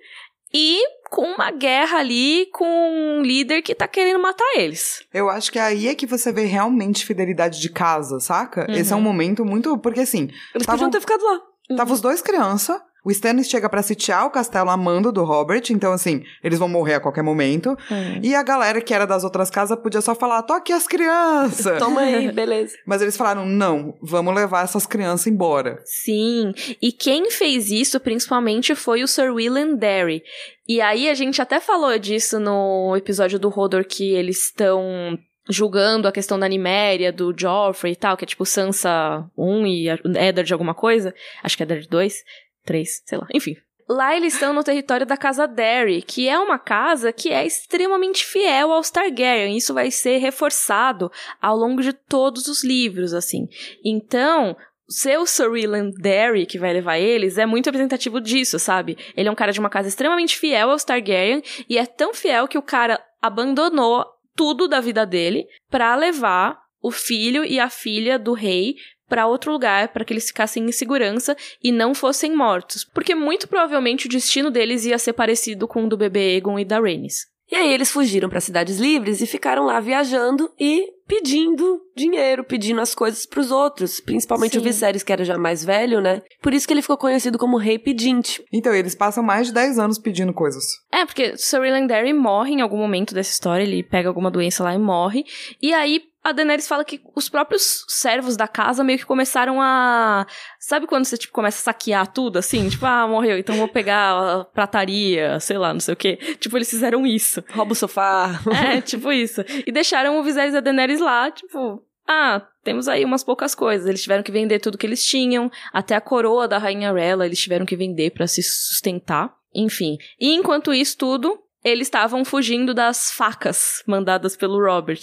e 0.52 0.80
com 1.10 1.22
uma 1.22 1.50
guerra 1.52 1.98
ali 1.98 2.46
com 2.52 2.66
um 2.66 3.22
líder 3.22 3.62
que 3.62 3.74
tá 3.74 3.86
querendo 3.86 4.18
matar 4.18 4.44
eles. 4.56 5.04
Eu 5.14 5.28
acho 5.28 5.52
que 5.52 5.58
aí 5.58 5.86
é 5.86 5.94
que 5.94 6.06
você 6.06 6.32
vê 6.32 6.44
realmente 6.46 7.04
fidelidade 7.04 7.60
de 7.60 7.68
casa, 7.68 8.18
saca? 8.18 8.66
Esse 8.70 8.92
é 8.92 8.96
um 8.96 9.00
momento 9.00 9.44
muito. 9.44 9.76
Porque 9.78 10.00
assim, 10.00 10.24
Eles 10.54 10.66
Tavam- 10.66 10.78
podiam 10.78 10.90
ter 10.90 11.00
ficado 11.00 11.22
lá. 11.24 11.40
Tava 11.76 11.92
os 11.92 12.00
dois 12.00 12.20
criança. 12.22 12.82
O 13.06 13.10
Stannis 13.12 13.48
chega 13.48 13.68
pra 13.68 13.84
sitiar 13.84 14.26
o 14.26 14.30
castelo 14.30 14.68
a 14.68 14.76
mando 14.76 15.12
do 15.12 15.22
Robert, 15.22 15.62
então 15.70 15.92
assim, 15.92 16.24
eles 16.42 16.58
vão 16.58 16.68
morrer 16.68 16.94
a 16.94 17.00
qualquer 17.00 17.22
momento. 17.22 17.78
E 18.20 18.34
a 18.34 18.42
galera 18.42 18.80
que 18.80 18.92
era 18.92 19.06
das 19.06 19.22
outras 19.22 19.48
casas 19.48 19.78
podia 19.78 20.00
só 20.00 20.12
falar: 20.12 20.42
toque 20.42 20.72
as 20.72 20.88
crianças! 20.88 21.78
Toma 21.78 22.00
aí, 22.00 22.30
beleza. 22.34 22.74
Mas 22.84 23.00
eles 23.00 23.16
falaram: 23.16 23.46
não, 23.46 23.94
vamos 24.02 24.34
levar 24.34 24.64
essas 24.64 24.86
crianças 24.86 25.28
embora. 25.28 25.80
Sim, 25.84 26.52
e 26.82 26.90
quem 26.90 27.30
fez 27.30 27.70
isso 27.70 28.00
principalmente 28.00 28.74
foi 28.74 29.04
o 29.04 29.06
Sir 29.06 29.32
William 29.32 29.76
Derry. 29.76 30.24
E 30.66 30.80
aí 30.80 31.08
a 31.08 31.14
gente 31.14 31.40
até 31.40 31.60
falou 31.60 31.96
disso 32.00 32.40
no 32.40 32.96
episódio 32.96 33.38
do 33.38 33.56
Hodor 33.56 33.84
que 33.84 34.14
eles 34.14 34.46
estão 34.46 35.16
julgando 35.48 36.08
a 36.08 36.12
questão 36.12 36.38
da 36.38 36.48
Niméria, 36.48 37.12
do 37.12 37.32
Joffrey 37.36 37.92
e 37.92 37.96
tal, 37.96 38.16
que 38.16 38.24
é 38.24 38.26
tipo 38.26 38.44
Sansa 38.44 39.24
1 39.36 39.66
e 39.66 39.88
Eddard 39.88 40.44
de 40.44 40.52
alguma 40.52 40.74
coisa. 40.74 41.14
Acho 41.42 41.56
que 41.56 41.62
é 41.62 41.64
Eddard 41.64 41.88
2, 41.88 42.24
3, 42.66 43.02
sei 43.06 43.18
lá, 43.18 43.26
enfim. 43.32 43.56
Lá 43.88 44.16
eles 44.16 44.34
estão 44.34 44.52
no 44.52 44.64
território 44.64 45.06
da 45.06 45.16
casa 45.16 45.46
Derry, 45.46 46.02
que 46.02 46.28
é 46.28 46.36
uma 46.36 46.58
casa 46.58 47.12
que 47.12 47.30
é 47.30 47.46
extremamente 47.46 48.24
fiel 48.24 48.72
aos 48.72 48.90
Targaryen. 48.90 49.56
Isso 49.56 49.72
vai 49.72 49.92
ser 49.92 50.18
reforçado 50.18 51.10
ao 51.40 51.56
longo 51.56 51.80
de 51.80 51.92
todos 51.92 52.48
os 52.48 52.64
livros, 52.64 53.14
assim. 53.14 53.48
Então, 53.84 54.56
Sir 54.88 55.50
William 55.50 55.90
Derry 55.90 56.46
que 56.46 56.58
vai 56.58 56.72
levar 56.72 56.98
eles 56.98 57.38
é 57.38 57.46
muito 57.46 57.66
representativo 57.66 58.20
disso, 58.20 58.58
sabe? 58.58 58.98
Ele 59.16 59.28
é 59.28 59.32
um 59.32 59.36
cara 59.36 59.52
de 59.52 59.60
uma 59.60 59.70
casa 59.70 59.88
extremamente 59.88 60.36
fiel 60.36 60.70
aos 60.70 60.82
Targaryen 60.82 61.42
e 61.68 61.78
é 61.78 61.86
tão 61.86 62.12
fiel 62.12 62.48
que 62.48 62.58
o 62.58 62.62
cara 62.62 63.00
abandonou 63.22 64.04
tudo 64.34 64.66
da 64.66 64.80
vida 64.80 65.06
dele 65.06 65.46
para 65.70 65.94
levar 65.94 66.58
o 66.82 66.90
filho 66.90 67.44
e 67.44 67.58
a 67.58 67.70
filha 67.70 68.18
do 68.18 68.32
rei 68.32 68.76
para 69.08 69.26
outro 69.26 69.52
lugar 69.52 69.88
para 69.88 70.04
que 70.04 70.12
eles 70.12 70.26
ficassem 70.26 70.64
em 70.64 70.72
segurança 70.72 71.36
e 71.62 71.72
não 71.72 71.94
fossem 71.94 72.34
mortos, 72.34 72.84
porque 72.84 73.14
muito 73.14 73.48
provavelmente 73.48 74.06
o 74.06 74.10
destino 74.10 74.50
deles 74.50 74.84
ia 74.84 74.98
ser 74.98 75.12
parecido 75.12 75.66
com 75.68 75.84
o 75.84 75.88
do 75.88 75.96
bebê 75.96 76.36
Egon 76.36 76.58
e 76.58 76.64
da 76.64 76.80
Rhaenys. 76.80 77.26
E 77.50 77.54
aí 77.54 77.72
eles 77.72 77.92
fugiram 77.92 78.28
para 78.28 78.40
cidades 78.40 78.78
livres 78.78 79.20
e 79.20 79.26
ficaram 79.26 79.66
lá 79.66 79.78
viajando 79.78 80.50
e 80.58 80.88
pedindo 81.06 81.80
dinheiro, 81.96 82.42
pedindo 82.42 82.80
as 82.80 82.92
coisas 82.92 83.24
para 83.24 83.38
os 83.38 83.52
outros, 83.52 84.00
principalmente 84.00 84.54
Sim. 84.54 84.58
o 84.58 84.62
Viserys, 84.62 85.04
que 85.04 85.12
era 85.12 85.24
já 85.24 85.38
mais 85.38 85.64
velho, 85.64 86.00
né? 86.00 86.22
Por 86.42 86.52
isso 86.52 86.66
que 86.66 86.74
ele 86.74 86.82
ficou 86.82 86.96
conhecido 86.96 87.38
como 87.38 87.56
Rei 87.56 87.78
Pedinte. 87.78 88.42
Então, 88.52 88.74
eles 88.74 88.96
passam 88.96 89.22
mais 89.22 89.46
de 89.46 89.54
10 89.54 89.78
anos 89.78 89.98
pedindo 89.98 90.34
coisas. 90.34 90.64
É, 90.92 91.06
porque 91.06 91.36
Sir 91.36 91.60
Landry 91.60 92.12
morre 92.12 92.54
em 92.54 92.60
algum 92.60 92.78
momento 92.78 93.14
dessa 93.14 93.30
história, 93.30 93.62
ele 93.62 93.84
pega 93.84 94.08
alguma 94.08 94.30
doença 94.30 94.64
lá 94.64 94.74
e 94.74 94.78
morre, 94.78 95.24
e 95.62 95.72
aí 95.72 96.02
a 96.26 96.32
Daenerys 96.32 96.66
fala 96.66 96.84
que 96.84 97.00
os 97.14 97.28
próprios 97.28 97.84
servos 97.86 98.36
da 98.36 98.48
casa 98.48 98.82
meio 98.82 98.98
que 98.98 99.06
começaram 99.06 99.62
a. 99.62 100.26
Sabe 100.58 100.86
quando 100.86 101.04
você 101.04 101.16
tipo, 101.16 101.32
começa 101.32 101.58
a 101.58 101.72
saquear 101.72 102.12
tudo 102.12 102.38
assim? 102.38 102.68
Tipo, 102.68 102.84
ah, 102.84 103.06
morreu, 103.06 103.38
então 103.38 103.54
vou 103.56 103.68
pegar 103.68 104.10
a 104.10 104.44
prataria, 104.44 105.38
sei 105.38 105.56
lá, 105.56 105.72
não 105.72 105.78
sei 105.78 105.94
o 105.94 105.96
quê. 105.96 106.16
Tipo, 106.40 106.58
eles 106.58 106.68
fizeram 106.68 107.06
isso. 107.06 107.44
Rouba 107.52 107.72
o 107.72 107.76
sofá. 107.76 108.40
É, 108.66 108.80
tipo 108.80 109.12
isso. 109.12 109.44
E 109.64 109.70
deixaram 109.70 110.18
o 110.18 110.22
Viserys 110.24 110.54
e 110.54 110.56
a 110.56 110.60
Daenerys 110.60 110.98
lá, 111.00 111.30
tipo, 111.30 111.80
ah, 112.08 112.42
temos 112.64 112.88
aí 112.88 113.04
umas 113.04 113.22
poucas 113.22 113.54
coisas. 113.54 113.86
Eles 113.86 114.02
tiveram 114.02 114.24
que 114.24 114.32
vender 114.32 114.58
tudo 114.58 114.78
que 114.78 114.86
eles 114.86 115.04
tinham, 115.04 115.50
até 115.72 115.94
a 115.94 116.00
coroa 116.00 116.48
da 116.48 116.58
rainha 116.58 116.92
Rella 116.92 117.26
eles 117.26 117.38
tiveram 117.38 117.64
que 117.64 117.76
vender 117.76 118.10
para 118.10 118.26
se 118.26 118.42
sustentar. 118.42 119.32
Enfim. 119.54 119.96
E 120.20 120.34
enquanto 120.34 120.74
isso 120.74 120.98
tudo, 120.98 121.38
eles 121.66 121.88
estavam 121.88 122.24
fugindo 122.24 122.72
das 122.72 123.10
facas 123.10 123.82
mandadas 123.88 124.36
pelo 124.36 124.64
Robert, 124.64 125.00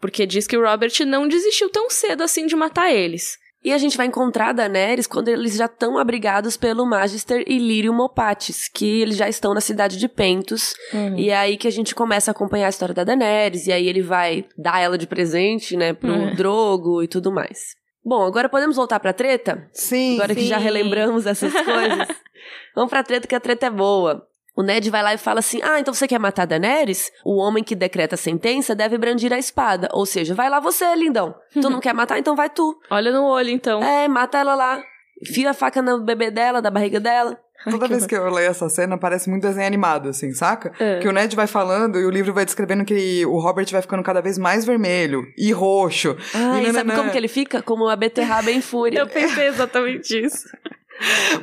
porque 0.00 0.24
diz 0.24 0.46
que 0.46 0.56
o 0.56 0.62
Robert 0.62 0.92
não 1.06 1.28
desistiu 1.28 1.68
tão 1.68 1.90
cedo 1.90 2.22
assim 2.22 2.46
de 2.46 2.56
matar 2.56 2.90
eles. 2.90 3.36
E 3.62 3.70
a 3.70 3.78
gente 3.78 3.96
vai 3.98 4.06
encontrar 4.06 4.50
a 4.50 4.52
Daenerys 4.52 5.06
quando 5.06 5.28
eles 5.28 5.56
já 5.56 5.66
estão 5.66 5.98
abrigados 5.98 6.56
pelo 6.56 6.86
Magister 6.86 7.44
Illyrio 7.46 7.92
Mopatis, 7.92 8.66
que 8.68 9.02
eles 9.02 9.16
já 9.16 9.28
estão 9.28 9.52
na 9.52 9.60
cidade 9.60 9.98
de 9.98 10.08
Pentos. 10.08 10.72
Uhum. 10.94 11.18
E 11.18 11.28
é 11.28 11.36
aí 11.36 11.56
que 11.58 11.68
a 11.68 11.72
gente 11.72 11.94
começa 11.94 12.30
a 12.30 12.32
acompanhar 12.32 12.66
a 12.66 12.70
história 12.70 12.94
da 12.94 13.04
Daenerys, 13.04 13.66
e 13.66 13.72
aí 13.72 13.86
ele 13.86 14.02
vai 14.02 14.46
dar 14.56 14.80
ela 14.80 14.96
de 14.96 15.06
presente, 15.06 15.76
né, 15.76 15.92
pro 15.92 16.08
uhum. 16.08 16.34
Drogo 16.34 17.02
e 17.02 17.08
tudo 17.08 17.30
mais. 17.30 17.58
Bom, 18.02 18.22
agora 18.22 18.48
podemos 18.48 18.76
voltar 18.76 19.00
pra 19.00 19.12
treta? 19.12 19.68
Sim. 19.72 20.14
Agora 20.14 20.32
sim. 20.32 20.40
que 20.40 20.46
já 20.46 20.56
relembramos 20.56 21.26
essas 21.26 21.52
coisas. 21.52 22.08
Vamos 22.74 22.88
pra 22.88 23.02
treta, 23.02 23.26
que 23.26 23.34
a 23.34 23.40
treta 23.40 23.66
é 23.66 23.70
boa. 23.70 24.26
O 24.56 24.62
Ned 24.62 24.88
vai 24.88 25.02
lá 25.02 25.12
e 25.12 25.18
fala 25.18 25.40
assim: 25.40 25.60
Ah, 25.62 25.78
então 25.78 25.92
você 25.92 26.08
quer 26.08 26.18
matar 26.18 26.46
Daenerys? 26.46 27.12
O 27.24 27.36
homem 27.36 27.62
que 27.62 27.74
decreta 27.74 28.14
a 28.14 28.18
sentença 28.18 28.74
deve 28.74 28.96
brandir 28.96 29.32
a 29.32 29.38
espada. 29.38 29.88
Ou 29.92 30.06
seja, 30.06 30.34
vai 30.34 30.48
lá 30.48 30.58
você, 30.58 30.94
lindão. 30.94 31.34
Tu 31.52 31.68
não 31.68 31.78
quer 31.80 31.92
matar, 31.92 32.18
então 32.18 32.34
vai 32.34 32.48
tu. 32.48 32.74
Olha 32.90 33.12
no 33.12 33.24
olho, 33.24 33.50
então. 33.50 33.82
É, 33.82 34.08
mata 34.08 34.38
ela 34.38 34.54
lá. 34.54 34.82
Fia 35.26 35.50
a 35.50 35.54
faca 35.54 35.82
no 35.82 36.02
bebê 36.02 36.30
dela, 36.30 36.62
da 36.62 36.70
barriga 36.70 36.98
dela. 36.98 37.38
Toda 37.64 37.86
Ai, 37.86 37.88
vez 37.88 38.06
que 38.06 38.14
eu 38.14 38.30
leio 38.30 38.50
essa 38.50 38.68
cena, 38.68 38.98
parece 38.98 39.28
muito 39.28 39.42
desenho 39.42 39.66
animado, 39.66 40.10
assim, 40.10 40.32
saca? 40.32 40.72
É. 40.78 41.00
Que 41.00 41.08
o 41.08 41.12
Ned 41.12 41.34
vai 41.34 41.46
falando 41.46 41.98
e 41.98 42.04
o 42.04 42.10
livro 42.10 42.32
vai 42.32 42.44
descrevendo 42.44 42.84
que 42.84 43.24
o 43.26 43.38
Robert 43.38 43.66
vai 43.72 43.82
ficando 43.82 44.02
cada 44.02 44.20
vez 44.20 44.38
mais 44.38 44.64
vermelho 44.64 45.24
e 45.36 45.52
roxo. 45.52 46.16
Ah, 46.34 46.60
e, 46.60 46.68
e 46.68 46.72
sabe 46.72 46.94
como 46.94 47.10
que 47.10 47.16
ele 47.16 47.28
fica? 47.28 47.62
Como 47.62 47.88
a 47.88 47.96
beterraba 47.96 48.50
em 48.50 48.60
fúria. 48.60 49.00
eu 49.00 49.06
pensei 49.06 49.48
exatamente 49.48 50.24
isso. 50.24 50.46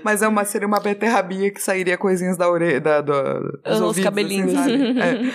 Mas 0.04 0.22
é 0.22 0.28
uma, 0.28 0.46
seria 0.46 0.68
uma 0.68 0.80
beterrabinha 0.80 1.52
que 1.52 1.62
sairia 1.62 1.98
coisinhas 1.98 2.38
da 2.38 2.50
orelha, 2.50 2.82
da, 2.82 3.02
da, 3.02 3.40
dos 3.40 3.54
Os 3.66 3.82
ouvidos, 3.82 3.90
assim, 3.90 4.04
cabelinhos. 4.04 4.56
Assim, 4.56 5.00
é. 5.02 5.34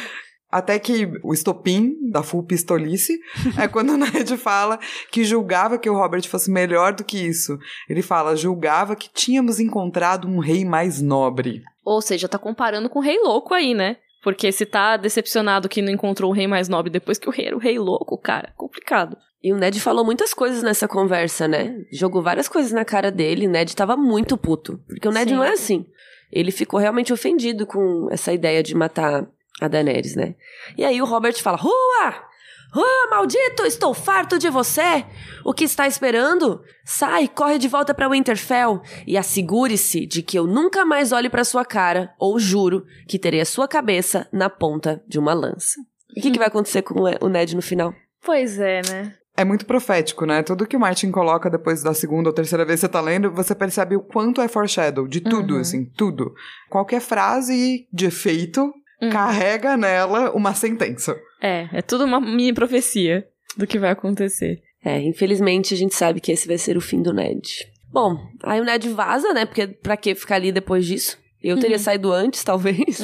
Até 0.50 0.78
que 0.78 1.06
o 1.22 1.34
estopim 1.34 1.94
da 2.10 2.22
full 2.22 2.42
pistolice 2.42 3.18
é 3.58 3.68
quando 3.68 3.90
o 3.90 3.96
Ned 3.98 4.34
fala 4.38 4.78
que 5.10 5.22
julgava 5.22 5.78
que 5.78 5.90
o 5.90 5.94
Robert 5.94 6.26
fosse 6.26 6.50
melhor 6.50 6.94
do 6.94 7.04
que 7.04 7.18
isso. 7.18 7.58
Ele 7.88 8.00
fala, 8.00 8.34
julgava 8.34 8.96
que 8.96 9.10
tínhamos 9.12 9.60
encontrado 9.60 10.26
um 10.26 10.38
rei 10.38 10.64
mais 10.64 11.02
nobre. 11.02 11.62
Ou 11.84 12.00
seja, 12.00 12.28
tá 12.28 12.38
comparando 12.38 12.88
com 12.88 12.98
o 12.98 13.02
rei 13.02 13.18
louco 13.18 13.52
aí, 13.52 13.74
né? 13.74 13.98
Porque 14.22 14.50
se 14.50 14.64
tá 14.64 14.96
decepcionado 14.96 15.68
que 15.68 15.82
não 15.82 15.92
encontrou 15.92 16.30
o 16.30 16.34
rei 16.34 16.46
mais 16.46 16.66
nobre 16.66 16.90
depois 16.90 17.18
que 17.18 17.28
o 17.28 17.32
rei 17.32 17.46
era 17.46 17.56
o 17.56 17.60
rei 17.60 17.78
louco, 17.78 18.16
cara, 18.16 18.52
complicado. 18.56 19.18
E 19.42 19.52
o 19.52 19.56
Ned 19.56 19.80
falou 19.80 20.04
muitas 20.04 20.34
coisas 20.34 20.62
nessa 20.62 20.88
conversa, 20.88 21.46
né? 21.46 21.84
Jogou 21.92 22.22
várias 22.22 22.48
coisas 22.48 22.72
na 22.72 22.84
cara 22.84 23.10
dele. 23.10 23.46
O 23.46 23.50
Ned 23.50 23.74
tava 23.76 23.96
muito 23.96 24.36
puto. 24.36 24.80
Porque 24.88 25.06
o 25.06 25.12
Ned 25.12 25.30
Sim. 25.30 25.36
não 25.36 25.44
é 25.44 25.52
assim. 25.52 25.86
Ele 26.30 26.50
ficou 26.50 26.78
realmente 26.78 27.12
ofendido 27.12 27.66
com 27.66 28.08
essa 28.10 28.32
ideia 28.32 28.62
de 28.62 28.74
matar 28.74 29.26
a 29.60 29.68
Daenerys, 29.68 30.16
né? 30.16 30.34
E 30.76 30.84
aí 30.84 31.00
o 31.00 31.04
Robert 31.04 31.40
fala: 31.40 31.56
Rua! 31.56 32.28
Rua, 32.70 33.08
maldito! 33.10 33.64
Estou 33.64 33.94
farto 33.94 34.38
de 34.38 34.50
você! 34.50 35.04
O 35.44 35.54
que 35.54 35.64
está 35.64 35.86
esperando? 35.86 36.62
Sai, 36.84 37.26
corre 37.26 37.58
de 37.58 37.66
volta 37.66 37.94
para 37.94 38.08
Winterfell 38.10 38.82
e 39.06 39.16
assegure-se 39.16 40.04
de 40.04 40.22
que 40.22 40.38
eu 40.38 40.46
nunca 40.46 40.84
mais 40.84 41.12
olhe 41.12 41.30
para 41.30 41.44
sua 41.44 41.64
cara, 41.64 42.12
ou 42.18 42.38
juro 42.38 42.84
que 43.06 43.18
terei 43.18 43.40
a 43.40 43.46
sua 43.46 43.66
cabeça 43.66 44.28
na 44.30 44.50
ponta 44.50 45.02
de 45.06 45.18
uma 45.18 45.32
lança. 45.32 45.80
E 46.14 46.20
o 46.20 46.22
que, 46.22 46.30
que 46.30 46.38
vai 46.38 46.48
acontecer 46.48 46.82
com 46.82 47.00
o 47.20 47.28
Ned 47.28 47.56
no 47.56 47.62
final? 47.62 47.94
Pois 48.22 48.58
é, 48.58 48.82
né? 48.90 49.14
É 49.38 49.44
muito 49.44 49.64
profético, 49.64 50.26
né? 50.26 50.42
Tudo 50.42 50.66
que 50.66 50.76
o 50.76 50.80
Martin 50.80 51.12
coloca 51.12 51.48
depois 51.48 51.80
da 51.80 51.94
segunda 51.94 52.28
ou 52.28 52.34
terceira 52.34 52.64
vez 52.64 52.80
que 52.80 52.86
você 52.86 52.92
tá 52.92 53.00
lendo, 53.00 53.30
você 53.30 53.54
percebe 53.54 53.94
o 53.94 54.00
quanto 54.00 54.40
é 54.40 54.48
foreshadow, 54.48 55.06
de 55.06 55.20
tudo, 55.20 55.54
uhum. 55.54 55.60
assim, 55.60 55.84
tudo. 55.84 56.34
Qualquer 56.68 57.00
frase 57.00 57.86
de 57.92 58.06
efeito 58.06 58.74
uhum. 59.00 59.10
carrega 59.10 59.76
nela 59.76 60.32
uma 60.32 60.54
sentença. 60.54 61.16
É, 61.40 61.68
é 61.72 61.80
tudo 61.82 62.04
uma 62.04 62.20
mini 62.20 62.52
profecia 62.52 63.28
do 63.56 63.64
que 63.64 63.78
vai 63.78 63.90
acontecer. 63.90 64.60
É, 64.84 65.00
infelizmente 65.00 65.72
a 65.72 65.76
gente 65.76 65.94
sabe 65.94 66.20
que 66.20 66.32
esse 66.32 66.48
vai 66.48 66.58
ser 66.58 66.76
o 66.76 66.80
fim 66.80 67.00
do 67.00 67.12
Ned. 67.12 67.64
Bom, 67.92 68.18
aí 68.42 68.60
o 68.60 68.64
Ned 68.64 68.88
vaza, 68.88 69.32
né? 69.32 69.46
Porque 69.46 69.68
pra 69.68 69.96
que 69.96 70.16
ficar 70.16 70.34
ali 70.34 70.50
depois 70.50 70.84
disso? 70.84 71.16
Eu 71.40 71.60
teria 71.60 71.76
uhum. 71.76 71.82
saído 71.82 72.12
antes, 72.12 72.42
talvez. 72.42 72.98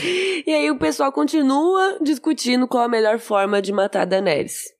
e 0.46 0.52
aí 0.52 0.70
o 0.70 0.78
pessoal 0.78 1.10
continua 1.10 1.98
discutindo 2.00 2.68
qual 2.68 2.84
a 2.84 2.88
melhor 2.88 3.18
forma 3.18 3.60
de 3.60 3.72
matar 3.72 4.04
Daenerys. 4.04 4.72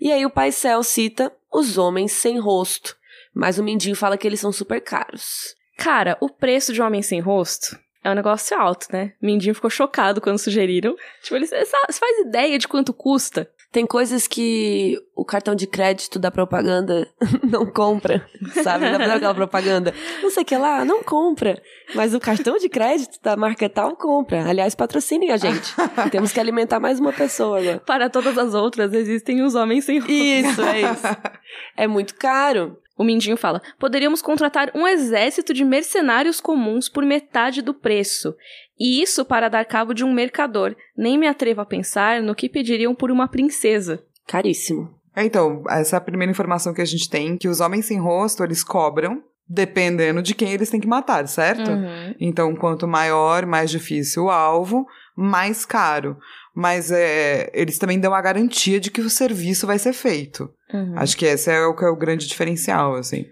E 0.00 0.10
aí 0.12 0.24
o 0.24 0.30
Pai 0.30 0.52
Céu 0.52 0.82
cita 0.82 1.32
os 1.52 1.78
homens 1.78 2.12
sem 2.12 2.38
rosto, 2.38 2.96
mas 3.34 3.58
o 3.58 3.64
Mindinho 3.64 3.96
fala 3.96 4.16
que 4.16 4.26
eles 4.26 4.40
são 4.40 4.52
super 4.52 4.80
caros. 4.80 5.54
Cara, 5.76 6.16
o 6.20 6.28
preço 6.28 6.72
de 6.72 6.82
um 6.82 6.86
homem 6.86 7.02
sem 7.02 7.20
rosto 7.20 7.78
é 8.02 8.10
um 8.10 8.14
negócio 8.14 8.58
alto, 8.58 8.86
né? 8.92 9.12
Mindinho 9.20 9.54
ficou 9.54 9.70
chocado 9.70 10.20
quando 10.20 10.38
sugeriram. 10.38 10.96
Tipo, 11.22 11.36
ele, 11.36 11.46
você 11.46 11.66
faz 11.66 12.18
ideia 12.26 12.58
de 12.58 12.66
quanto 12.66 12.92
custa? 12.92 13.50
Tem 13.72 13.86
coisas 13.86 14.26
que 14.26 14.98
o 15.14 15.24
cartão 15.24 15.54
de 15.54 15.66
crédito 15.66 16.18
da 16.18 16.30
propaganda 16.30 17.06
não 17.48 17.64
compra, 17.64 18.26
sabe? 18.64 18.90
Dá 18.90 19.14
aquela 19.14 19.34
propaganda. 19.34 19.94
Não 20.20 20.30
sei 20.30 20.42
o 20.42 20.46
que 20.46 20.56
lá, 20.56 20.84
não 20.84 21.04
compra. 21.04 21.60
Mas 21.94 22.12
o 22.12 22.18
cartão 22.18 22.56
de 22.58 22.68
crédito 22.68 23.20
da 23.22 23.36
marca 23.36 23.68
tal 23.68 23.96
compra. 23.96 24.48
Aliás, 24.48 24.74
patrocinem 24.74 25.30
a 25.30 25.36
gente. 25.36 25.72
Temos 26.10 26.32
que 26.32 26.40
alimentar 26.40 26.80
mais 26.80 26.98
uma 26.98 27.12
pessoa 27.12 27.60
agora. 27.60 27.78
Para 27.78 28.10
todas 28.10 28.36
as 28.36 28.54
outras, 28.54 28.92
existem 28.92 29.42
os 29.42 29.54
homens 29.54 29.84
sem 29.84 29.98
roupa. 29.98 30.12
Isso, 30.12 30.62
é 30.62 30.80
isso. 30.80 31.06
É 31.76 31.86
muito 31.86 32.14
caro. 32.16 32.76
O 33.00 33.04
Mindinho 33.04 33.38
fala: 33.38 33.62
poderíamos 33.78 34.20
contratar 34.20 34.70
um 34.74 34.86
exército 34.86 35.54
de 35.54 35.64
mercenários 35.64 36.38
comuns 36.38 36.86
por 36.86 37.02
metade 37.02 37.62
do 37.62 37.72
preço. 37.72 38.34
E 38.80 39.02
isso 39.02 39.24
para 39.24 39.50
dar 39.50 39.64
cabo 39.66 39.92
de 39.92 40.02
um 40.02 40.12
mercador. 40.12 40.74
Nem 40.96 41.18
me 41.18 41.28
atrevo 41.28 41.60
a 41.60 41.66
pensar 41.66 42.22
no 42.22 42.34
que 42.34 42.48
pediriam 42.48 42.94
por 42.94 43.10
uma 43.10 43.28
princesa. 43.28 44.02
Caríssimo. 44.26 44.88
É, 45.14 45.24
então, 45.24 45.62
essa 45.68 45.96
é 45.96 45.98
a 45.98 46.00
primeira 46.00 46.30
informação 46.30 46.72
que 46.72 46.80
a 46.80 46.86
gente 46.86 47.10
tem, 47.10 47.36
que 47.36 47.48
os 47.48 47.60
homens 47.60 47.84
sem 47.84 47.98
rosto, 47.98 48.42
eles 48.42 48.64
cobram 48.64 49.22
dependendo 49.52 50.22
de 50.22 50.32
quem 50.32 50.52
eles 50.52 50.70
têm 50.70 50.80
que 50.80 50.86
matar, 50.86 51.26
certo? 51.26 51.72
Uhum. 51.72 52.14
Então, 52.20 52.54
quanto 52.54 52.86
maior, 52.86 53.44
mais 53.44 53.68
difícil 53.68 54.26
o 54.26 54.30
alvo, 54.30 54.86
mais 55.16 55.66
caro. 55.66 56.16
Mas 56.54 56.92
é, 56.92 57.50
eles 57.52 57.76
também 57.76 57.98
dão 57.98 58.14
a 58.14 58.22
garantia 58.22 58.78
de 58.78 58.92
que 58.92 59.00
o 59.00 59.10
serviço 59.10 59.66
vai 59.66 59.76
ser 59.76 59.92
feito. 59.92 60.48
Uhum. 60.72 60.94
Acho 60.96 61.16
que 61.16 61.26
esse 61.26 61.50
é 61.50 61.66
o, 61.66 61.74
que 61.74 61.84
é 61.84 61.88
o 61.88 61.96
grande 61.96 62.28
diferencial, 62.28 62.94
assim. 62.94 63.26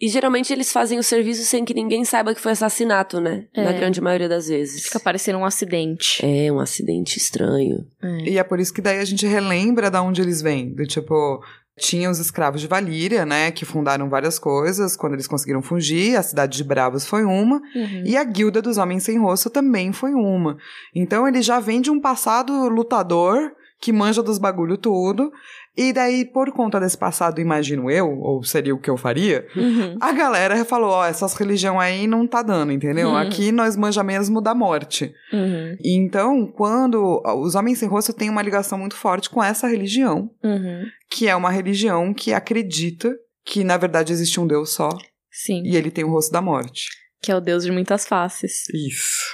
E 0.00 0.08
geralmente 0.08 0.52
eles 0.52 0.70
fazem 0.72 0.98
o 0.98 1.02
serviço 1.02 1.44
sem 1.44 1.64
que 1.64 1.74
ninguém 1.74 2.04
saiba 2.04 2.34
que 2.34 2.40
foi 2.40 2.52
assassinato, 2.52 3.20
né? 3.20 3.46
É. 3.52 3.64
Na 3.64 3.72
grande 3.72 4.00
maioria 4.00 4.28
das 4.28 4.46
vezes. 4.46 4.84
Fica 4.84 5.00
parecendo 5.00 5.38
um 5.38 5.44
acidente. 5.44 6.24
É, 6.24 6.52
um 6.52 6.60
acidente 6.60 7.16
estranho. 7.16 7.84
É. 8.00 8.30
E 8.30 8.38
é 8.38 8.44
por 8.44 8.60
isso 8.60 8.72
que 8.72 8.80
daí 8.80 8.98
a 8.98 9.04
gente 9.04 9.26
relembra 9.26 9.90
da 9.90 10.00
onde 10.00 10.22
eles 10.22 10.40
vêm. 10.40 10.72
Do 10.72 10.86
tipo, 10.86 11.42
Tinha 11.78 12.10
os 12.10 12.18
escravos 12.18 12.60
de 12.60 12.66
Valíria, 12.66 13.24
né, 13.24 13.50
que 13.50 13.64
fundaram 13.64 14.08
várias 14.08 14.38
coisas 14.38 14.96
quando 14.96 15.14
eles 15.14 15.26
conseguiram 15.26 15.62
fugir. 15.62 16.16
A 16.16 16.22
cidade 16.22 16.56
de 16.56 16.64
Bravos 16.64 17.06
foi 17.06 17.24
uma. 17.24 17.56
Uhum. 17.56 18.02
E 18.04 18.16
a 18.16 18.24
Guilda 18.24 18.60
dos 18.60 18.76
Homens 18.78 19.04
Sem 19.04 19.18
Rosto 19.18 19.48
também 19.48 19.92
foi 19.92 20.12
uma. 20.12 20.56
Então 20.94 21.26
ele 21.26 21.40
já 21.40 21.60
vem 21.60 21.80
de 21.80 21.90
um 21.90 22.00
passado 22.00 22.52
lutador 22.68 23.52
que 23.80 23.92
manja 23.92 24.22
dos 24.22 24.38
bagulho 24.38 24.76
tudo. 24.76 25.30
E 25.76 25.92
daí, 25.92 26.24
por 26.24 26.50
conta 26.52 26.80
desse 26.80 26.98
passado, 26.98 27.40
imagino 27.40 27.88
eu, 27.90 28.18
ou 28.20 28.42
seria 28.42 28.74
o 28.74 28.80
que 28.80 28.90
eu 28.90 28.96
faria, 28.96 29.46
Uhum. 29.54 29.96
a 30.00 30.12
galera 30.12 30.64
falou: 30.64 30.90
ó, 30.90 31.06
essas 31.06 31.34
religião 31.34 31.78
aí 31.78 32.06
não 32.06 32.26
tá 32.26 32.42
dando, 32.42 32.72
entendeu? 32.72 33.10
Uhum. 33.10 33.16
Aqui 33.16 33.52
nós 33.52 33.76
manja 33.76 34.02
mesmo 34.02 34.40
da 34.40 34.54
morte. 34.54 35.14
Uhum. 35.32 35.76
Então, 35.84 36.46
quando 36.46 37.22
os 37.42 37.54
homens 37.54 37.78
sem 37.78 37.88
rosto 37.88 38.12
têm 38.12 38.28
uma 38.28 38.42
ligação 38.42 38.76
muito 38.78 38.96
forte 38.96 39.30
com 39.30 39.42
essa 39.42 39.68
religião, 39.68 40.30
Uhum. 40.42 40.84
que 41.10 41.28
é 41.28 41.36
uma 41.36 41.50
religião 41.50 42.12
que 42.12 42.32
acredita 42.32 43.14
que 43.44 43.62
na 43.64 43.76
verdade 43.76 44.12
existe 44.12 44.38
um 44.40 44.46
Deus 44.46 44.70
só 44.70 44.88
Sim. 45.30 45.62
e 45.64 45.76
ele 45.76 45.90
tem 45.90 46.04
o 46.04 46.10
rosto 46.10 46.32
da 46.32 46.42
morte. 46.42 46.88
Que 47.22 47.30
é 47.32 47.36
o 47.36 47.40
deus 47.40 47.64
de 47.64 47.70
muitas 47.72 48.06
faces. 48.06 48.68
Isso. 48.74 49.24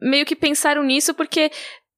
meio 0.00 0.24
que 0.24 0.34
pensaram 0.34 0.82
nisso 0.82 1.12
porque 1.14 1.50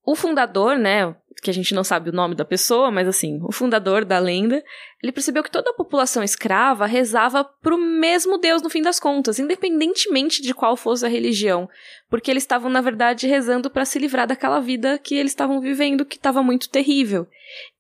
o 0.04 0.16
fundador, 0.16 0.76
né, 0.76 1.14
que 1.42 1.50
a 1.50 1.52
gente 1.52 1.74
não 1.74 1.82
sabe 1.82 2.08
o 2.08 2.12
nome 2.12 2.36
da 2.36 2.44
pessoa, 2.44 2.88
mas 2.88 3.08
assim, 3.08 3.40
o 3.42 3.50
fundador 3.50 4.04
da 4.04 4.20
lenda, 4.20 4.62
ele 5.02 5.10
percebeu 5.10 5.42
que 5.42 5.50
toda 5.50 5.70
a 5.70 5.74
população 5.74 6.22
escrava 6.22 6.86
rezava 6.86 7.42
pro 7.42 7.76
mesmo 7.76 8.38
Deus 8.38 8.62
no 8.62 8.70
fim 8.70 8.80
das 8.80 9.00
contas, 9.00 9.40
independentemente 9.40 10.40
de 10.40 10.54
qual 10.54 10.76
fosse 10.76 11.04
a 11.04 11.08
religião, 11.08 11.68
porque 12.08 12.30
eles 12.30 12.44
estavam 12.44 12.70
na 12.70 12.80
verdade 12.80 13.26
rezando 13.26 13.68
para 13.68 13.84
se 13.84 13.98
livrar 13.98 14.28
daquela 14.28 14.60
vida 14.60 14.98
que 14.98 15.16
eles 15.16 15.32
estavam 15.32 15.60
vivendo 15.60 16.04
que 16.06 16.16
estava 16.16 16.44
muito 16.44 16.70
terrível. 16.70 17.26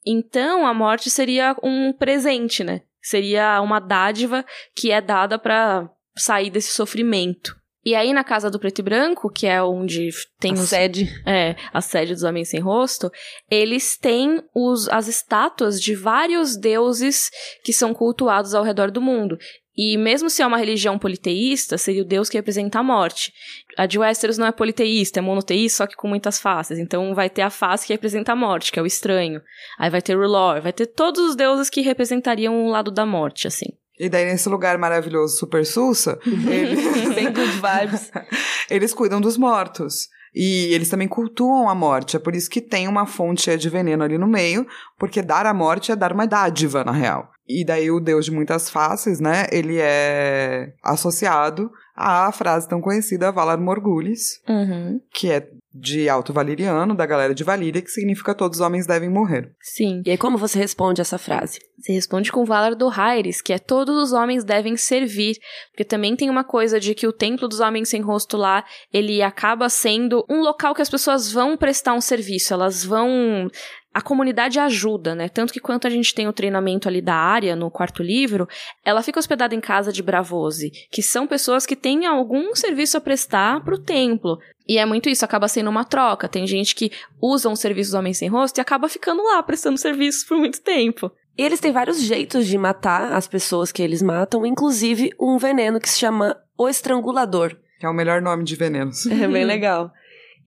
Então, 0.04 0.66
a 0.66 0.74
morte 0.74 1.08
seria 1.08 1.56
um 1.62 1.92
presente, 1.92 2.64
né? 2.64 2.82
Seria 3.00 3.60
uma 3.60 3.78
dádiva 3.78 4.44
que 4.74 4.90
é 4.90 5.00
dada 5.00 5.38
para 5.38 5.88
sair 6.16 6.50
desse 6.50 6.72
sofrimento. 6.72 7.56
E 7.84 7.94
aí, 7.96 8.12
na 8.12 8.22
casa 8.22 8.48
do 8.48 8.60
preto 8.60 8.78
e 8.78 8.82
branco, 8.82 9.28
que 9.28 9.46
é 9.46 9.60
onde 9.62 10.10
tem 10.38 10.52
a 10.52 10.54
os, 10.54 10.68
sede. 10.68 11.08
é, 11.26 11.56
a 11.72 11.80
sede 11.80 12.12
dos 12.12 12.22
Homens 12.22 12.48
Sem 12.48 12.60
Rosto, 12.60 13.10
eles 13.50 13.96
têm 13.96 14.40
os, 14.54 14.88
as 14.88 15.08
estátuas 15.08 15.80
de 15.80 15.94
vários 15.94 16.56
deuses 16.56 17.30
que 17.64 17.72
são 17.72 17.92
cultuados 17.92 18.54
ao 18.54 18.62
redor 18.62 18.90
do 18.90 19.00
mundo. 19.00 19.36
E 19.76 19.96
mesmo 19.96 20.28
se 20.28 20.42
é 20.42 20.46
uma 20.46 20.58
religião 20.58 20.98
politeísta, 20.98 21.78
seria 21.78 22.02
o 22.02 22.06
deus 22.06 22.28
que 22.28 22.36
representa 22.36 22.78
a 22.78 22.82
morte. 22.82 23.32
A 23.76 23.86
de 23.86 23.98
Westeros 23.98 24.36
não 24.36 24.46
é 24.46 24.52
politeísta, 24.52 25.18
é 25.18 25.22
monoteísta, 25.22 25.78
só 25.78 25.86
que 25.86 25.96
com 25.96 26.06
muitas 26.06 26.38
faces. 26.38 26.78
Então 26.78 27.14
vai 27.14 27.30
ter 27.30 27.42
a 27.42 27.50
face 27.50 27.86
que 27.86 27.92
representa 27.92 28.32
a 28.32 28.36
morte, 28.36 28.70
que 28.70 28.78
é 28.78 28.82
o 28.82 28.86
estranho. 28.86 29.40
Aí 29.78 29.88
vai 29.88 30.02
ter 30.02 30.14
o 30.14 30.20
R'hllor, 30.20 30.60
vai 30.60 30.72
ter 30.72 30.86
todos 30.86 31.20
os 31.20 31.34
deuses 31.34 31.70
que 31.70 31.80
representariam 31.80 32.64
o 32.64 32.68
lado 32.68 32.90
da 32.90 33.06
morte, 33.06 33.46
assim. 33.46 33.66
E 33.98 34.08
daí, 34.08 34.24
nesse 34.24 34.48
lugar 34.48 34.76
maravilhoso, 34.78 35.36
Super 35.36 35.64
Sussa, 35.64 36.18
eles, 36.26 36.80
Bem 37.14 37.32
good 37.32 37.52
vibes. 37.52 38.10
eles 38.70 38.94
cuidam 38.94 39.20
dos 39.20 39.36
mortos. 39.36 40.08
E 40.34 40.72
eles 40.72 40.88
também 40.88 41.08
cultuam 41.08 41.68
a 41.68 41.74
morte. 41.74 42.16
É 42.16 42.18
por 42.18 42.34
isso 42.34 42.48
que 42.48 42.60
tem 42.60 42.88
uma 42.88 43.04
fonte 43.04 43.42
cheia 43.42 43.58
de 43.58 43.68
veneno 43.68 44.02
ali 44.02 44.16
no 44.16 44.26
meio, 44.26 44.66
porque 44.98 45.20
dar 45.20 45.44
a 45.44 45.52
morte 45.52 45.92
é 45.92 45.96
dar 45.96 46.12
uma 46.12 46.26
dádiva, 46.26 46.82
na 46.82 46.92
real. 46.92 47.31
E 47.48 47.64
daí 47.64 47.90
o 47.90 48.00
deus 48.00 48.24
de 48.24 48.30
muitas 48.30 48.70
faces, 48.70 49.20
né? 49.20 49.46
Ele 49.50 49.78
é 49.80 50.72
associado 50.82 51.70
à 51.94 52.30
frase 52.32 52.68
tão 52.68 52.80
conhecida 52.80 53.32
Valar 53.32 53.58
Morghulis, 53.58 54.40
Uhum. 54.48 55.00
que 55.12 55.30
é 55.30 55.48
de 55.74 56.06
alto 56.08 56.32
valiriano, 56.34 56.94
da 56.94 57.06
galera 57.06 57.34
de 57.34 57.42
Valíria, 57.42 57.80
que 57.80 57.90
significa 57.90 58.34
todos 58.34 58.58
os 58.60 58.64
homens 58.66 58.86
devem 58.86 59.08
morrer. 59.08 59.52
Sim. 59.60 60.02
E 60.04 60.10
aí, 60.10 60.18
como 60.18 60.36
você 60.36 60.58
responde 60.58 61.00
essa 61.00 61.16
frase? 61.16 61.60
Você 61.78 61.92
responde 61.92 62.30
com 62.30 62.44
Valar 62.44 62.74
do 62.74 62.88
Hairis, 62.90 63.40
que 63.40 63.54
é 63.54 63.58
todos 63.58 63.96
os 63.96 64.12
homens 64.12 64.44
devem 64.44 64.76
servir. 64.76 65.38
Porque 65.70 65.84
também 65.84 66.14
tem 66.14 66.28
uma 66.28 66.44
coisa 66.44 66.78
de 66.78 66.94
que 66.94 67.06
o 67.06 67.12
Templo 67.12 67.48
dos 67.48 67.60
Homens 67.60 67.88
Sem 67.88 68.02
Rosto 68.02 68.36
lá, 68.36 68.64
ele 68.92 69.22
acaba 69.22 69.68
sendo 69.70 70.24
um 70.28 70.40
local 70.42 70.74
que 70.74 70.82
as 70.82 70.90
pessoas 70.90 71.32
vão 71.32 71.56
prestar 71.56 71.94
um 71.94 72.00
serviço, 72.02 72.52
elas 72.52 72.84
vão. 72.84 73.48
A 73.94 74.00
comunidade 74.00 74.58
ajuda, 74.58 75.14
né? 75.14 75.28
Tanto 75.28 75.52
que 75.52 75.60
quando 75.60 75.86
a 75.86 75.90
gente 75.90 76.14
tem 76.14 76.26
o 76.26 76.32
treinamento 76.32 76.88
ali 76.88 77.02
da 77.02 77.14
área, 77.14 77.54
no 77.54 77.70
quarto 77.70 78.02
livro, 78.02 78.48
ela 78.84 79.02
fica 79.02 79.18
hospedada 79.18 79.54
em 79.54 79.60
casa 79.60 79.92
de 79.92 80.02
Bravose, 80.02 80.70
que 80.90 81.02
são 81.02 81.26
pessoas 81.26 81.66
que 81.66 81.76
têm 81.76 82.06
algum 82.06 82.54
serviço 82.54 82.96
a 82.96 83.00
prestar 83.00 83.62
pro 83.62 83.78
templo. 83.78 84.38
E 84.66 84.78
é 84.78 84.86
muito 84.86 85.08
isso, 85.08 85.24
acaba 85.24 85.48
sendo 85.48 85.68
uma 85.68 85.84
troca. 85.84 86.28
Tem 86.28 86.46
gente 86.46 86.74
que 86.74 86.90
usa 87.20 87.48
um 87.48 87.56
serviço 87.56 87.90
dos 87.90 87.98
Homens 87.98 88.18
Sem 88.18 88.28
Rosto 88.28 88.58
e 88.58 88.60
acaba 88.60 88.88
ficando 88.88 89.22
lá, 89.22 89.42
prestando 89.42 89.76
serviços 89.76 90.24
por 90.24 90.38
muito 90.38 90.60
tempo. 90.62 91.10
E 91.36 91.42
eles 91.42 91.60
têm 91.60 91.72
vários 91.72 92.00
jeitos 92.00 92.46
de 92.46 92.58
matar 92.58 93.12
as 93.12 93.26
pessoas 93.26 93.72
que 93.72 93.82
eles 93.82 94.02
matam, 94.02 94.44
inclusive 94.44 95.10
um 95.18 95.38
veneno 95.38 95.80
que 95.80 95.88
se 95.88 95.98
chama 95.98 96.36
o 96.56 96.68
estrangulador. 96.68 97.56
Que 97.78 97.86
é 97.86 97.88
o 97.88 97.94
melhor 97.94 98.22
nome 98.22 98.44
de 98.44 98.54
venenos. 98.54 99.06
É 99.06 99.26
bem 99.26 99.44
legal. 99.44 99.90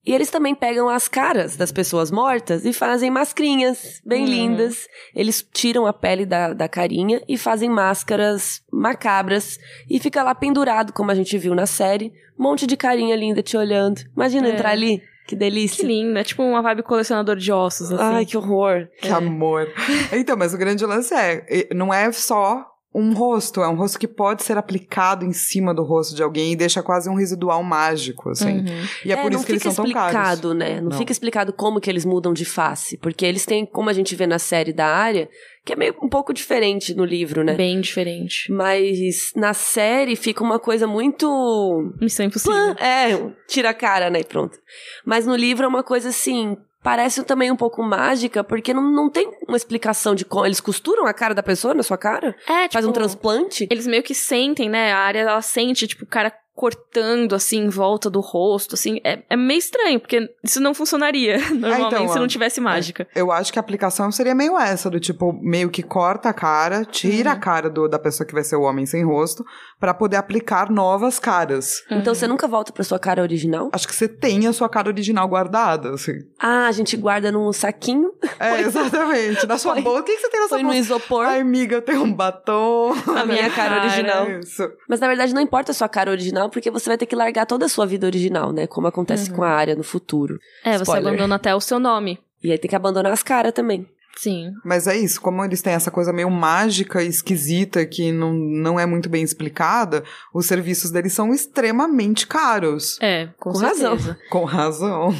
E 0.05 0.13
eles 0.13 0.29
também 0.29 0.53
pegam 0.53 0.87
as 0.87 1.07
caras 1.07 1.55
das 1.57 1.71
pessoas 1.71 2.11
mortas 2.11 2.63
e 2.63 2.71
fazem 2.71 3.09
mascarinhas 3.09 4.01
bem 4.05 4.23
Hum. 4.23 4.27
lindas. 4.27 4.87
Eles 5.15 5.45
tiram 5.53 5.87
a 5.87 5.93
pele 5.93 6.25
da, 6.25 6.53
da 6.53 6.67
carinha 6.69 7.21
e 7.27 7.37
fazem 7.37 7.69
máscaras 7.69 8.61
macabras. 8.71 9.57
E 9.89 9.99
fica 9.99 10.21
lá 10.23 10.35
pendurado, 10.35 10.93
como 10.93 11.09
a 11.11 11.15
gente 11.15 11.37
viu 11.37 11.55
na 11.55 11.65
série. 11.65 12.13
Um 12.37 12.43
monte 12.43 12.67
de 12.67 12.77
carinha 12.77 13.15
linda 13.15 13.41
te 13.41 13.57
olhando. 13.57 14.01
Imagina 14.15 14.47
É. 14.47 14.51
entrar 14.51 14.69
ali. 14.71 15.01
Que 15.27 15.35
delícia. 15.35 15.81
Que 15.81 15.87
lindo, 15.87 16.19
é 16.19 16.23
tipo 16.23 16.43
uma 16.43 16.61
vibe 16.61 16.83
colecionador 16.83 17.35
de 17.35 17.51
ossos, 17.51 17.91
assim. 17.91 18.03
Ai, 18.17 18.25
que 18.27 18.37
horror. 18.37 18.87
Que 19.01 19.07
amor. 19.09 19.67
Então, 20.13 20.37
mas 20.37 20.53
o 20.53 20.57
grande 20.57 20.85
lance 20.85 21.15
é, 21.15 21.67
não 21.73 21.91
é 21.91 22.11
só 22.11 22.63
um 22.95 23.13
rosto, 23.13 23.61
é 23.61 23.67
um 23.67 23.75
rosto 23.75 23.99
que 23.99 24.07
pode 24.07 24.41
ser 24.41 24.57
aplicado 24.57 25.25
em 25.25 25.33
cima 25.33 25.73
do 25.73 25.83
rosto 25.83 26.15
de 26.15 26.23
alguém 26.23 26.53
e 26.53 26.55
deixa 26.55 26.81
quase 26.81 27.09
um 27.09 27.13
residual 27.15 27.61
mágico, 27.61 28.29
assim. 28.29 28.59
Uhum. 28.59 28.87
E 29.03 29.11
é, 29.11 29.17
por 29.17 29.29
não 29.29 29.37
isso 29.37 29.45
que 29.45 29.51
eles 29.51 29.63
fica 29.63 29.75
são 29.75 29.83
tão 29.83 29.93
caros. 29.93 30.15
explicado, 30.15 30.53
né? 30.53 30.79
Não, 30.79 30.89
Não. 30.89 30.97
fica 30.97 31.11
explicado 31.11 31.51
como 31.51 31.81
que 31.81 31.89
eles 31.89 32.05
mudam 32.05 32.31
de 32.31 32.45
face. 32.45 32.97
Porque 32.97 33.25
eles 33.25 33.45
têm, 33.45 33.65
como 33.65 33.89
a 33.89 33.93
gente 33.93 34.15
vê 34.15 34.25
na 34.25 34.39
série 34.39 34.71
da 34.71 34.87
área, 34.87 35.27
que 35.65 35.73
é 35.73 35.75
meio 35.75 35.93
um 36.01 36.07
pouco 36.07 36.33
diferente 36.33 36.95
no 36.95 37.03
livro, 37.03 37.43
né? 37.43 37.53
Bem 37.55 37.81
diferente. 37.81 38.49
Mas 38.49 39.33
na 39.35 39.53
série 39.53 40.15
fica 40.15 40.41
uma 40.41 40.57
coisa 40.59 40.87
muito. 40.87 41.91
Missão 41.99 42.25
impossível. 42.25 42.75
É, 42.79 43.29
tira 43.47 43.71
a 43.71 43.73
cara, 43.73 44.09
né? 44.09 44.21
E 44.21 44.23
pronto. 44.23 44.57
Mas 45.05 45.27
no 45.27 45.35
livro 45.35 45.65
é 45.65 45.67
uma 45.67 45.83
coisa 45.83 46.09
assim. 46.09 46.55
Parece 46.85 47.23
também 47.23 47.51
um 47.51 47.55
pouco 47.55 47.81
mágica, 47.81 48.43
porque 48.43 48.71
não, 48.71 48.83
não 48.83 49.09
tem 49.09 49.27
uma 49.47 49.57
explicação 49.57 50.13
de 50.13 50.23
como. 50.23 50.45
Eles 50.45 50.59
costuram 50.61 51.07
a 51.07 51.13
cara 51.15 51.33
da 51.33 51.41
pessoa 51.41 51.73
na 51.73 51.81
sua 51.81 51.97
cara? 51.97 52.35
É, 52.47 52.63
tipo, 52.63 52.73
Faz 52.73 52.85
um 52.85 52.91
transplante? 52.91 53.67
Eles 53.71 53.87
meio 53.87 54.03
que 54.03 54.13
sentem, 54.13 54.69
né? 54.69 54.93
A 54.93 54.99
área, 54.99 55.21
ela 55.21 55.41
sente, 55.41 55.87
tipo, 55.87 56.03
o 56.03 56.07
cara 56.07 56.31
cortando, 56.55 57.35
assim, 57.35 57.65
em 57.65 57.69
volta 57.69 58.09
do 58.09 58.21
rosto, 58.21 58.75
assim. 58.75 58.99
É, 59.03 59.21
é 59.29 59.35
meio 59.35 59.59
estranho, 59.59 59.99
porque 59.99 60.29
isso 60.43 60.59
não 60.61 60.73
funcionaria, 60.73 61.37
normalmente, 61.51 61.87
então, 61.87 62.07
se 62.07 62.17
não 62.19 62.27
tivesse 62.27 62.61
mágica. 62.61 63.07
Eu 63.13 63.31
acho 63.31 63.51
que 63.51 63.59
a 63.59 63.61
aplicação 63.61 64.11
seria 64.11 64.33
meio 64.33 64.57
essa, 64.57 64.89
do 64.89 64.99
tipo, 64.99 65.33
meio 65.41 65.69
que 65.69 65.83
corta 65.83 66.29
a 66.29 66.33
cara, 66.33 66.85
tira 66.85 67.29
Uhum. 67.31 67.35
a 67.35 67.39
cara 67.39 67.69
do, 67.69 67.87
da 67.87 67.99
pessoa 67.99 68.25
que 68.25 68.33
vai 68.33 68.43
ser 68.43 68.55
o 68.55 68.61
homem 68.61 68.85
sem 68.85 69.03
rosto, 69.03 69.43
pra 69.79 69.93
poder 69.93 70.15
aplicar 70.17 70.71
novas 70.71 71.19
caras. 71.19 71.83
Então 71.87 71.97
Uhum. 72.13 72.15
você 72.15 72.27
nunca 72.27 72.47
volta 72.47 72.71
pra 72.71 72.83
sua 72.83 72.97
cara 72.99 73.21
original? 73.21 73.69
Acho 73.73 73.87
que 73.87 73.93
você 73.95 74.07
tem 74.07 74.47
a 74.47 74.53
sua 74.53 74.69
cara 74.69 74.87
original 74.87 75.27
guardada, 75.27 75.91
assim. 75.93 76.13
Ah, 76.39 76.67
a 76.67 76.71
gente 76.71 76.95
guarda 76.95 77.31
num 77.31 77.51
saquinho, 77.51 78.11
É, 78.39 78.61
exatamente. 78.61 79.45
Na 79.45 79.57
sua 79.57 79.73
Põe- 79.73 79.83
bolsa. 79.83 79.99
O 79.99 80.03
que, 80.03 80.15
que 80.15 80.21
você 80.21 80.29
tem 80.29 80.39
na 80.41 80.47
sua 80.47 80.57
põe 80.57 80.63
no 80.63 80.69
bolsa? 80.69 80.79
isopor. 80.79 81.25
Ai, 81.25 81.41
amiga, 81.41 81.75
eu 81.75 81.81
tenho 81.81 82.01
um 82.03 82.13
batom. 82.13 82.93
A 83.15 83.25
minha 83.25 83.49
cara 83.51 83.81
original. 83.81 84.25
É 84.25 84.39
isso. 84.39 84.63
Mas 84.87 84.99
na 84.99 85.07
verdade 85.07 85.33
não 85.33 85.41
importa 85.41 85.71
a 85.71 85.75
sua 85.75 85.89
cara 85.89 86.09
original, 86.11 86.44
porque 86.49 86.69
você 86.71 86.89
vai 86.89 86.97
ter 86.97 87.05
que 87.05 87.15
largar 87.15 87.45
toda 87.45 87.65
a 87.65 87.69
sua 87.69 87.85
vida 87.85 88.05
original, 88.05 88.51
né? 88.51 88.67
Como 88.67 88.87
acontece 88.87 89.29
Uhum. 89.29 89.37
com 89.37 89.43
a 89.43 89.49
área 89.49 89.75
no 89.75 89.83
futuro. 89.83 90.39
É, 90.63 90.73
você 90.77 90.83
Spoiler. 90.83 91.07
abandona 91.09 91.35
até 91.35 91.53
o 91.55 91.59
seu 91.61 91.79
nome. 91.79 92.19
E 92.43 92.51
aí 92.51 92.57
tem 92.57 92.69
que 92.69 92.75
abandonar 92.75 93.11
as 93.11 93.23
caras 93.23 93.53
também. 93.53 93.87
Sim. 94.17 94.51
Mas 94.63 94.87
é 94.87 94.95
isso, 94.95 95.19
como 95.19 95.43
eles 95.43 95.61
têm 95.61 95.73
essa 95.73 95.91
coisa 95.91 96.13
meio 96.13 96.29
mágica 96.31 97.03
e 97.03 97.07
esquisita 97.07 97.85
que 97.85 98.13
não, 98.13 98.31
não 98.33 98.79
é 98.79 98.85
muito 98.85 99.09
bem 99.09 99.21
explicada, 99.23 100.05
os 100.33 100.45
serviços 100.45 100.89
deles 100.89 101.11
são 101.11 101.33
extremamente 101.33 102.25
caros. 102.25 102.97
É, 103.01 103.27
com, 103.37 103.49
Com 103.51 103.55
certeza. 103.59 103.89
razão. 103.89 104.15
Com 104.29 104.43
razão. 104.45 105.15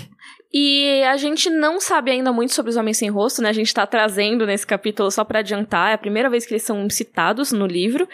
E 0.57 1.03
a 1.03 1.17
gente 1.17 1.49
não 1.49 1.81
sabe 1.81 2.11
ainda 2.11 2.31
muito 2.31 2.53
sobre 2.53 2.69
os 2.69 2.77
Homens 2.77 2.95
Sem 2.95 3.09
Rosto, 3.09 3.41
né? 3.41 3.49
A 3.49 3.53
gente 3.53 3.73
tá 3.73 3.85
trazendo 3.85 4.45
nesse 4.45 4.65
capítulo 4.65 5.11
só 5.11 5.25
pra 5.25 5.39
adiantar. 5.39 5.91
É 5.91 5.95
a 5.95 5.97
primeira 5.97 6.29
vez 6.29 6.45
que 6.45 6.53
eles 6.53 6.63
são 6.63 6.89
citados 6.89 7.51
no 7.51 7.67
livro. 7.67 8.07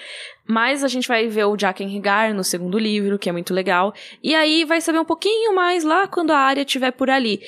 Mas 0.48 0.84
a 0.84 0.88
gente 0.88 1.08
vai 1.08 1.28
ver 1.28 1.46
o 1.46 1.56
Jaqen 1.56 1.88
Rigar 1.88 2.34
no 2.34 2.44
segundo 2.44 2.80
livro, 2.80 3.20
que 3.20 3.30
é 3.30 3.32
muito 3.32 3.54
legal. 3.54 3.94
E 4.24 4.34
aí 4.34 4.66
vai 4.66 4.82
saber 4.82 4.98
um 4.98 5.06
pouquinho 5.06 5.54
mais 5.54 5.84
lá 5.84 6.08
quando 6.08 6.32
a 6.32 6.38
área 6.39 6.64
estiver 6.64 6.89
por 6.89 7.12
ali. 7.12 7.39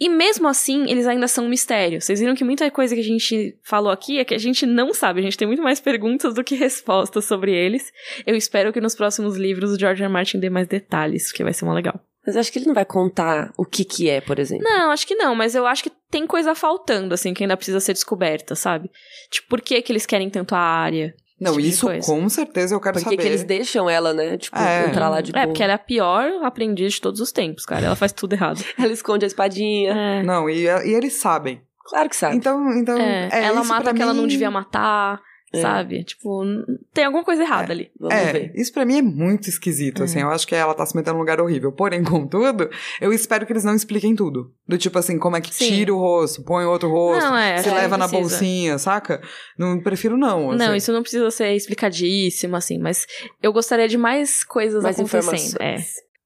E 0.00 0.08
mesmo 0.08 0.48
assim, 0.48 0.90
eles 0.90 1.06
ainda 1.06 1.28
são 1.28 1.44
um 1.44 1.48
mistério. 1.48 2.00
Vocês 2.00 2.18
viram 2.18 2.34
que 2.34 2.42
muita 2.42 2.68
coisa 2.72 2.92
que 2.92 3.00
a 3.00 3.04
gente 3.04 3.56
falou 3.62 3.92
aqui 3.92 4.18
é 4.18 4.24
que 4.24 4.34
a 4.34 4.38
gente 4.38 4.66
não 4.66 4.92
sabe. 4.92 5.20
A 5.20 5.22
gente 5.22 5.38
tem 5.38 5.46
muito 5.46 5.62
mais 5.62 5.78
perguntas 5.78 6.34
do 6.34 6.42
que 6.42 6.56
respostas 6.56 7.24
sobre 7.24 7.54
eles. 7.54 7.92
Eu 8.26 8.34
espero 8.34 8.72
que 8.72 8.80
nos 8.80 8.96
próximos 8.96 9.36
livros 9.36 9.70
o 9.70 9.78
George 9.78 10.02
R. 10.02 10.08
Martin 10.08 10.40
dê 10.40 10.50
mais 10.50 10.66
detalhes, 10.66 11.28
porque 11.28 11.44
vai 11.44 11.52
ser 11.52 11.64
uma 11.64 11.74
legal. 11.74 12.00
Mas 12.26 12.36
acho 12.36 12.52
que 12.52 12.58
ele 12.58 12.66
não 12.66 12.74
vai 12.74 12.84
contar 12.84 13.50
o 13.56 13.64
que 13.64 13.84
que 13.84 14.08
é, 14.10 14.20
por 14.20 14.38
exemplo. 14.38 14.64
Não, 14.64 14.90
acho 14.90 15.06
que 15.06 15.14
não, 15.14 15.34
mas 15.34 15.54
eu 15.54 15.66
acho 15.66 15.82
que 15.82 15.90
tem 16.10 16.26
coisa 16.26 16.54
faltando, 16.54 17.14
assim, 17.14 17.32
que 17.32 17.42
ainda 17.44 17.56
precisa 17.56 17.80
ser 17.80 17.92
descoberta, 17.94 18.54
sabe? 18.54 18.90
Tipo, 19.30 19.48
por 19.48 19.60
que 19.62 19.80
que 19.80 19.90
eles 19.92 20.04
querem 20.06 20.28
tanto 20.28 20.54
a 20.54 20.58
área? 20.58 21.14
Não, 21.40 21.52
tipo 21.52 21.66
isso 21.66 21.86
com 22.04 22.28
certeza 22.28 22.74
eu 22.74 22.80
quero 22.80 22.94
Por 22.94 22.98
que 23.04 23.04
saber. 23.04 23.16
que 23.22 23.26
eles 23.26 23.42
deixam 23.44 23.88
ela, 23.88 24.12
né? 24.12 24.36
Tipo, 24.36 24.58
É. 24.58 24.86
entrar 24.88 25.08
lá 25.08 25.22
de 25.22 25.30
É, 25.30 25.32
boa. 25.32 25.46
porque 25.46 25.62
ela 25.62 25.72
é 25.72 25.76
a 25.76 25.78
pior 25.78 26.30
aprendiz 26.44 26.92
de 26.94 27.00
todos 27.00 27.18
os 27.18 27.32
tempos, 27.32 27.64
cara. 27.64 27.86
Ela 27.86 27.96
faz 27.96 28.12
tudo 28.12 28.34
errado. 28.34 28.62
Ela 28.78 28.92
esconde 28.92 29.24
a 29.24 29.28
espadinha. 29.28 29.92
É. 29.92 30.22
Não, 30.22 30.50
e, 30.50 30.64
e 30.64 30.92
eles 30.94 31.14
sabem. 31.14 31.62
Claro 31.86 32.10
que 32.10 32.16
sabe. 32.16 32.36
Então, 32.36 32.70
então 32.78 32.98
É, 32.98 33.30
é, 33.32 33.44
ela 33.44 33.60
isso 33.62 33.68
mata 33.70 33.94
que 33.94 34.02
ela 34.02 34.12
não 34.12 34.24
mim- 34.24 34.28
devia 34.28 34.50
matar, 34.50 35.18
É. 35.52 35.60
sabe? 35.60 36.04
Tipo, 36.04 36.42
tem 36.94 37.04
alguma 37.04 37.24
coisa 37.24 37.42
errada 37.42 37.72
ali. 37.72 37.90
Vamos 37.98 38.14
é, 38.14 38.32
ver. 38.32 38.52
isso 38.54 38.72
pra 38.72 38.84
mim 38.84 38.98
é 38.98 39.02
muito 39.02 39.48
esquisito, 39.48 40.02
É. 40.02 40.04
assim. 40.04 40.20
Eu 40.20 40.30
acho 40.30 40.46
que 40.46 40.54
ela 40.54 40.74
tá 40.74 40.86
se 40.86 40.94
metendo 40.94 41.14
num 41.14 41.20
lugar 41.20 41.40
horrível. 41.40 41.72
Porém, 41.72 42.02
contudo, 42.04 42.70
eu 43.00 43.12
espero 43.12 43.44
que 43.44 43.52
eles 43.52 43.64
não 43.64 43.74
expliquem 43.74 44.14
tudo. 44.14 44.52
Do 44.68 44.78
tipo 44.78 44.98
assim, 44.98 45.18
como 45.18 45.36
é 45.36 45.40
que 45.40 45.52
Sim. 45.52 45.68
tira 45.68 45.92
o 45.92 45.98
rosto, 45.98 46.44
põe 46.44 46.64
outro 46.64 46.88
rosto, 46.90 47.24
Não, 47.24 47.36
é, 47.36 47.58
se 47.58 47.68
é, 47.68 47.74
leva 47.74 47.96
na 47.98 48.08
precisa. 48.08 48.30
bolsinha, 48.36 48.78
saca? 48.78 49.20
Não 49.58 49.80
prefiro 49.80 50.16
não. 50.16 50.52
Não, 50.52 50.66
assim. 50.66 50.76
isso 50.76 50.92
não 50.92 51.02
precisa 51.02 51.30
ser 51.30 51.52
explicadíssimo, 51.54 52.54
assim, 52.56 52.78
mas 52.78 53.06
eu 53.42 53.52
gostaria 53.52 53.88
de 53.88 53.98
mais 53.98 54.44
coisas 54.44 54.82
Mais 54.82 54.96
acontecendo. 54.98 55.34
informações. 55.34 55.56
É. 55.60 55.76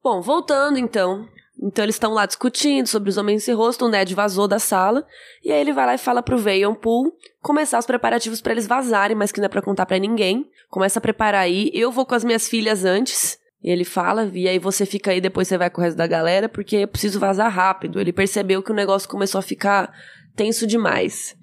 Bom, 0.03 0.21
voltando 0.21 0.79
então. 0.79 1.27
Então 1.63 1.85
eles 1.85 1.95
estão 1.95 2.13
lá 2.13 2.27
discutindo 2.27 2.87
sobre 2.87 3.09
os 3.09 3.17
homens 3.17 3.45
sem 3.45 3.55
rosto, 3.55 3.87
o 3.87 3.89
Ned 3.89 4.15
vazou 4.15 4.49
da 4.49 4.59
sala, 4.59 5.07
e 5.43 5.53
aí 5.53 5.61
ele 5.61 5.73
vai 5.73 5.87
lá 5.87 5.95
e 5.95 5.99
fala 5.99 6.23
pro 6.23 6.37
Veion 6.37 6.75
Pool 6.75 7.17
começar 7.41 7.79
os 7.79 7.87
preparativos 7.87 8.41
pra 8.41 8.53
eles 8.53 8.67
vazarem, 8.67 9.17
mas 9.17 9.31
que 9.31 9.41
não 9.41 9.47
é 9.47 9.49
pra 9.49 9.63
contar 9.63 9.87
pra 9.87 9.99
ninguém. 9.99 10.51
Começa 10.69 10.99
a 10.99 11.03
preparar 11.03 11.43
aí, 11.43 11.71
eu 11.73 11.93
vou 11.93 12.05
com 12.05 12.15
as 12.15 12.25
minhas 12.25 12.49
filhas 12.49 12.85
antes. 12.85 13.39
E 13.63 13.71
ele 13.71 13.85
fala, 13.85 14.31
e 14.35 14.47
aí 14.47 14.59
você 14.59 14.85
fica 14.85 15.11
aí, 15.11 15.23
depois 15.23 15.49
você 15.49 15.57
vai 15.57 15.71
com 15.71 15.81
o 15.81 15.85
resto 15.85 15.97
da 15.97 16.07
galera, 16.07 16.51
porque 16.51 16.77
eu 16.77 16.89
preciso 16.89 17.19
vazar 17.19 17.51
rápido. 17.51 17.99
Ele 17.99 18.13
percebeu 18.13 18.63
que 18.63 18.71
o 18.71 18.75
negócio 18.75 19.09
começou 19.09 19.39
a 19.39 19.43
ficar 19.43 19.91
tenso 20.37 20.67
demais. 20.67 21.35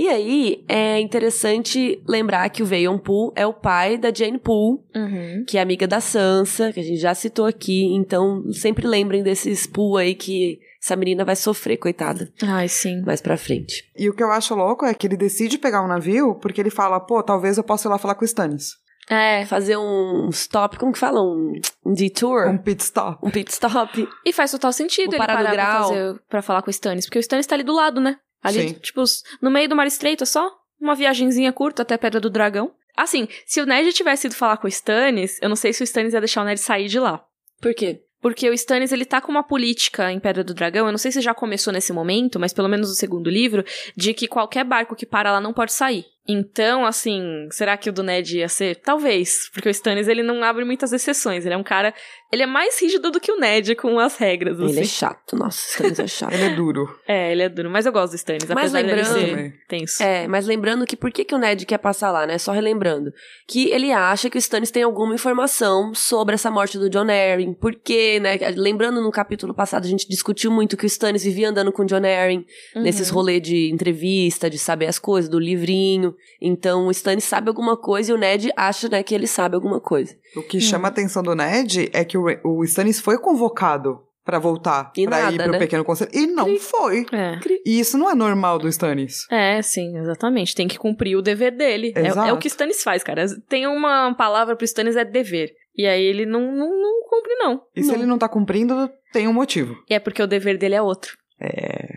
E 0.00 0.08
aí, 0.08 0.64
é 0.68 1.00
interessante 1.00 2.00
lembrar 2.06 2.48
que 2.50 2.62
o 2.62 2.66
Veion 2.66 2.98
Pool 2.98 3.32
é 3.34 3.44
o 3.44 3.52
pai 3.52 3.98
da 3.98 4.14
Jane 4.14 4.38
Pool, 4.38 4.80
Uhum. 4.94 5.44
que 5.44 5.58
é 5.58 5.60
amiga 5.60 5.88
da 5.88 6.00
Sansa, 6.00 6.72
que 6.72 6.78
a 6.78 6.82
gente 6.84 6.98
já 7.00 7.12
citou 7.16 7.46
aqui. 7.46 7.82
Então, 7.96 8.44
sempre 8.52 8.86
lembrem 8.86 9.24
desses 9.24 9.66
pool 9.66 9.96
aí 9.96 10.14
que 10.14 10.60
essa 10.80 10.94
menina 10.94 11.24
vai 11.24 11.34
sofrer, 11.34 11.78
coitada, 11.78 12.32
Ai, 12.44 12.68
sim. 12.68 13.02
mais 13.04 13.20
pra 13.20 13.36
frente. 13.36 13.90
E 13.96 14.08
o 14.08 14.14
que 14.14 14.22
eu 14.22 14.30
acho 14.30 14.54
louco 14.54 14.86
é 14.86 14.94
que 14.94 15.04
ele 15.04 15.16
decide 15.16 15.58
pegar 15.58 15.82
um 15.84 15.88
navio 15.88 16.36
porque 16.36 16.60
ele 16.60 16.70
fala, 16.70 17.00
pô, 17.00 17.20
talvez 17.20 17.58
eu 17.58 17.64
possa 17.64 17.88
ir 17.88 17.90
lá 17.90 17.98
falar 17.98 18.14
com 18.14 18.22
o 18.22 18.24
Stannis. 18.24 18.76
É, 19.10 19.44
Fazer 19.46 19.76
um 19.78 20.28
stop, 20.30 20.78
como 20.78 20.92
que 20.92 20.98
fala? 20.98 21.20
Um, 21.20 21.54
um 21.84 21.92
detour? 21.94 22.46
Um 22.48 22.58
pit 22.58 22.82
stop. 22.84 23.18
Um 23.26 23.30
pit 23.30 23.50
stop. 23.50 24.06
e 24.24 24.32
faz 24.32 24.50
total 24.52 24.70
sentido 24.72 25.08
O 25.08 25.14
ele 25.14 25.18
parar 25.18 25.34
parar 25.38 25.48
do 25.50 25.54
pra, 25.54 25.64
grau. 25.64 25.88
fazer, 25.88 26.20
pra 26.28 26.42
falar 26.42 26.62
com 26.62 26.68
o 26.68 26.70
Stannis, 26.70 27.06
porque 27.06 27.18
o 27.18 27.20
Stannis 27.20 27.46
tá 27.46 27.56
ali 27.56 27.64
do 27.64 27.74
lado, 27.74 28.00
né? 28.00 28.16
Ali, 28.42 28.68
Sim. 28.68 28.74
tipo, 28.74 29.02
no 29.42 29.50
meio 29.50 29.68
do 29.68 29.76
mar 29.76 29.86
estreito, 29.86 30.22
é 30.22 30.26
só 30.26 30.50
uma 30.80 30.94
viagenzinha 30.94 31.52
curta 31.52 31.82
até 31.82 31.94
a 31.94 31.98
Pedra 31.98 32.20
do 32.20 32.30
Dragão. 32.30 32.72
Assim, 32.96 33.28
se 33.46 33.60
o 33.60 33.66
Ned 33.66 33.92
tivesse 33.92 34.26
ido 34.26 34.34
falar 34.34 34.56
com 34.56 34.66
o 34.66 34.68
Stannis, 34.68 35.38
eu 35.40 35.48
não 35.48 35.56
sei 35.56 35.72
se 35.72 35.82
o 35.82 35.84
Stannis 35.84 36.14
ia 36.14 36.20
deixar 36.20 36.42
o 36.42 36.44
Ned 36.44 36.60
sair 36.60 36.88
de 36.88 36.98
lá. 36.98 37.24
Por 37.60 37.74
quê? 37.74 38.02
Porque 38.20 38.50
o 38.50 38.52
Stannis, 38.54 38.90
ele 38.90 39.04
tá 39.04 39.20
com 39.20 39.30
uma 39.30 39.44
política 39.44 40.10
em 40.10 40.18
Pedra 40.18 40.42
do 40.42 40.52
Dragão, 40.52 40.86
eu 40.86 40.92
não 40.92 40.98
sei 40.98 41.12
se 41.12 41.20
já 41.20 41.32
começou 41.32 41.72
nesse 41.72 41.92
momento, 41.92 42.40
mas 42.40 42.52
pelo 42.52 42.68
menos 42.68 42.88
no 42.88 42.94
segundo 42.94 43.30
livro, 43.30 43.64
de 43.96 44.12
que 44.12 44.26
qualquer 44.26 44.64
barco 44.64 44.96
que 44.96 45.06
para 45.06 45.32
lá 45.32 45.40
não 45.40 45.52
pode 45.52 45.72
sair. 45.72 46.04
Então, 46.28 46.84
assim, 46.84 47.48
será 47.50 47.74
que 47.76 47.88
o 47.88 47.92
do 47.92 48.02
Ned 48.02 48.36
ia 48.38 48.48
ser? 48.50 48.76
Talvez, 48.76 49.48
porque 49.52 49.68
o 49.68 49.70
Stannis, 49.70 50.08
ele 50.08 50.22
não 50.22 50.44
abre 50.44 50.62
muitas 50.64 50.92
exceções, 50.92 51.46
ele 51.46 51.54
é 51.54 51.56
um 51.56 51.62
cara, 51.62 51.94
ele 52.30 52.42
é 52.42 52.46
mais 52.46 52.78
rígido 52.80 53.10
do 53.10 53.18
que 53.18 53.32
o 53.32 53.40
Ned 53.40 53.74
com 53.76 53.98
as 53.98 54.16
regras, 54.18 54.58
Ele 54.58 54.68
é 54.68 54.82
assim. 54.82 54.84
chato. 54.84 55.34
Nossa, 55.36 55.58
Stannis 55.70 55.98
é 55.98 56.06
chato. 56.06 56.34
Ele 56.34 56.42
é 56.44 56.54
duro. 56.54 56.86
É, 57.08 57.32
ele 57.32 57.42
é 57.42 57.48
duro, 57.48 57.70
mas 57.70 57.86
eu 57.86 57.92
gosto 57.92 58.12
do 58.12 58.16
Stannis, 58.16 58.44
Mas 58.46 58.50
apesar 58.74 58.82
dele 58.82 58.94
lembrando- 59.02 59.18
ser 59.18 59.30
Também. 59.30 59.52
tenso. 59.68 60.02
É, 60.02 60.28
mas 60.28 60.46
lembrando 60.46 60.84
que 60.86 60.96
por 60.96 61.10
que, 61.10 61.24
que 61.24 61.34
o 61.34 61.38
Ned 61.38 61.64
quer 61.64 61.78
passar 61.78 62.10
lá, 62.10 62.26
né? 62.26 62.36
Só 62.36 62.52
relembrando. 62.52 63.10
Que 63.46 63.70
ele 63.70 63.90
acha 63.90 64.28
que 64.28 64.36
o 64.36 64.38
Stannis 64.38 64.70
tem 64.70 64.82
alguma 64.82 65.14
informação 65.14 65.94
sobre 65.94 66.34
essa 66.34 66.50
morte 66.50 66.76
do 66.78 66.90
John 66.90 67.06
Arryn. 67.08 67.54
Porque, 67.54 68.20
né? 68.20 68.36
Lembrando 68.54 69.00
no 69.00 69.10
capítulo 69.10 69.54
passado, 69.54 69.86
a 69.86 69.88
gente 69.88 70.06
discutiu 70.06 70.50
muito 70.50 70.76
que 70.76 70.84
o 70.84 70.86
Stannis 70.86 71.24
vivia 71.24 71.48
andando 71.48 71.72
com 71.72 71.82
o 71.82 71.86
John 71.86 72.04
Arryn 72.04 72.44
Uhum. 72.76 72.82
nesses 72.82 73.08
rolês 73.08 73.40
de 73.42 73.70
entrevista, 73.72 74.50
de 74.50 74.58
saber 74.58 74.86
as 74.86 74.98
coisas, 74.98 75.30
do 75.30 75.38
livrinho. 75.38 76.14
Então 76.40 76.86
o 76.86 76.90
Stannis 76.90 77.24
sabe 77.24 77.48
alguma 77.48 77.76
coisa 77.76 78.10
e 78.10 78.14
o 78.14 78.18
Ned 78.18 78.50
acha, 78.56 78.88
né, 78.88 79.02
que 79.02 79.14
ele 79.14 79.26
sabe 79.26 79.54
alguma 79.54 79.80
coisa. 79.80 80.14
O 80.36 80.42
que 80.42 80.60
chama 80.60 80.88
a 80.88 80.90
atenção 80.90 81.22
do 81.22 81.34
Ned 81.34 81.90
é 81.92 82.04
que 82.04 82.16
o, 82.18 82.24
o 82.44 82.64
Stannis 82.64 83.00
foi 83.00 83.18
convocado 83.18 84.00
pra 84.24 84.38
voltar, 84.38 84.92
E 84.94 85.06
pra 85.06 85.20
nada, 85.22 85.34
ir 85.34 85.38
pro 85.42 85.52
né? 85.52 85.58
pequeno 85.58 85.82
conselho. 85.84 86.10
E 86.12 86.26
não 86.26 86.58
foi. 86.58 87.06
É. 87.12 87.38
E 87.64 87.80
isso 87.80 87.96
não 87.96 88.10
é 88.10 88.14
normal 88.14 88.58
do 88.58 88.68
Stannis. 88.68 89.26
É, 89.30 89.62
sim, 89.62 89.96
exatamente. 89.96 90.54
Tem 90.54 90.68
que 90.68 90.78
cumprir 90.78 91.16
o 91.16 91.22
dever 91.22 91.56
dele. 91.56 91.94
É, 91.96 92.08
é 92.28 92.32
o 92.32 92.36
que 92.36 92.46
Stannis 92.48 92.82
faz, 92.82 93.02
cara. 93.02 93.24
Tem 93.48 93.66
uma 93.66 94.14
palavra 94.14 94.54
pro 94.54 94.66
Stannis, 94.66 94.96
é 94.96 95.04
dever. 95.04 95.54
E 95.74 95.86
aí 95.86 96.02
ele 96.02 96.26
não, 96.26 96.40
não, 96.40 96.68
não 96.68 97.08
cumpre, 97.08 97.34
não. 97.36 97.62
E 97.74 97.82
se 97.82 97.88
Não. 97.88 97.94
ele 97.94 98.04
não 98.04 98.18
tá 98.18 98.28
cumprindo, 98.28 98.90
tem 99.12 99.26
um 99.28 99.32
motivo. 99.32 99.76
E 99.88 99.94
é 99.94 100.00
porque 100.00 100.22
o 100.22 100.26
dever 100.26 100.58
dele 100.58 100.74
é 100.74 100.82
outro. 100.82 101.16
É. 101.40 101.88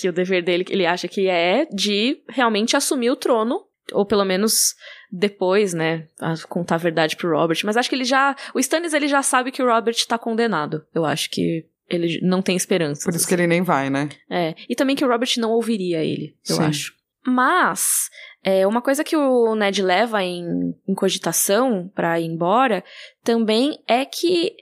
Que 0.00 0.08
o 0.08 0.12
dever 0.12 0.42
dele, 0.42 0.64
ele 0.68 0.86
acha 0.86 1.08
que 1.08 1.28
é 1.28 1.66
de 1.66 2.22
realmente 2.28 2.76
assumir 2.76 3.10
o 3.10 3.16
trono, 3.16 3.64
ou 3.92 4.06
pelo 4.06 4.24
menos 4.24 4.74
depois, 5.10 5.72
né, 5.72 6.06
a 6.20 6.34
contar 6.46 6.76
a 6.76 6.78
verdade 6.78 7.16
pro 7.16 7.30
Robert. 7.30 7.58
Mas 7.64 7.76
acho 7.76 7.88
que 7.88 7.94
ele 7.96 8.04
já, 8.04 8.36
o 8.54 8.58
Stannis 8.58 8.92
ele 8.92 9.08
já 9.08 9.22
sabe 9.22 9.50
que 9.50 9.62
o 9.62 9.66
Robert 9.66 9.96
tá 10.06 10.18
condenado. 10.18 10.84
Eu 10.94 11.04
acho 11.04 11.30
que 11.30 11.66
ele 11.88 12.20
não 12.22 12.42
tem 12.42 12.56
esperança. 12.56 13.04
Por 13.04 13.14
isso 13.14 13.26
que 13.26 13.34
ele 13.34 13.46
nem 13.46 13.62
vai, 13.62 13.88
né? 13.88 14.08
É, 14.30 14.54
e 14.68 14.74
também 14.74 14.94
que 14.94 15.04
o 15.04 15.08
Robert 15.08 15.30
não 15.38 15.50
ouviria 15.50 16.04
ele, 16.04 16.36
eu 16.48 16.56
Sim. 16.56 16.64
acho. 16.64 16.98
Mas, 17.26 18.08
é, 18.42 18.66
uma 18.66 18.80
coisa 18.80 19.02
que 19.02 19.16
o 19.16 19.54
Ned 19.54 19.82
leva 19.82 20.22
em, 20.22 20.74
em 20.86 20.94
cogitação 20.94 21.90
pra 21.94 22.20
ir 22.20 22.26
embora 22.26 22.84
também 23.24 23.78
é 23.86 24.04
que 24.04 24.54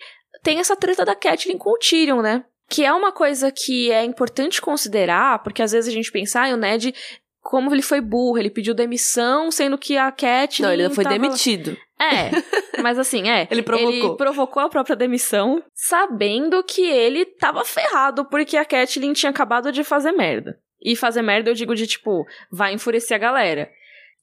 tem 0.43 0.59
essa 0.59 0.77
treta 0.77 1.05
da 1.05 1.15
Catelyn 1.15 1.59
com 1.59 1.71
o 1.71 1.79
Tyrion, 1.79 2.23
né? 2.23 2.45
Que 2.69 2.85
é 2.85 2.93
uma 2.93 3.13
coisa 3.13 3.51
que 3.53 3.91
é 3.93 4.05
importante 4.05 4.61
considerar, 4.61 5.43
porque 5.43 5.63
às 5.63 5.73
vezes 5.73 5.89
a 5.89 5.95
gente 5.95 6.11
pensa, 6.11 6.43
ah, 6.43 6.49
o 6.53 6.57
Ned, 6.57 6.95
como 7.41 7.73
ele 7.73 7.83
foi 7.83 8.01
burro, 8.01 8.39
ele 8.39 8.51
pediu 8.51 8.75
demissão, 8.75 9.51
sendo 9.51 9.79
que 9.79 9.97
a 9.97 10.11
Catelyn 10.11 10.67
Não, 10.67 10.73
ele 10.73 10.89
não 10.89 10.95
foi 10.95 11.05
tava- 11.05 11.17
demitido. 11.19 11.77
É, 11.99 12.31
mas 12.83 12.99
assim, 12.99 13.27
é. 13.31 13.49
Ele 13.51 13.63
provocou. 13.63 13.91
Ele 13.95 14.17
provocou 14.19 14.63
a 14.63 14.69
própria 14.69 14.95
demissão, 14.95 15.63
sabendo 15.75 16.63
que 16.63 16.83
ele 16.83 17.25
tava 17.25 17.65
ferrado, 17.65 18.27
porque 18.27 18.55
a 18.59 18.67
Catelyn 18.67 19.15
tinha 19.15 19.31
acabado 19.31 19.73
de 19.73 19.83
fazer 19.83 20.13
merda. 20.13 20.59
E 20.83 20.95
fazer 20.95 21.23
merda 21.23 21.49
eu 21.49 21.55
digo 21.55 21.75
de 21.75 21.87
tipo, 21.87 22.27
vai 22.53 22.75
enfurecer 22.75 23.15
a 23.15 23.19
galera. 23.19 23.71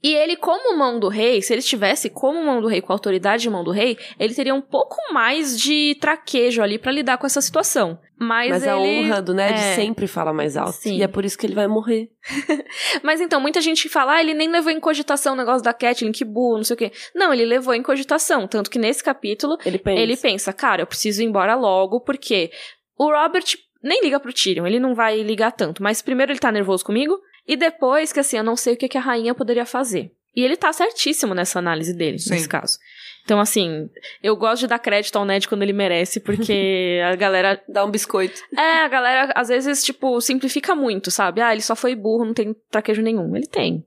E 0.04 0.14
ele, 0.14 0.36
como 0.36 0.78
mão 0.78 1.00
do 1.00 1.08
rei, 1.08 1.42
se 1.42 1.54
ele 1.54 1.62
estivesse 1.62 2.10
como 2.10 2.44
mão 2.44 2.60
do 2.60 2.68
rei, 2.68 2.82
com 2.82 2.92
a 2.92 2.96
autoridade 2.96 3.44
de 3.44 3.50
mão 3.50 3.64
do 3.64 3.72
rei, 3.72 3.98
ele 4.20 4.34
teria 4.34 4.54
um 4.54 4.62
pouco 4.62 4.98
mais 5.14 5.58
de 5.58 5.96
traquejo 6.02 6.62
ali 6.62 6.78
pra 6.78 6.92
lidar 6.92 7.18
com 7.18 7.26
essa 7.26 7.40
situação. 7.40 7.98
Mas, 8.20 8.50
Mas, 8.50 8.68
a 8.68 8.78
ele... 8.78 9.08
honra 9.08 9.22
do 9.22 9.34
Ned 9.34 9.54
é. 9.54 9.76
sempre 9.76 10.06
fala 10.06 10.34
mais 10.34 10.58
alto. 10.58 10.74
Sim. 10.74 10.98
E 10.98 11.04
é 11.04 11.08
por 11.08 11.24
isso 11.24 11.38
que 11.38 11.46
ele 11.46 11.56
vai 11.56 11.68
morrer. 11.68 12.10
Mas 13.02 13.22
então, 13.22 13.40
muita 13.40 13.62
gente 13.62 13.88
fala, 13.88 14.16
ah, 14.16 14.22
ele 14.22 14.34
nem 14.34 14.50
levou 14.50 14.72
em 14.72 14.80
cogitação 14.80 15.34
o 15.34 15.38
negócio 15.38 15.64
da 15.64 15.74
Catelyn, 15.74 16.12
que 16.12 16.26
burro, 16.26 16.58
não 16.58 16.64
sei 16.66 16.74
o 16.74 16.78
quê. 16.78 16.92
Não, 17.16 17.34
ele 17.34 17.46
levou 17.46 17.74
em 17.74 17.82
cogitação. 17.82 18.46
Tanto 18.46 18.70
que 18.70 18.78
nesse 18.78 19.02
capítulo, 19.02 19.58
Ele 19.66 19.78
pensa. 19.78 20.02
Ele 20.02 20.18
pensa, 20.18 20.52
cara, 20.52 20.82
eu 20.82 20.88
preciso 20.88 21.22
ir 21.22 21.26
embora 21.26 21.56
logo, 21.56 22.02
porque 22.02 22.52
o 22.98 23.10
Robert 23.10 23.46
nem 23.82 24.02
liga 24.02 24.20
pro 24.20 24.34
Tyrion, 24.34 24.66
ele 24.66 24.80
não 24.80 24.94
vai 24.94 25.22
ligar 25.22 25.52
tanto. 25.52 25.82
Mas 25.82 26.02
primeiro 26.02 26.32
ele 26.32 26.40
tá 26.40 26.52
nervoso 26.52 26.86
comigo, 26.86 27.20
e 27.48 27.56
depois 27.56 28.14
que 28.14 28.20
assim, 28.20 28.38
eu 28.38 28.44
não 28.44 28.56
sei 28.56 28.74
o 28.74 28.78
que, 28.78 28.88
que 28.88 28.98
a 28.98 29.02
rainha 29.02 29.36
poderia 29.36 29.66
fazer. 29.66 30.12
E 30.36 30.44
ele 30.44 30.58
tá 30.58 30.74
certíssimo 30.74 31.36
nessa 31.36 31.60
análise 31.60 31.94
dele, 31.94 32.18
Sim. 32.18 32.32
nesse 32.32 32.50
caso. 32.50 32.80
Então, 33.24 33.40
assim, 33.40 33.90
eu 34.22 34.36
gosto 34.36 34.62
de 34.62 34.68
dar 34.68 34.80
crédito 34.80 35.16
ao 35.16 35.24
Ned 35.24 35.48
quando 35.48 35.62
ele 35.62 35.72
merece, 35.72 36.20
porque 36.20 37.00
a 37.06 37.16
galera. 37.16 37.62
Dá 37.70 37.86
um 37.86 37.92
biscoito. 37.92 38.42
É, 38.58 38.84
a 38.84 38.88
galera 38.88 39.32
às 39.36 39.48
vezes, 39.48 39.84
tipo, 39.84 40.20
simplifica 40.20 40.76
muito, 40.76 41.10
sabe? 41.10 41.40
Ah, 41.40 41.54
ele 41.54 41.62
só 41.62 41.76
foi 41.76 41.96
burro, 41.96 42.26
não 42.26 42.34
tem 42.34 42.56
traquejo 42.70 43.02
nenhum. 43.02 43.36
Ele 43.36 43.48
tem. 43.48 43.86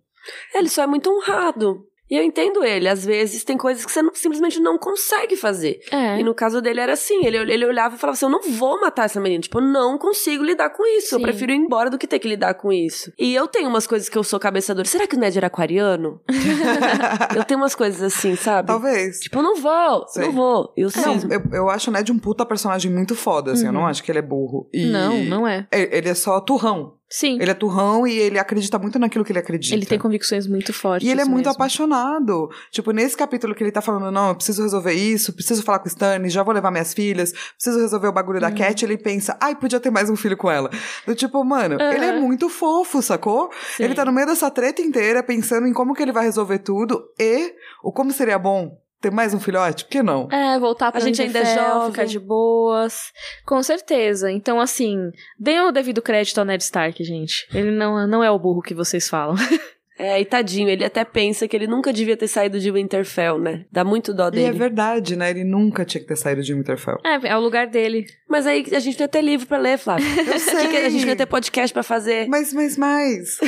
Ele 0.55 0.69
só 0.69 0.85
é 0.85 0.87
muito 0.87 1.11
honrado. 1.11 1.85
E 2.11 2.17
eu 2.17 2.23
entendo 2.23 2.63
ele. 2.65 2.89
Às 2.89 3.05
vezes 3.05 3.43
tem 3.45 3.57
coisas 3.57 3.85
que 3.85 3.91
você 3.93 4.01
não- 4.03 4.15
simplesmente 4.15 4.61
não 4.61 4.79
consegue 4.79 5.35
fazer. 5.37 5.81
É. 5.91 6.21
E 6.21 6.23
no 6.23 6.35
caso 6.35 6.61
dele 6.63 6.81
era 6.81 6.93
assim, 6.93 7.25
ele, 7.27 7.37
ele 7.53 7.65
olhava 7.67 7.97
e 7.97 7.99
falava 7.99 8.15
assim, 8.15 8.27
eu 8.27 8.31
não 8.31 8.43
vou 8.43 8.81
matar 8.81 9.05
essa 9.07 9.21
menina, 9.21 9.41
tipo, 9.43 9.59
eu 9.59 9.65
não 9.65 9.99
consigo 9.99 10.45
lidar 10.45 10.71
com 10.71 10.85
isso, 10.99 11.15
eu 11.15 11.19
Sim. 11.19 11.23
prefiro 11.25 11.53
ir 11.53 11.57
embora 11.57 11.91
do 11.91 11.99
que 11.99 12.07
ter 12.07 12.19
que 12.19 12.29
lidar 12.29 12.55
com 12.55 12.73
isso. 12.73 13.13
E 13.19 13.35
eu 13.35 13.49
tenho 13.49 13.69
umas 13.69 13.87
coisas 13.87 14.09
que 14.09 14.17
eu 14.17 14.23
sou 14.23 14.39
cabeçadora, 14.39 14.87
será 14.87 15.07
que 15.07 15.17
o 15.17 15.19
Ned 15.19 15.37
era 15.37 15.49
aquariano? 15.49 16.21
eu 17.37 17.45
tenho 17.45 17.59
umas 17.61 17.75
coisas 17.75 18.01
assim, 18.03 18.37
sabe? 18.37 18.69
Talvez. 18.69 19.19
Tipo, 19.21 19.39
eu 19.39 19.43
não 19.43 19.57
vou, 19.57 20.07
Sei. 20.09 20.25
não 20.27 20.33
vou. 20.33 20.73
Eu 20.77 20.89
Não, 20.97 21.21
sim. 21.21 21.29
eu, 21.31 21.43
eu 21.53 21.71
acho 21.71 21.91
o 21.91 21.93
Ned 21.93 22.11
um 22.13 22.19
puta 22.19 22.47
personagem 22.47 22.91
muito 22.91 23.15
foda, 23.15 23.53
assim. 23.53 23.67
Eu 23.67 23.73
não 23.73 23.87
acho 23.87 24.03
que 24.03 24.11
ele 24.11 24.19
é 24.19 24.23
burro. 24.23 24.69
E 24.73 24.87
Não, 24.87 25.25
não 25.25 25.47
é. 25.49 25.67
é- 25.73 25.97
Ele 25.99 26.09
é 26.09 26.15
só 26.15 26.41
turrão. 26.41 26.95
Sim. 27.09 27.39
Ele 27.41 27.51
é 27.51 27.55
turrão 27.55 28.07
e 28.07 28.19
ele 28.19 28.39
acredita 28.39 28.79
muito 28.79 28.99
naquilo 28.99 29.25
que 29.25 29.31
ele 29.31 29.39
acredita. 29.39 29.75
Ele 29.75 29.87
tem 29.87 29.99
convicções 29.99 30.47
muito 30.47 30.73
fortes. 30.73 31.07
E 31.07 31.11
ele 31.11 31.21
é 31.21 31.25
muito 31.25 31.47
mesmo. 31.47 31.53
apaixonado. 31.53 32.51
Tipo, 32.71 32.91
nesse 32.91 33.17
capítulo 33.17 33.55
que 33.55 33.63
ele 33.63 33.71
tá 33.71 33.81
falando, 33.81 34.11
não, 34.11 34.31
eu 34.31 34.35
preciso 34.35 34.63
resolver 34.63 34.93
isso, 34.93 35.33
preciso 35.33 35.63
falar 35.63 35.79
com 35.79 35.85
o 35.85 35.89
Stanley, 35.89 36.31
já 36.31 36.43
vou 36.43 36.53
levar 36.53 36.71
minhas 36.71 36.93
filhas, 36.93 37.33
preciso 37.55 37.79
resolver 37.81 38.09
o 38.09 38.13
bagulho 38.13 38.41
da 38.41 38.51
Cat, 38.51 38.85
ele 38.85 38.99
pensa, 38.99 39.37
ai, 39.41 39.55
podia 39.55 39.79
ter 39.79 39.91
mais 39.91 40.11
um 40.11 40.17
filho 40.17 40.37
com 40.37 40.51
ela. 40.51 40.69
Do 41.07 41.15
tipo, 41.15 41.43
mano, 41.45 41.81
ele 41.81 42.05
é 42.05 42.19
muito 42.19 42.49
fofo, 42.49 43.01
sacou? 43.01 43.51
Sim. 43.77 43.85
Ele 43.85 43.95
tá 43.95 44.05
no 44.05 44.13
meio 44.13 44.27
dessa 44.27 44.51
treta 44.51 44.83
inteira, 44.83 45.23
pensando 45.23 45.67
em 45.67 45.73
como 45.73 45.95
que 45.95 46.03
ele 46.03 46.13
vai 46.13 46.25
resolver 46.25 46.59
tudo 46.59 47.05
e 47.19 47.55
o 47.83 47.93
como 47.93 48.13
seria 48.13 48.39
bom 48.39 48.77
ter 49.01 49.11
mais 49.11 49.33
um 49.35 49.41
filhote, 49.41 49.85
por 49.85 49.91
que 49.91 50.03
não? 50.03 50.29
É, 50.31 50.59
voltar 50.59 50.91
pra 50.91 51.01
A 51.01 51.05
gente 51.05 51.21
ainda 51.23 51.39
é 51.41 51.55
jovem. 51.55 51.91
ficar 51.91 52.05
de 52.07 52.19
boas. 52.19 53.13
Com 53.45 53.63
certeza. 53.63 54.31
Então, 54.31 54.61
assim, 54.61 55.11
deem 55.39 55.61
o 55.61 55.71
devido 55.73 56.01
crédito 56.03 56.39
ao 56.39 56.45
Ned 56.45 56.63
Stark, 56.63 57.03
gente. 57.05 57.47
Ele 57.55 57.71
não, 57.71 58.07
não 58.07 58.25
é 58.25 58.31
o 58.31 58.39
burro 58.39 58.63
que 58.63 58.75
vocês 58.75 59.09
falam. 59.09 59.37
É, 59.99 60.21
e 60.21 60.27
tadinho, 60.27 60.69
ele 60.69 60.85
até 60.85 61.07
pensa 61.07 61.49
que 61.49 61.57
ele 61.57 61.67
nunca 61.67 61.91
devia 61.91 62.19
ter 62.19 62.29
saído 62.29 62.61
de 62.61 62.71
Winterfell, 62.71 63.39
né? 63.39 63.65
Dá 63.73 63.83
muito 63.83 64.13
dó 64.13 64.25
E 64.25 64.27
é 64.27 64.31
dele. 64.31 64.59
verdade, 64.59 65.17
né? 65.17 65.31
Ele 65.31 65.43
nunca 65.43 65.87
tinha 65.87 66.03
que 66.03 66.07
ter 66.07 66.17
saído 66.17 66.43
de 66.43 66.53
Winterfell. 66.53 66.99
É, 67.03 67.29
é 67.29 67.35
o 67.35 67.41
lugar 67.41 67.67
dele. 67.67 68.05
Mas 68.29 68.47
aí 68.47 68.63
a 68.75 68.79
gente 68.79 68.99
não 68.99 69.05
ia 69.05 69.09
ter 69.09 69.23
livro 69.23 69.47
pra 69.47 69.57
ler, 69.57 69.79
Flávio. 69.79 70.05
Eu 70.07 70.37
sei. 70.39 70.69
Que 70.69 70.77
a 70.77 70.91
gente 70.91 71.01
não 71.01 71.09
ia 71.09 71.17
ter 71.17 71.25
podcast 71.25 71.73
pra 71.73 71.83
fazer. 71.83 72.29
Mas, 72.29 72.53
mas, 72.53 72.77
mas. 72.77 73.39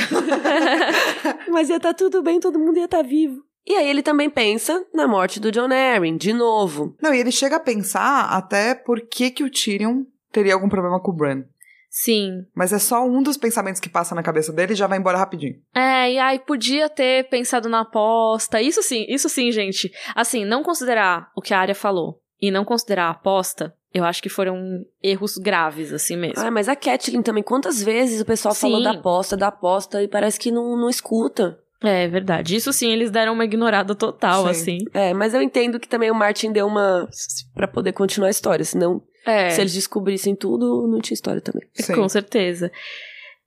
Mas 1.50 1.68
ia 1.68 1.76
estar 1.76 1.92
tudo 1.94 2.22
bem, 2.22 2.40
todo 2.40 2.58
mundo 2.58 2.78
ia 2.78 2.84
estar 2.86 3.02
vivo. 3.02 3.42
E 3.68 3.74
aí 3.74 3.88
ele 3.88 4.02
também 4.02 4.30
pensa 4.30 4.82
na 4.94 5.06
morte 5.06 5.38
do 5.38 5.52
John 5.52 5.68
Arryn, 5.70 6.16
de 6.16 6.32
novo. 6.32 6.96
Não, 7.02 7.12
e 7.12 7.20
ele 7.20 7.30
chega 7.30 7.56
a 7.56 7.60
pensar 7.60 8.24
até 8.30 8.74
por 8.74 9.00
que, 9.02 9.30
que 9.30 9.44
o 9.44 9.50
Tyrion 9.50 10.04
teria 10.32 10.54
algum 10.54 10.70
problema 10.70 10.98
com 10.98 11.10
o 11.10 11.14
Bran. 11.14 11.42
Sim. 11.90 12.46
Mas 12.54 12.72
é 12.72 12.78
só 12.78 13.04
um 13.04 13.22
dos 13.22 13.36
pensamentos 13.36 13.80
que 13.80 13.88
passa 13.88 14.14
na 14.14 14.22
cabeça 14.22 14.52
dele 14.52 14.72
e 14.72 14.76
já 14.76 14.86
vai 14.86 14.98
embora 14.98 15.18
rapidinho. 15.18 15.56
É, 15.74 16.12
e 16.12 16.18
aí 16.18 16.38
podia 16.38 16.88
ter 16.88 17.28
pensado 17.28 17.68
na 17.68 17.80
aposta. 17.80 18.60
Isso 18.60 18.82
sim, 18.82 19.04
isso 19.08 19.28
sim, 19.28 19.50
gente. 19.52 19.92
Assim, 20.14 20.44
não 20.44 20.62
considerar 20.62 21.30
o 21.36 21.42
que 21.42 21.52
a 21.52 21.60
Arya 21.60 21.74
falou 21.74 22.20
e 22.40 22.50
não 22.50 22.64
considerar 22.64 23.06
a 23.06 23.10
aposta, 23.10 23.74
eu 23.92 24.04
acho 24.04 24.22
que 24.22 24.28
foram 24.28 24.84
erros 25.02 25.36
graves, 25.36 25.92
assim 25.92 26.16
mesmo. 26.16 26.38
Ah, 26.38 26.50
mas 26.50 26.68
a 26.68 26.76
Catelyn 26.76 27.22
também, 27.22 27.42
quantas 27.42 27.82
vezes 27.82 28.20
o 28.20 28.24
pessoal 28.24 28.54
Sim. 28.54 28.60
falou 28.60 28.82
da 28.82 28.92
aposta, 28.92 29.36
da 29.36 29.48
aposta, 29.48 30.02
e 30.02 30.08
parece 30.08 30.38
que 30.38 30.50
não, 30.50 30.76
não 30.76 30.88
escuta. 30.88 31.58
É 31.82 32.08
verdade. 32.08 32.56
Isso 32.56 32.72
sim, 32.72 32.90
eles 32.90 33.10
deram 33.10 33.32
uma 33.34 33.44
ignorada 33.44 33.94
total, 33.94 34.44
Sim. 34.44 34.50
assim. 34.50 34.78
É, 34.92 35.14
mas 35.14 35.32
eu 35.32 35.40
entendo 35.40 35.78
que 35.78 35.88
também 35.88 36.10
o 36.10 36.14
Martin 36.14 36.50
deu 36.50 36.66
uma. 36.66 37.08
pra 37.54 37.68
poder 37.68 37.92
continuar 37.92 38.26
a 38.28 38.30
história, 38.30 38.64
senão, 38.64 39.00
É. 39.24 39.50
se 39.50 39.60
eles 39.60 39.72
descobrissem 39.74 40.34
tudo, 40.34 40.88
não 40.88 41.00
tinha 41.00 41.14
história 41.14 41.40
também. 41.40 41.68
Sim. 41.74 41.94
Com 41.94 42.08
certeza. 42.08 42.72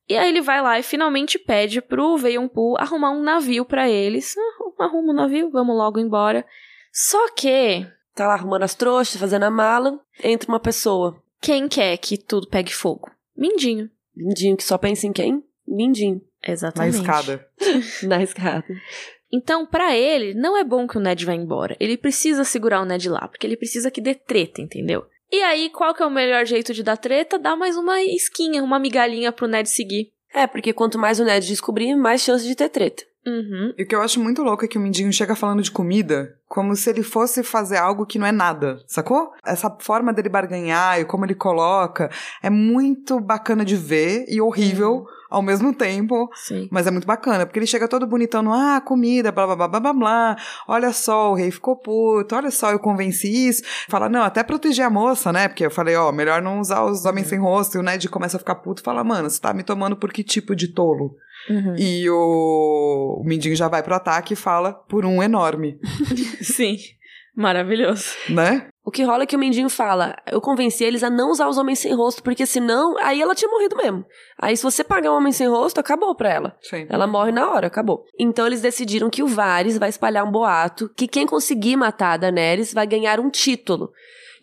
E 0.07 0.15
aí 0.17 0.29
ele 0.29 0.41
vai 0.41 0.61
lá 0.61 0.79
e 0.79 0.83
finalmente 0.83 1.37
pede 1.39 1.81
pro 1.81 2.17
Veionpu 2.17 2.75
arrumar 2.77 3.11
um 3.11 3.21
navio 3.21 3.65
pra 3.65 3.89
eles. 3.89 4.33
Ah, 4.37 4.85
Arruma 4.85 5.11
um 5.11 5.15
navio, 5.15 5.49
vamos 5.51 5.75
logo 5.75 5.99
embora. 5.99 6.45
Só 6.91 7.31
que 7.33 7.85
Tá 8.15 8.27
lá 8.27 8.33
arrumando 8.33 8.63
as 8.63 8.75
trouxas, 8.75 9.19
fazendo 9.19 9.43
a 9.43 9.51
mala, 9.51 9.99
entra 10.23 10.49
uma 10.49 10.59
pessoa. 10.59 11.21
quem 11.41 11.67
quer 11.69 11.95
que 11.97 12.17
tudo 12.17 12.47
pegue 12.47 12.73
fogo? 12.73 13.09
Mindinho. 13.37 13.89
Mindinho, 14.15 14.57
que 14.57 14.63
só 14.63 14.77
pensa 14.77 15.05
em 15.07 15.13
quem? 15.13 15.43
Mindinho. 15.67 16.21
Na 16.45 16.51
Exatamente. 16.53 16.95
escada. 16.97 17.47
Na 18.03 18.23
escada. 18.23 18.65
Então, 19.31 19.65
pra 19.65 19.95
ele, 19.95 20.33
não 20.33 20.57
é 20.57 20.63
bom 20.63 20.85
que 20.87 20.97
o 20.97 20.99
Ned 20.99 21.25
vá 21.25 21.33
embora. 21.33 21.75
Ele 21.79 21.95
precisa 21.97 22.43
segurar 22.43 22.81
o 22.81 22.85
Ned 22.85 23.07
lá, 23.09 23.27
porque 23.27 23.47
ele 23.47 23.55
precisa 23.55 23.89
que 23.89 24.01
dê 24.01 24.13
treta, 24.13 24.61
entendeu? 24.61 25.05
E 25.31 25.41
aí, 25.41 25.69
qual 25.69 25.93
que 25.93 26.03
é 26.03 26.05
o 26.05 26.11
melhor 26.11 26.45
jeito 26.45 26.73
de 26.73 26.83
dar 26.83 26.97
treta? 26.97 27.39
Dar 27.39 27.55
mais 27.55 27.77
uma 27.77 28.01
esquinha, 28.01 28.61
uma 28.61 28.77
migalhinha 28.77 29.31
pro 29.31 29.47
Ned 29.47 29.69
seguir. 29.69 30.11
É, 30.33 30.45
porque 30.45 30.73
quanto 30.73 30.99
mais 30.99 31.19
o 31.19 31.23
Ned 31.23 31.47
descobrir, 31.47 31.95
mais 31.95 32.21
chance 32.21 32.45
de 32.45 32.55
ter 32.55 32.67
treta. 32.69 33.03
Uhum. 33.25 33.73
E 33.77 33.83
o 33.83 33.87
que 33.87 33.95
eu 33.95 34.01
acho 34.01 34.19
muito 34.19 34.41
louco 34.41 34.65
é 34.65 34.67
que 34.67 34.77
o 34.77 34.81
Mindinho 34.81 35.13
chega 35.13 35.35
falando 35.35 35.61
de 35.61 35.71
comida 35.71 36.35
como 36.47 36.75
se 36.75 36.89
ele 36.89 37.01
fosse 37.01 37.43
fazer 37.43 37.77
algo 37.77 38.05
que 38.05 38.19
não 38.19 38.27
é 38.27 38.31
nada, 38.31 38.79
sacou? 38.85 39.31
Essa 39.45 39.73
forma 39.79 40.11
dele 40.11 40.27
barganhar 40.27 40.99
e 40.99 41.05
como 41.05 41.25
ele 41.25 41.33
coloca 41.33 42.09
é 42.43 42.49
muito 42.49 43.21
bacana 43.21 43.63
de 43.63 43.77
ver 43.77 44.25
e 44.27 44.41
horrível 44.41 45.05
ao 45.29 45.41
mesmo 45.41 45.73
tempo. 45.73 46.29
Sim. 46.33 46.67
Mas 46.69 46.85
é 46.85 46.91
muito 46.91 47.07
bacana, 47.07 47.45
porque 47.45 47.57
ele 47.57 47.65
chega 47.65 47.87
todo 47.87 48.05
bonitão 48.05 48.41
no, 48.41 48.51
ah, 48.51 48.81
comida, 48.81 49.31
blá, 49.31 49.47
blá, 49.47 49.55
blá, 49.55 49.67
blá, 49.69 49.79
blá, 49.79 49.93
blá. 49.93 50.35
Olha 50.67 50.91
só, 50.91 51.31
o 51.31 51.35
rei 51.35 51.49
ficou 51.49 51.77
puto, 51.77 52.35
olha 52.35 52.51
só, 52.51 52.71
eu 52.71 52.79
convenci 52.79 53.47
isso. 53.47 53.63
Fala, 53.87 54.09
não, 54.09 54.21
até 54.21 54.43
proteger 54.43 54.85
a 54.85 54.89
moça, 54.89 55.31
né? 55.31 55.47
Porque 55.47 55.65
eu 55.65 55.71
falei, 55.71 55.95
ó, 55.95 56.11
melhor 56.11 56.41
não 56.41 56.59
usar 56.59 56.83
os 56.83 57.05
homens 57.05 57.27
sem 57.27 57.39
rosto. 57.39 57.77
E 57.77 57.79
o 57.79 57.83
Ned 57.83 58.09
começa 58.09 58.35
a 58.35 58.39
ficar 58.39 58.55
puto 58.55 58.81
e 58.81 58.83
fala, 58.83 59.05
mano, 59.05 59.29
você 59.29 59.39
tá 59.39 59.53
me 59.53 59.63
tomando 59.63 59.95
por 59.95 60.11
que 60.11 60.21
tipo 60.21 60.53
de 60.53 60.67
tolo? 60.67 61.15
Uhum. 61.49 61.75
E 61.77 62.09
o, 62.09 63.21
o 63.21 63.23
Mindinho 63.23 63.55
já 63.55 63.67
vai 63.67 63.81
pro 63.83 63.95
ataque 63.95 64.33
e 64.33 64.37
fala, 64.37 64.73
por 64.73 65.05
um 65.05 65.21
enorme, 65.21 65.79
Sim. 66.41 66.77
Maravilhoso. 67.35 68.09
né? 68.29 68.67
O 68.83 68.91
que 68.91 69.03
rola 69.03 69.23
é 69.23 69.25
que 69.25 69.35
o 69.35 69.39
Mendinho 69.39 69.69
fala: 69.69 70.15
eu 70.29 70.41
convenci 70.41 70.83
eles 70.83 71.03
a 71.03 71.09
não 71.09 71.31
usar 71.31 71.47
os 71.47 71.57
homens 71.57 71.79
sem 71.79 71.93
rosto, 71.93 72.21
porque 72.23 72.45
senão, 72.45 72.97
aí 72.97 73.21
ela 73.21 73.35
tinha 73.35 73.49
morrido 73.49 73.77
mesmo. 73.77 74.03
Aí, 74.37 74.57
se 74.57 74.63
você 74.63 74.83
pagar 74.83 75.11
um 75.11 75.17
homem 75.17 75.31
sem 75.31 75.47
rosto, 75.47 75.79
acabou 75.79 76.15
pra 76.15 76.29
ela. 76.29 76.57
Sim. 76.61 76.87
Ela 76.89 77.07
morre 77.07 77.31
na 77.31 77.49
hora, 77.49 77.67
acabou. 77.67 78.03
Então 78.19 78.45
eles 78.45 78.61
decidiram 78.61 79.09
que 79.09 79.23
o 79.23 79.27
Varys 79.27 79.77
vai 79.77 79.89
espalhar 79.89 80.25
um 80.25 80.31
boato 80.31 80.89
que 80.95 81.07
quem 81.07 81.25
conseguir 81.25 81.77
matar 81.77 82.13
a 82.13 82.17
Daenerys 82.17 82.73
vai 82.73 82.85
ganhar 82.85 83.19
um 83.19 83.29
título. 83.29 83.91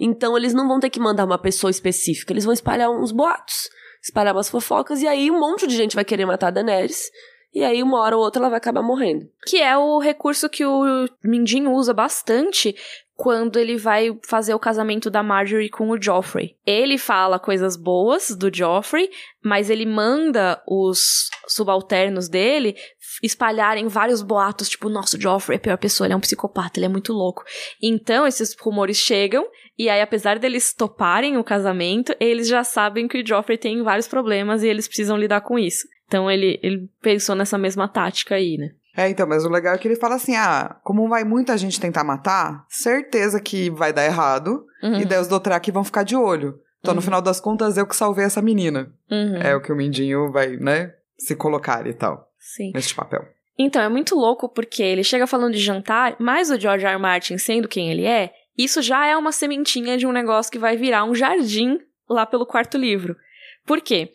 Então 0.00 0.36
eles 0.36 0.54
não 0.54 0.68
vão 0.68 0.78
ter 0.78 0.90
que 0.90 1.00
mandar 1.00 1.24
uma 1.24 1.38
pessoa 1.38 1.70
específica, 1.70 2.32
eles 2.32 2.44
vão 2.44 2.54
espalhar 2.54 2.88
uns 2.88 3.10
boatos, 3.10 3.68
espalhar 4.02 4.34
umas 4.34 4.48
fofocas, 4.48 5.02
e 5.02 5.06
aí 5.06 5.30
um 5.30 5.38
monte 5.38 5.66
de 5.66 5.76
gente 5.76 5.94
vai 5.94 6.04
querer 6.04 6.26
matar 6.26 6.48
a 6.48 6.50
Daenerys. 6.50 7.10
E 7.54 7.64
aí, 7.64 7.82
uma 7.82 7.98
hora 8.00 8.14
ou 8.14 8.22
outra, 8.22 8.42
ela 8.42 8.50
vai 8.50 8.58
acabar 8.58 8.82
morrendo. 8.82 9.26
Que 9.46 9.56
é 9.56 9.76
o 9.76 9.98
recurso 9.98 10.50
que 10.50 10.66
o 10.66 11.06
Mindinho 11.24 11.72
usa 11.72 11.94
bastante 11.94 12.76
quando 13.16 13.58
ele 13.58 13.76
vai 13.76 14.16
fazer 14.24 14.54
o 14.54 14.60
casamento 14.60 15.10
da 15.10 15.24
Marjorie 15.24 15.70
com 15.70 15.88
o 15.90 16.00
Joffrey. 16.00 16.56
Ele 16.64 16.96
fala 16.98 17.38
coisas 17.38 17.74
boas 17.74 18.28
do 18.36 18.54
Joffrey, 18.54 19.10
mas 19.42 19.70
ele 19.70 19.84
manda 19.84 20.62
os 20.68 21.28
subalternos 21.48 22.28
dele 22.28 22.76
espalharem 23.20 23.88
vários 23.88 24.22
boatos, 24.22 24.68
tipo, 24.68 24.88
nossa, 24.88 25.16
o 25.16 25.20
Joffrey 25.20 25.56
é 25.56 25.58
a 25.58 25.60
pior 25.62 25.78
pessoa, 25.78 26.06
ele 26.06 26.14
é 26.14 26.16
um 26.16 26.20
psicopata, 26.20 26.78
ele 26.78 26.86
é 26.86 26.88
muito 26.88 27.12
louco. 27.12 27.42
Então, 27.82 28.24
esses 28.24 28.54
rumores 28.60 28.98
chegam, 28.98 29.44
e 29.78 29.88
aí, 29.88 30.00
apesar 30.00 30.38
deles 30.38 30.72
toparem 30.72 31.36
o 31.36 31.44
casamento, 31.44 32.14
eles 32.18 32.48
já 32.48 32.64
sabem 32.64 33.06
que 33.06 33.22
o 33.22 33.26
Joffrey 33.26 33.56
tem 33.56 33.82
vários 33.82 34.08
problemas 34.08 34.62
e 34.62 34.66
eles 34.68 34.88
precisam 34.88 35.16
lidar 35.16 35.40
com 35.42 35.58
isso. 35.58 35.86
Então, 36.06 36.30
ele, 36.30 36.58
ele 36.62 36.88
pensou 37.02 37.34
nessa 37.36 37.56
mesma 37.58 37.86
tática 37.86 38.34
aí, 38.34 38.56
né? 38.56 38.70
É, 38.96 39.08
então, 39.08 39.28
mas 39.28 39.44
o 39.44 39.48
legal 39.48 39.74
é 39.74 39.78
que 39.78 39.86
ele 39.86 39.94
fala 39.94 40.16
assim: 40.16 40.34
ah, 40.34 40.76
como 40.82 41.08
vai 41.08 41.22
muita 41.22 41.56
gente 41.56 41.78
tentar 41.80 42.02
matar, 42.02 42.64
certeza 42.68 43.40
que 43.40 43.70
vai 43.70 43.92
dar 43.92 44.04
errado, 44.04 44.64
Uhum. 44.82 45.00
e 45.00 45.04
daí 45.04 45.20
os 45.20 45.28
Dothraki 45.28 45.70
vão 45.70 45.84
ficar 45.84 46.02
de 46.02 46.16
olho. 46.16 46.58
Então, 46.80 46.94
no 46.94 46.98
Uhum. 47.00 47.04
final 47.04 47.20
das 47.22 47.40
contas, 47.40 47.76
eu 47.76 47.86
que 47.86 47.94
salvei 47.96 48.24
essa 48.24 48.40
menina. 48.42 48.90
Uhum. 49.10 49.36
É 49.36 49.54
o 49.54 49.60
que 49.60 49.72
o 49.72 49.76
Mindinho 49.76 50.30
vai, 50.32 50.56
né, 50.56 50.94
se 51.18 51.34
colocar 51.36 51.86
e 51.86 51.92
tal, 51.92 52.28
Sim. 52.38 52.70
nesse 52.74 52.94
papel. 52.94 53.24
Então, 53.58 53.82
é 53.82 53.88
muito 53.88 54.14
louco 54.14 54.48
porque 54.48 54.82
ele 54.82 55.02
chega 55.02 55.26
falando 55.26 55.52
de 55.54 55.58
jantar, 55.60 56.14
mas 56.20 56.48
o 56.50 56.58
George 56.58 56.84
R. 56.86 56.92
R. 56.94 57.00
Martin 57.00 57.36
sendo 57.38 57.66
quem 57.68 57.90
ele 57.90 58.04
é, 58.04 58.32
isso 58.58 58.82
já 58.82 59.06
é 59.06 59.16
uma 59.16 59.30
sementinha 59.30 59.96
de 59.96 60.06
um 60.06 60.12
negócio 60.12 60.50
que 60.50 60.58
vai 60.58 60.76
virar 60.76 61.04
um 61.04 61.14
jardim 61.14 61.78
lá 62.10 62.26
pelo 62.26 62.44
quarto 62.44 62.76
livro. 62.76 63.16
Por 63.64 63.80
quê? 63.80 64.10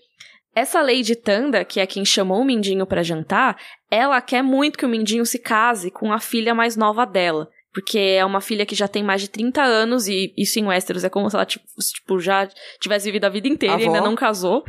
Essa 0.55 0.81
Lady 0.81 1.15
Tanda, 1.15 1.65
que 1.65 1.79
é 1.79 1.87
quem 1.87 2.05
chamou 2.05 2.41
o 2.41 2.45
Mindinho 2.45 2.85
pra 2.85 3.01
jantar, 3.01 3.57
ela 3.89 4.21
quer 4.21 4.43
muito 4.43 4.77
que 4.77 4.85
o 4.85 4.89
Mindinho 4.89 5.25
se 5.25 5.39
case 5.39 5.89
com 5.89 6.11
a 6.11 6.19
filha 6.19 6.53
mais 6.53 6.75
nova 6.75 7.05
dela. 7.05 7.49
Porque 7.73 7.97
é 7.97 8.23
uma 8.23 8.39
filha 8.39 8.67
que 8.67 8.75
já 8.75 8.87
tem 8.87 9.01
mais 9.01 9.21
de 9.21 9.29
30 9.29 9.63
anos, 9.63 10.07
e 10.07 10.31
isso 10.37 10.59
em 10.59 10.65
Westeros 10.67 11.03
é 11.03 11.09
como 11.09 11.27
se 11.27 11.35
ela 11.35 11.45
tipo, 11.45 11.65
tipo, 11.79 12.19
já 12.19 12.47
tivesse 12.79 13.05
vivido 13.05 13.25
a 13.25 13.29
vida 13.29 13.47
inteira 13.47 13.81
e 13.81 13.85
Avó. 13.85 13.95
ainda 13.95 14.07
não 14.07 14.15
casou. 14.15 14.63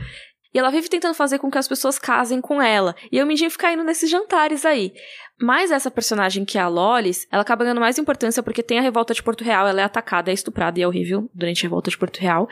E 0.55 0.59
ela 0.59 0.71
vive 0.71 0.89
tentando 0.89 1.15
fazer 1.15 1.39
com 1.41 1.51
que 1.51 1.59
as 1.59 1.67
pessoas 1.67 1.99
casem 1.99 2.41
com 2.41 2.63
ela. 2.63 2.95
E 3.11 3.21
o 3.21 3.27
Mindinho 3.27 3.51
fica 3.51 3.73
indo 3.73 3.83
nesses 3.83 4.09
jantares 4.09 4.65
aí. 4.65 4.93
Mas 5.41 5.73
essa 5.73 5.91
personagem 5.91 6.45
que 6.45 6.57
é 6.57 6.61
a 6.61 6.69
Lolis, 6.69 7.27
ela 7.31 7.43
acaba 7.43 7.65
ganhando 7.65 7.81
mais 7.81 7.99
importância 7.99 8.43
porque 8.43 8.63
tem 8.63 8.79
a 8.79 8.83
revolta 8.83 9.13
de 9.13 9.23
Porto 9.23 9.43
Real, 9.43 9.67
ela 9.67 9.81
é 9.81 9.85
atacada, 9.85 10.31
é 10.31 10.35
estuprada 10.35 10.79
e 10.79 10.83
é 10.83 10.87
horrível 10.87 11.29
durante 11.35 11.61
a 11.61 11.69
revolta 11.69 11.91
de 11.91 11.99
Porto 11.99 12.19
Real. 12.19 12.49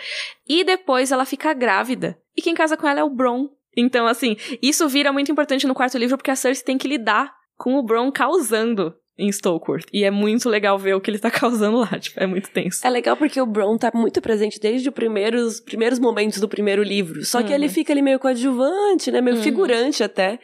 E 0.49 0.65
depois 0.65 1.13
ela 1.13 1.25
fica 1.25 1.55
grávida. 1.55 2.19
E 2.37 2.43
quem 2.43 2.55
casa 2.55 2.77
com 2.77 2.89
ela 2.89 3.01
é 3.01 3.05
o 3.05 3.11
Bron. 3.11 3.49
Então, 3.77 4.07
assim, 4.07 4.37
isso 4.61 4.89
vira 4.89 5.13
muito 5.13 5.31
importante 5.31 5.67
no 5.67 5.75
quarto 5.75 5.97
livro 5.97 6.17
porque 6.19 6.31
a 6.31 6.37
Cersei 6.37 6.65
tem 6.65 6.77
que 6.77 6.89
lidar 6.89 7.33
com 7.57 7.77
o 7.77 7.83
Bron 7.83 8.11
causando 8.11 8.95
em 9.19 9.31
Stokeworth. 9.31 9.87
E 9.93 10.05
é 10.05 10.11
muito 10.11 10.49
legal 10.49 10.79
ver 10.79 10.95
o 10.95 11.01
que 11.01 11.11
ele 11.11 11.19
tá 11.19 11.31
causando 11.31 11.79
lá, 11.79 11.99
tipo, 11.99 12.19
é 12.21 12.27
muito 12.27 12.51
tenso. 12.51 12.87
É 12.87 12.91
legal 12.91 13.17
porque 13.17 13.41
o 13.41 13.47
Bron 13.47 13.77
tá 13.77 13.91
muito 13.95 14.21
presente 14.21 14.59
desde 14.59 14.89
os 14.89 14.95
primeiros, 14.95 15.61
primeiros 15.61 15.99
momentos 15.99 16.41
do 16.41 16.49
primeiro 16.49 16.83
livro. 16.83 17.25
Só 17.25 17.43
que 17.43 17.49
Uhum. 17.51 17.55
ele 17.55 17.69
fica 17.69 17.93
ali 17.93 18.03
meio 18.03 18.19
coadjuvante, 18.19 19.11
né? 19.11 19.21
Meio 19.21 19.37
Uhum. 19.37 19.43
figurante 19.43 20.03
até. 20.03 20.39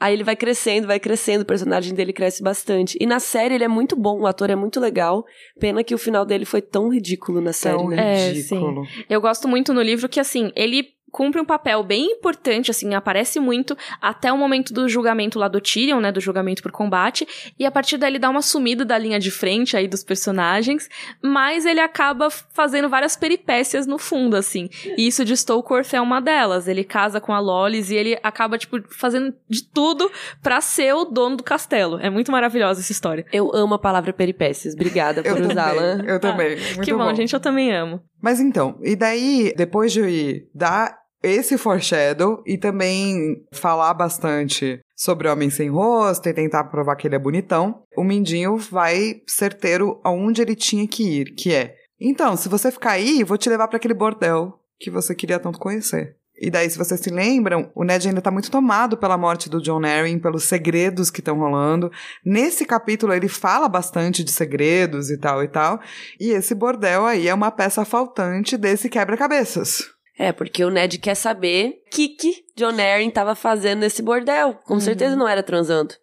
Aí 0.00 0.14
ele 0.14 0.24
vai 0.24 0.34
crescendo, 0.34 0.86
vai 0.88 0.98
crescendo, 0.98 1.42
o 1.42 1.46
personagem 1.46 1.94
dele 1.94 2.12
cresce 2.12 2.42
bastante. 2.42 2.96
E 3.00 3.06
na 3.06 3.20
série 3.20 3.54
ele 3.54 3.62
é 3.64 3.68
muito 3.68 3.94
bom, 3.94 4.20
o 4.22 4.26
ator 4.26 4.50
é 4.50 4.56
muito 4.56 4.80
legal. 4.80 5.24
Pena 5.60 5.84
que 5.84 5.94
o 5.94 5.98
final 5.98 6.24
dele 6.26 6.44
foi 6.44 6.60
tão 6.60 6.88
ridículo 6.88 7.40
na 7.40 7.52
série, 7.52 7.76
Tão 7.78 7.88
né? 7.88 7.96
É, 8.28 8.28
ridículo. 8.32 8.82
Eu 9.08 9.20
gosto 9.20 9.46
muito 9.46 9.72
no 9.72 9.80
livro 9.80 10.08
que, 10.08 10.18
assim, 10.18 10.50
ele 10.56 10.88
cumpre 11.12 11.40
um 11.40 11.44
papel 11.44 11.84
bem 11.84 12.06
importante, 12.12 12.70
assim, 12.70 12.94
aparece 12.94 13.38
muito 13.38 13.76
até 14.00 14.32
o 14.32 14.38
momento 14.38 14.72
do 14.72 14.88
julgamento 14.88 15.38
lá 15.38 15.46
do 15.46 15.60
Tyrion, 15.60 16.00
né, 16.00 16.10
do 16.10 16.20
julgamento 16.20 16.62
por 16.62 16.72
combate, 16.72 17.28
e 17.58 17.66
a 17.66 17.70
partir 17.70 17.98
daí 17.98 18.12
ele 18.12 18.18
dá 18.18 18.30
uma 18.30 18.40
sumida 18.40 18.82
da 18.82 18.96
linha 18.96 19.20
de 19.20 19.30
frente 19.30 19.76
aí 19.76 19.86
dos 19.86 20.02
personagens, 20.02 20.88
mas 21.22 21.66
ele 21.66 21.80
acaba 21.80 22.30
fazendo 22.30 22.88
várias 22.88 23.14
peripécias 23.14 23.86
no 23.86 23.98
fundo, 23.98 24.34
assim, 24.34 24.70
e 24.96 25.06
isso 25.06 25.24
de 25.24 25.36
Stokeworth 25.36 25.92
é 25.92 26.00
uma 26.00 26.18
delas, 26.18 26.66
ele 26.66 26.82
casa 26.82 27.20
com 27.20 27.34
a 27.34 27.38
Lolis 27.38 27.90
e 27.90 27.94
ele 27.94 28.18
acaba, 28.22 28.56
tipo, 28.56 28.80
fazendo 28.88 29.34
de 29.48 29.62
tudo 29.62 30.10
pra 30.42 30.62
ser 30.62 30.94
o 30.94 31.04
dono 31.04 31.36
do 31.36 31.42
castelo. 31.42 31.98
É 32.00 32.08
muito 32.08 32.32
maravilhosa 32.32 32.80
essa 32.80 32.92
história. 32.92 33.26
Eu 33.30 33.54
amo 33.54 33.74
a 33.74 33.78
palavra 33.78 34.12
peripécias, 34.12 34.72
obrigada 34.74 35.22
por 35.22 35.38
usá-la. 35.38 36.02
Eu 36.06 36.18
também, 36.18 36.56
muito 36.56 36.80
que 36.82 36.92
bom, 36.92 36.98
bom, 36.98 37.14
gente, 37.14 37.34
eu 37.34 37.40
também 37.40 37.70
amo. 37.70 38.00
Mas 38.20 38.40
então, 38.40 38.78
e 38.82 38.96
daí, 38.96 39.52
depois 39.56 39.92
de 39.92 40.46
dar 40.54 41.01
esse 41.22 41.56
foreshadow 41.56 42.42
e 42.46 42.58
também 42.58 43.44
falar 43.52 43.94
bastante 43.94 44.80
sobre 44.96 45.28
Homem 45.28 45.50
Sem 45.50 45.68
Rosto 45.68 46.28
e 46.28 46.34
tentar 46.34 46.64
provar 46.64 46.96
que 46.96 47.06
ele 47.06 47.16
é 47.16 47.18
bonitão, 47.18 47.82
o 47.96 48.04
Mindinho 48.04 48.56
vai 48.56 49.22
certeiro 49.26 50.00
aonde 50.04 50.42
ele 50.42 50.54
tinha 50.54 50.86
que 50.86 51.20
ir, 51.20 51.34
que 51.34 51.52
é, 51.52 51.74
então, 52.04 52.36
se 52.36 52.48
você 52.48 52.72
ficar 52.72 52.92
aí, 52.92 53.22
vou 53.22 53.38
te 53.38 53.48
levar 53.48 53.68
para 53.68 53.76
aquele 53.76 53.94
bordel 53.94 54.58
que 54.80 54.90
você 54.90 55.14
queria 55.14 55.38
tanto 55.38 55.60
conhecer. 55.60 56.16
E 56.36 56.50
daí, 56.50 56.68
se 56.68 56.76
vocês 56.76 56.98
se 56.98 57.10
lembram, 57.10 57.70
o 57.76 57.84
Ned 57.84 58.08
ainda 58.08 58.20
tá 58.20 58.28
muito 58.28 58.50
tomado 58.50 58.96
pela 58.96 59.16
morte 59.16 59.48
do 59.48 59.62
John 59.62 59.84
Arryn, 59.84 60.18
pelos 60.18 60.42
segredos 60.42 61.08
que 61.08 61.20
estão 61.20 61.38
rolando. 61.38 61.92
Nesse 62.24 62.64
capítulo, 62.64 63.12
ele 63.12 63.28
fala 63.28 63.68
bastante 63.68 64.24
de 64.24 64.32
segredos 64.32 65.10
e 65.10 65.16
tal 65.16 65.44
e 65.44 65.48
tal. 65.48 65.80
E 66.18 66.30
esse 66.30 66.56
bordel 66.56 67.06
aí 67.06 67.28
é 67.28 67.34
uma 67.34 67.52
peça 67.52 67.84
faltante 67.84 68.56
desse 68.56 68.88
quebra-cabeças. 68.88 69.84
É, 70.22 70.30
porque 70.30 70.64
o 70.64 70.70
Ned 70.70 70.98
quer 70.98 71.16
saber 71.16 71.82
o 71.84 71.90
que, 71.90 72.10
que 72.10 72.44
John 72.56 72.80
Arryn 72.80 73.10
tava 73.10 73.34
fazendo 73.34 73.80
nesse 73.80 74.00
bordel. 74.00 74.54
Com 74.64 74.78
certeza 74.78 75.16
não 75.16 75.26
era 75.26 75.42
transando. 75.42 75.94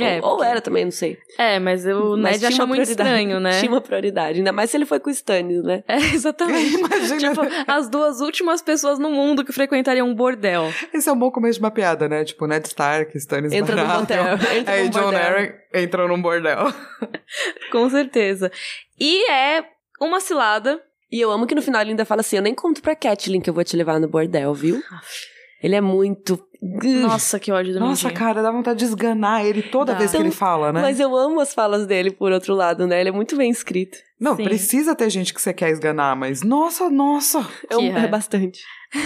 É, 0.00 0.18
ou, 0.20 0.38
ou 0.38 0.42
era 0.42 0.60
também, 0.60 0.84
não 0.84 0.90
sei. 0.90 1.16
É, 1.38 1.60
mas 1.60 1.86
o 1.86 2.16
Mas 2.16 2.42
Ned 2.42 2.56
uma 2.56 2.66
muito 2.66 2.82
estranho, 2.82 3.38
né? 3.38 3.52
Tinha 3.60 3.70
uma 3.70 3.80
prioridade. 3.80 4.38
Ainda 4.38 4.50
mais 4.50 4.68
se 4.68 4.76
ele 4.76 4.84
foi 4.84 4.98
com 4.98 5.08
o 5.08 5.12
Stannis, 5.12 5.62
né? 5.62 5.84
É, 5.86 5.98
exatamente. 5.98 6.74
Imagina. 6.82 7.30
tipo, 7.30 7.40
as 7.68 7.88
duas 7.88 8.20
últimas 8.20 8.60
pessoas 8.60 8.98
no 8.98 9.08
mundo 9.08 9.44
que 9.44 9.52
frequentariam 9.52 10.08
um 10.08 10.16
bordel. 10.16 10.64
Esse 10.92 11.08
é 11.08 11.12
um 11.12 11.16
bom 11.16 11.30
começo 11.30 11.60
de 11.60 11.64
uma 11.64 11.70
piada, 11.70 12.08
né? 12.08 12.24
Tipo, 12.24 12.48
Ned 12.48 12.66
Stark, 12.66 13.16
Stannis 13.16 13.52
Entra 13.52 13.76
Baratheon. 13.76 14.30
motel, 14.32 14.56
entra 14.58 14.74
Aí 14.74 14.88
John. 14.88 15.14
Arryn 15.14 15.52
entrou 15.72 16.08
num 16.08 16.20
bordel. 16.20 16.74
Com 17.70 17.88
certeza. 17.88 18.50
E 18.98 19.30
é 19.30 19.64
uma 20.00 20.18
cilada. 20.18 20.82
E 21.12 21.20
eu 21.20 21.30
amo 21.30 21.46
que 21.46 21.54
no 21.54 21.60
final 21.60 21.82
ele 21.82 21.90
ainda 21.90 22.06
fala 22.06 22.22
assim: 22.22 22.36
Eu 22.36 22.42
nem 22.42 22.54
conto 22.54 22.80
pra 22.80 22.96
Catelyn 22.96 23.40
que 23.40 23.50
eu 23.50 23.54
vou 23.54 23.62
te 23.62 23.76
levar 23.76 24.00
no 24.00 24.08
bordel, 24.08 24.54
viu? 24.54 24.82
Ele 25.62 25.76
é 25.76 25.80
muito. 25.80 26.42
Nossa, 27.02 27.38
que 27.38 27.52
ódio 27.52 27.74
do 27.74 27.80
Nossa, 27.80 28.08
Mindinho. 28.08 28.18
cara, 28.26 28.42
dá 28.42 28.50
vontade 28.50 28.78
de 28.78 28.84
esganar 28.84 29.44
ele 29.44 29.62
toda 29.62 29.92
Dá. 29.92 29.98
vez 29.98 30.12
que 30.12 30.16
ele 30.16 30.30
fala, 30.30 30.72
né? 30.72 30.80
Mas 30.80 30.98
eu 30.98 31.14
amo 31.14 31.40
as 31.40 31.52
falas 31.52 31.86
dele, 31.86 32.10
por 32.10 32.32
outro 32.32 32.54
lado, 32.54 32.86
né? 32.86 33.00
Ele 33.00 33.10
é 33.10 33.12
muito 33.12 33.36
bem 33.36 33.50
escrito. 33.50 33.98
Não, 34.18 34.36
Sim. 34.36 34.44
precisa 34.44 34.94
ter 34.94 35.10
gente 35.10 35.34
que 35.34 35.42
você 35.42 35.52
quer 35.52 35.70
esganar, 35.70 36.16
mas 36.16 36.42
nossa, 36.42 36.88
nossa. 36.88 37.46
Eu, 37.68 37.80
é 37.80 38.04
é. 38.04 38.08
bastante. 38.08 38.60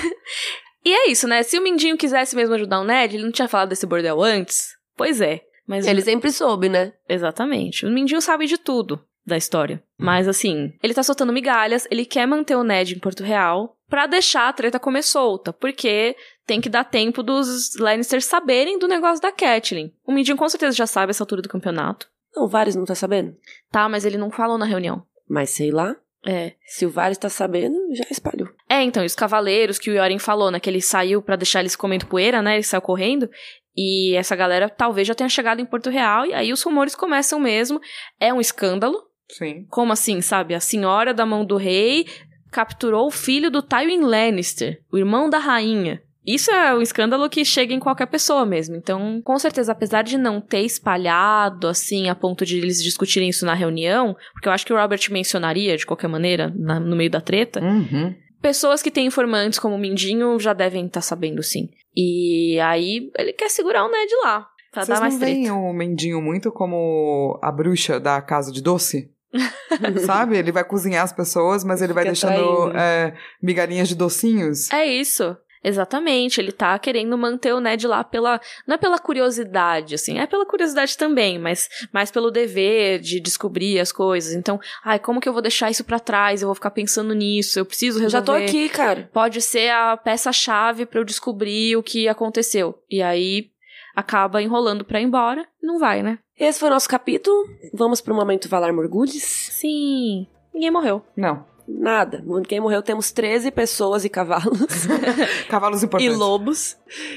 E 0.84 0.94
é 0.94 1.10
isso, 1.10 1.26
né? 1.26 1.42
Se 1.42 1.58
o 1.58 1.62
Mindinho 1.64 1.96
quisesse 1.96 2.36
mesmo 2.36 2.54
ajudar 2.54 2.78
o 2.78 2.84
Ned, 2.84 3.16
ele 3.16 3.24
não 3.24 3.32
tinha 3.32 3.48
falado 3.48 3.70
desse 3.70 3.84
bordel 3.84 4.22
antes? 4.22 4.68
Pois 4.96 5.20
é. 5.20 5.40
Mas 5.66 5.84
Ele 5.84 6.00
sempre 6.00 6.30
soube, 6.30 6.68
né? 6.68 6.92
Exatamente. 7.08 7.84
O 7.84 7.90
Mindinho 7.90 8.20
sabe 8.20 8.46
de 8.46 8.56
tudo 8.56 9.04
da 9.26 9.36
história. 9.36 9.82
Mas 9.98 10.28
assim, 10.28 10.72
ele 10.82 10.94
tá 10.94 11.02
soltando 11.02 11.32
migalhas, 11.32 11.86
ele 11.90 12.04
quer 12.04 12.26
manter 12.26 12.54
o 12.54 12.62
Ned 12.62 12.94
em 12.94 12.98
Porto 12.98 13.24
Real 13.24 13.76
pra 13.88 14.06
deixar 14.06 14.48
a 14.48 14.52
treta 14.52 14.78
comer 14.78 15.02
solta, 15.02 15.52
porque 15.52 16.16
tem 16.46 16.60
que 16.60 16.68
dar 16.68 16.84
tempo 16.84 17.22
dos 17.22 17.76
Lannisters 17.78 18.24
saberem 18.24 18.78
do 18.78 18.88
negócio 18.88 19.20
da 19.20 19.32
Catelyn. 19.32 19.92
O 20.06 20.12
Mindinho 20.12 20.36
com 20.36 20.48
certeza 20.48 20.76
já 20.76 20.86
sabe 20.86 21.10
essa 21.10 21.22
altura 21.22 21.42
do 21.42 21.48
campeonato. 21.48 22.08
Não, 22.34 22.44
o 22.44 22.48
Varys 22.48 22.76
não 22.76 22.84
tá 22.84 22.94
sabendo. 22.94 23.36
Tá, 23.70 23.88
mas 23.88 24.04
ele 24.04 24.18
não 24.18 24.30
falou 24.30 24.58
na 24.58 24.66
reunião. 24.66 25.02
Mas 25.28 25.50
sei 25.50 25.70
lá. 25.70 25.96
É. 26.24 26.54
Se 26.66 26.84
o 26.84 26.90
Varys 26.90 27.18
tá 27.18 27.28
sabendo, 27.28 27.78
já 27.94 28.04
espalhou. 28.10 28.48
É, 28.68 28.82
então, 28.82 29.02
e 29.02 29.06
os 29.06 29.14
cavaleiros 29.14 29.78
que 29.78 29.90
o 29.90 29.94
Yoren 29.94 30.18
falou, 30.18 30.50
né? 30.50 30.58
Que 30.58 30.68
ele 30.68 30.82
saiu 30.82 31.22
pra 31.22 31.36
deixar 31.36 31.60
eles 31.60 31.76
comendo 31.76 32.06
poeira, 32.06 32.42
né? 32.42 32.54
Ele 32.54 32.64
saiu 32.64 32.82
correndo. 32.82 33.30
E 33.76 34.14
essa 34.16 34.34
galera 34.34 34.68
talvez 34.68 35.06
já 35.06 35.14
tenha 35.14 35.28
chegado 35.28 35.60
em 35.60 35.66
Porto 35.66 35.88
Real. 35.88 36.26
E 36.26 36.34
aí 36.34 36.52
os 36.52 36.62
rumores 36.62 36.96
começam 36.96 37.38
mesmo. 37.38 37.80
É 38.18 38.34
um 38.34 38.40
escândalo. 38.40 39.05
Sim. 39.30 39.66
Como 39.70 39.92
assim, 39.92 40.20
sabe? 40.20 40.54
A 40.54 40.60
senhora 40.60 41.12
da 41.14 41.26
mão 41.26 41.44
do 41.44 41.56
rei 41.56 42.06
capturou 42.50 43.06
o 43.06 43.10
filho 43.10 43.50
do 43.50 43.60
Tywin 43.62 44.00
Lannister, 44.00 44.80
o 44.92 44.96
irmão 44.98 45.28
da 45.28 45.38
rainha. 45.38 46.00
Isso 46.26 46.50
é 46.50 46.74
um 46.74 46.82
escândalo 46.82 47.28
que 47.30 47.44
chega 47.44 47.72
em 47.72 47.78
qualquer 47.78 48.06
pessoa 48.06 48.44
mesmo. 48.44 48.74
Então, 48.74 49.20
com 49.22 49.38
certeza, 49.38 49.70
apesar 49.70 50.02
de 50.02 50.18
não 50.18 50.40
ter 50.40 50.60
espalhado, 50.62 51.68
assim, 51.68 52.08
a 52.08 52.14
ponto 52.16 52.44
de 52.44 52.56
eles 52.58 52.82
discutirem 52.82 53.28
isso 53.28 53.46
na 53.46 53.54
reunião, 53.54 54.16
porque 54.32 54.48
eu 54.48 54.52
acho 54.52 54.66
que 54.66 54.72
o 54.72 54.76
Robert 54.76 55.00
mencionaria, 55.10 55.76
de 55.76 55.86
qualquer 55.86 56.08
maneira, 56.08 56.52
na- 56.56 56.80
no 56.80 56.96
meio 56.96 57.10
da 57.10 57.20
treta, 57.20 57.60
Uhum. 57.62 58.12
pessoas 58.42 58.82
que 58.82 58.90
têm 58.90 59.06
informantes 59.06 59.58
como 59.60 59.76
o 59.76 59.78
Mindinho 59.78 60.38
já 60.40 60.52
devem 60.52 60.86
estar 60.86 61.00
sabendo, 61.00 61.42
sim. 61.44 61.68
E 61.94 62.58
aí, 62.60 63.08
ele 63.16 63.32
quer 63.32 63.48
segurar 63.48 63.84
o 63.84 63.90
Ned 63.90 64.10
lá, 64.24 64.46
pra 64.72 64.84
Vocês 64.84 64.98
dar 64.98 65.00
mais 65.00 65.14
não 65.14 65.20
veem 65.20 65.42
treta. 65.44 65.54
o 65.54 65.72
Mendinho 65.72 66.20
muito 66.20 66.50
como 66.50 67.38
a 67.40 67.52
bruxa 67.52 68.00
da 68.00 68.20
casa 68.20 68.50
de 68.50 68.60
doce? 68.62 69.10
Sabe? 70.04 70.36
Ele 70.36 70.52
vai 70.52 70.64
cozinhar 70.64 71.04
as 71.04 71.12
pessoas, 71.12 71.64
mas 71.64 71.82
ele 71.82 71.92
vai 71.92 72.04
deixando 72.04 72.70
é, 72.76 73.14
migalhinhas 73.42 73.88
de 73.88 73.94
docinhos. 73.94 74.70
É 74.72 74.86
isso. 74.86 75.36
Exatamente, 75.66 76.40
ele 76.40 76.52
tá 76.52 76.78
querendo 76.78 77.18
manter 77.18 77.52
o 77.52 77.58
Ned 77.58 77.88
lá 77.88 78.04
pela. 78.04 78.40
Não 78.68 78.76
é 78.76 78.78
pela 78.78 79.00
curiosidade, 79.00 79.96
assim, 79.96 80.16
é 80.16 80.24
pela 80.24 80.46
curiosidade 80.46 80.96
também, 80.96 81.40
mas 81.40 81.68
mais 81.92 82.08
pelo 82.08 82.30
dever 82.30 83.00
de 83.00 83.18
descobrir 83.18 83.80
as 83.80 83.90
coisas. 83.90 84.32
Então, 84.32 84.60
ai, 84.84 85.00
como 85.00 85.20
que 85.20 85.28
eu 85.28 85.32
vou 85.32 85.42
deixar 85.42 85.68
isso 85.68 85.82
pra 85.82 85.98
trás? 85.98 86.40
Eu 86.40 86.46
vou 86.46 86.54
ficar 86.54 86.70
pensando 86.70 87.12
nisso, 87.12 87.58
eu 87.58 87.66
preciso 87.66 87.98
resolver. 87.98 88.12
Já 88.12 88.22
tô 88.22 88.32
aqui, 88.32 88.68
cara. 88.68 89.10
Pode 89.12 89.42
ser 89.42 89.70
a 89.72 89.96
peça-chave 89.96 90.86
pra 90.86 91.00
eu 91.00 91.04
descobrir 91.04 91.76
o 91.76 91.82
que 91.82 92.06
aconteceu. 92.06 92.80
E 92.88 93.02
aí 93.02 93.50
acaba 93.96 94.40
enrolando 94.40 94.84
pra 94.84 95.00
ir 95.00 95.04
embora, 95.04 95.44
não 95.60 95.80
vai, 95.80 96.00
né? 96.00 96.20
Esse 96.38 96.60
foi 96.60 96.68
o 96.68 96.72
nosso 96.72 96.88
capítulo. 96.88 97.48
Vamos 97.72 98.00
pro 98.00 98.14
momento 98.14 98.48
Valar 98.48 98.72
Morgulhos. 98.72 99.22
Sim, 99.22 100.26
ninguém 100.52 100.70
morreu. 100.70 101.02
Não. 101.16 101.44
Nada. 101.66 102.22
Quem 102.46 102.60
morreu 102.60 102.82
temos 102.82 103.10
13 103.10 103.50
pessoas 103.50 104.04
e 104.04 104.08
cavalos. 104.08 104.86
Cavalos 105.48 105.82
e 105.82 105.86
importantes. 105.86 106.16
lobos 106.16 106.76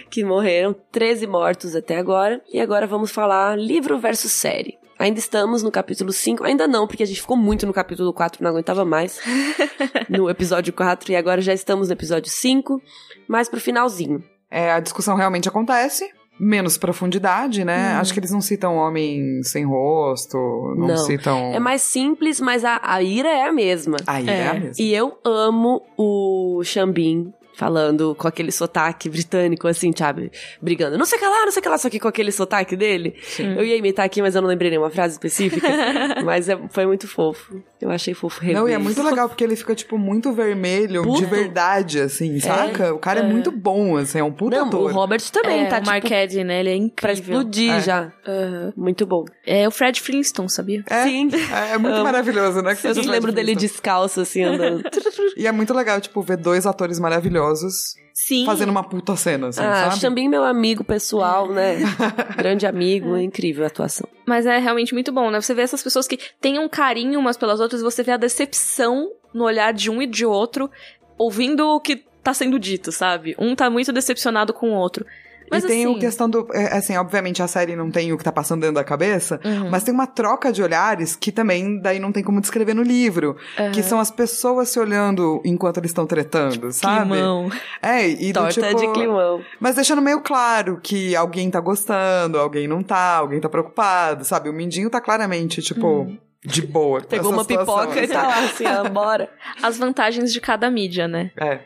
que 0.09 0.24
morreram, 0.24 0.76
13 0.91 1.28
mortos 1.28 1.76
até 1.76 1.97
agora. 1.97 2.41
E 2.51 2.59
agora 2.59 2.88
vamos 2.88 3.11
falar 3.11 3.57
livro 3.57 3.99
versus 3.99 4.32
série. 4.32 4.80
Ainda 4.97 5.20
estamos 5.20 5.63
no 5.63 5.72
capítulo 5.72 6.11
5, 6.11 6.43
ainda 6.43 6.67
não, 6.67 6.88
porque 6.88 7.03
a 7.03 7.05
gente 7.05 7.22
ficou 7.22 7.38
muito 7.38 7.65
no 7.65 7.72
capítulo 7.72 8.11
4, 8.11 8.43
não 8.43 8.49
aguentava 8.51 8.84
mais. 8.84 9.22
no 10.09 10.30
episódio 10.30 10.74
4, 10.74 11.11
e 11.11 11.15
agora 11.15 11.39
já 11.39 11.53
estamos 11.53 11.88
no 11.88 11.93
episódio 11.93 12.30
5, 12.30 12.82
mais 13.28 13.47
pro 13.47 13.61
finalzinho. 13.61 14.22
É, 14.51 14.72
a 14.72 14.80
discussão 14.80 15.15
realmente 15.15 15.47
acontece. 15.47 16.11
Menos 16.39 16.77
profundidade, 16.77 17.65
né? 17.65 17.95
Hum. 17.95 17.99
Acho 17.99 18.13
que 18.13 18.19
eles 18.19 18.31
não 18.31 18.39
citam 18.41 18.75
homem 18.75 19.43
sem 19.43 19.65
rosto, 19.65 20.37
não, 20.77 20.87
Não. 20.87 20.97
citam. 20.97 21.51
É 21.53 21.59
mais 21.59 21.81
simples, 21.81 22.39
mas 22.39 22.63
a, 22.63 22.79
a 22.81 23.01
ira 23.03 23.29
é 23.29 23.43
a 23.47 23.51
mesma. 23.51 23.97
Aí 24.07 24.29
é, 24.29 24.31
É. 24.33 24.47
a 24.47 24.53
mesma. 24.53 24.71
E 24.79 24.93
eu 24.93 25.17
amo 25.25 25.81
o 25.97 26.61
Xambin 26.63 27.33
falando 27.60 28.16
com 28.16 28.26
aquele 28.26 28.53
sotaque 28.53 29.10
britânico, 29.10 29.68
assim, 29.68 29.91
sabe? 29.95 30.32
Brigando. 30.62 30.97
Não 30.97 31.05
sei 31.05 31.18
o 31.18 31.22
que 31.22 31.28
lá, 31.28 31.43
não 31.45 31.51
sei 31.51 31.60
o 31.60 31.64
que 31.64 31.68
lá, 31.68 31.78
só 31.78 31.89
que 31.89 31.99
com 31.99 32.07
aquele 32.07 32.32
sotaque 32.32 32.74
dele. 32.78 33.14
Eu 33.38 33.66
ia 33.66 33.76
imitar 33.76 34.05
aqui, 34.05 34.22
mas 34.22 34.34
eu 34.34 34.41
não 34.41 34.47
lembrei 34.47 34.70
nenhuma 34.72 34.89
frase 34.89 35.16
específica. 35.16 35.68
mas 36.24 36.47
é- 36.47 36.57
foi 36.70 36.86
muito 36.86 37.05
fofo. 37.05 37.62
Eu 37.82 37.91
achei 37.91 38.14
fofo 38.14 38.39
rever. 38.39 38.55
Não, 38.62 38.70
e 38.70 38.72
é 38.72 38.78
muito 38.78 39.03
legal 39.03 39.28
porque 39.28 39.43
ele 39.43 39.57
fica, 39.57 39.76
tipo, 39.76 39.97
muito 39.97 40.32
vermelho, 40.32 41.03
Puto. 41.03 41.20
de 41.20 41.26
verdade, 41.26 41.99
assim, 41.99 42.39
saca? 42.39 42.93
O 42.93 42.97
cara 42.99 43.20
é, 43.20 43.24
muito 43.24 43.51
bom, 43.51 43.97
assim, 43.97 44.20
é 44.20 44.24
um 44.24 44.32
puta 44.32 44.55
Não, 44.57 44.68
ator. 44.68 44.89
o 44.89 44.93
Robert 44.93 45.22
também 45.30 45.64
é, 45.64 45.66
tá, 45.66 45.76
o 45.78 45.80
tipo, 45.80 45.91
Marquette, 45.91 46.43
né? 46.45 46.62
Ele 46.62 46.70
é 46.70 46.74
pra 46.95 47.12
incrível. 47.12 47.34
explodir 47.41 47.74
É. 47.74 47.82
já. 47.82 48.14
Aham. 48.26 48.74
Muito 48.78 49.05
bom. 49.05 49.26
É 49.45 49.68
o 49.68 49.72
Fred 49.72 49.99
Flintstone, 50.01 50.49
sabia? 50.49 50.82
É, 50.89 51.03
Sim. 51.03 51.30
É, 51.53 51.74
é 51.74 51.78
muito 51.78 52.01
maravilhoso, 52.03 52.62
né? 52.62 52.74
que 52.76 52.88
Eu 52.88 52.93
seja 52.93 53.03
só 53.03 53.10
o 53.10 53.12
lembro 53.12 53.32
dele 53.34 53.53
descalço, 53.55 54.22
assim, 54.22 54.43
andando. 54.43 54.84
E 55.36 55.47
é 55.47 55.51
muito 55.51 55.74
legal, 55.74 55.99
tipo, 56.01 56.22
ver 56.22 56.38
dois 56.38 56.65
atores 56.65 56.99
maravilhosos 56.99 57.95
Sim. 58.13 58.45
fazendo 58.45 58.70
uma 58.70 58.84
puta 58.84 59.15
cena, 59.15 59.47
assim, 59.47 59.61
ah, 59.61 59.91
sabe? 59.91 60.28
Meu 60.28 60.43
amigo 60.43 60.84
pessoal, 60.84 61.47
né? 61.47 61.78
Grande 62.38 62.65
amigo, 62.65 63.15
é 63.15 63.24
incrível 63.24 63.63
a 63.63 63.67
atuação. 63.67 64.07
Mas 64.26 64.45
é 64.45 64.57
realmente 64.57 64.93
muito 64.93 65.11
bom, 65.11 65.32
né? 65.32 65.39
Você 65.39 65.53
vê 65.53 65.61
essas 65.61 65.82
pessoas 65.82 66.07
que 66.07 66.20
têm 66.41 66.59
um 66.59 66.67
carinho 66.67 67.20
umas 67.20 67.38
pelas 67.38 67.59
outras, 67.59 67.82
você 67.82 68.03
vê 68.03 68.11
a 68.11 68.17
decepção 68.17 69.09
no 69.34 69.45
olhar 69.45 69.72
de 69.72 69.89
um 69.89 70.01
e 70.01 70.07
de 70.07 70.26
outro, 70.26 70.70
ouvindo 71.17 71.67
o 71.67 71.80
que 71.80 72.03
tá 72.24 72.34
sendo 72.34 72.59
dito, 72.59 72.91
sabe? 72.91 73.36
Um 73.39 73.55
tá 73.55 73.70
muito 73.70 73.91
decepcionado 73.91 74.53
com 74.53 74.72
o 74.72 74.76
outro. 74.76 75.05
Mas 75.52 75.64
e 75.64 75.68
tem 75.68 75.86
assim- 75.86 75.95
a 75.97 76.00
questão 76.00 76.30
do. 76.30 76.47
é, 76.54 76.78
Assim, 76.78 76.95
obviamente 76.97 77.41
a 77.41 77.47
série 77.47 77.76
não 77.76 77.89
tem 77.91 78.12
o 78.14 78.18
que 78.18 78.24
tá 78.24 78.32
passando 78.32 78.62
dentro 78.62 78.76
da 78.76 78.84
cabeça, 78.84 79.39
Uhum. 79.43 79.70
mas 79.70 79.84
tem 79.84 79.93
uma 79.93 80.08
troca 80.08 80.52
de 80.52 80.62
olhares 80.62 81.16
que 81.16 81.32
também 81.32 81.80
daí 81.82 82.00
não 82.00 82.12
tem 82.12 82.24
como 82.24 82.39
descrever 82.41 82.74
no 82.74 82.84
livro. 82.84 83.36
Que 83.74 83.82
são 83.84 84.00
as 84.00 84.12
pessoas 84.12 84.70
se 84.70 84.80
olhando 84.80 85.41
enquanto 85.45 85.78
eles 85.78 85.91
estão 85.91 86.06
tretando, 86.06 86.72
sabe? 86.72 87.10
Climão. 87.12 87.50
É, 87.82 88.08
e 88.08 88.32
do 88.32 88.39
Torta 88.39 88.62
tipo. 88.62 88.76
de 88.80 88.88
climão. 88.93 89.41
Mas 89.60 89.76
deixando 89.76 90.02
meio 90.02 90.22
claro 90.22 90.80
que 90.82 91.16
alguém 91.16 91.50
tá 91.50 91.60
gostando, 91.60 92.38
alguém 92.38 92.68
não 92.68 92.82
tá, 92.84 93.16
alguém 93.18 93.39
tá 93.39 93.50
preocupado, 93.50 94.24
sabe? 94.26 94.50
O 94.50 94.54
Mindinho 94.54 94.89
tá 94.89 95.02
claramente, 95.02 95.62
tipo, 95.62 96.12
de 96.45 96.62
boa. 96.62 97.02
Pegou 97.02 97.32
uma 97.34 97.43
situação, 97.43 97.88
pipoca 97.88 98.04
e 98.04 98.08
tá 98.08 98.28
lá 98.28 98.39
assim, 98.45 98.66
ó, 98.66 98.88
bora. 98.89 99.30
As 99.62 99.78
vantagens 99.78 100.32
de 100.32 100.39
cada 100.39 100.70
mídia, 100.72 101.08
né? 101.08 101.32
É. 101.38 101.60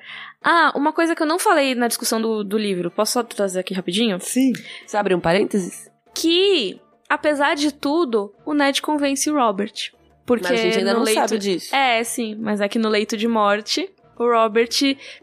Ah, 0.44 0.74
uma 0.76 0.92
coisa 0.92 1.16
que 1.16 1.24
eu 1.24 1.28
não 1.28 1.40
falei 1.40 1.74
na 1.74 1.88
discussão 1.88 2.22
do, 2.22 2.44
do 2.44 2.58
livro, 2.58 2.92
posso 2.92 3.14
só 3.14 3.24
trazer 3.24 3.60
aqui 3.60 3.74
rapidinho? 3.74 4.20
Sim. 4.20 4.52
Você 4.86 4.98
abre 4.98 5.16
um 5.16 5.20
parênteses? 5.20 5.90
Que, 6.14 6.80
apesar 7.10 7.56
de 7.56 7.74
tudo, 7.74 8.34
o 8.46 8.54
Ned 8.54 8.82
convence 8.82 9.30
o 9.30 9.36
Robert. 9.36 9.92
Porque 10.26 10.48
Mas 10.48 10.60
a 10.60 10.64
gente 10.64 10.78
ainda 10.80 10.94
não 10.94 11.04
leito... 11.04 11.20
sabe 11.20 11.38
disso. 11.38 11.76
É, 11.76 12.04
sim, 12.04 12.36
mas 12.36 12.62
é 12.62 12.68
que 12.68 12.80
no 12.80 12.90
leito 12.90 13.18
de 13.18 13.28
morte, 13.28 13.90
o 14.18 14.26
Robert 14.26 14.70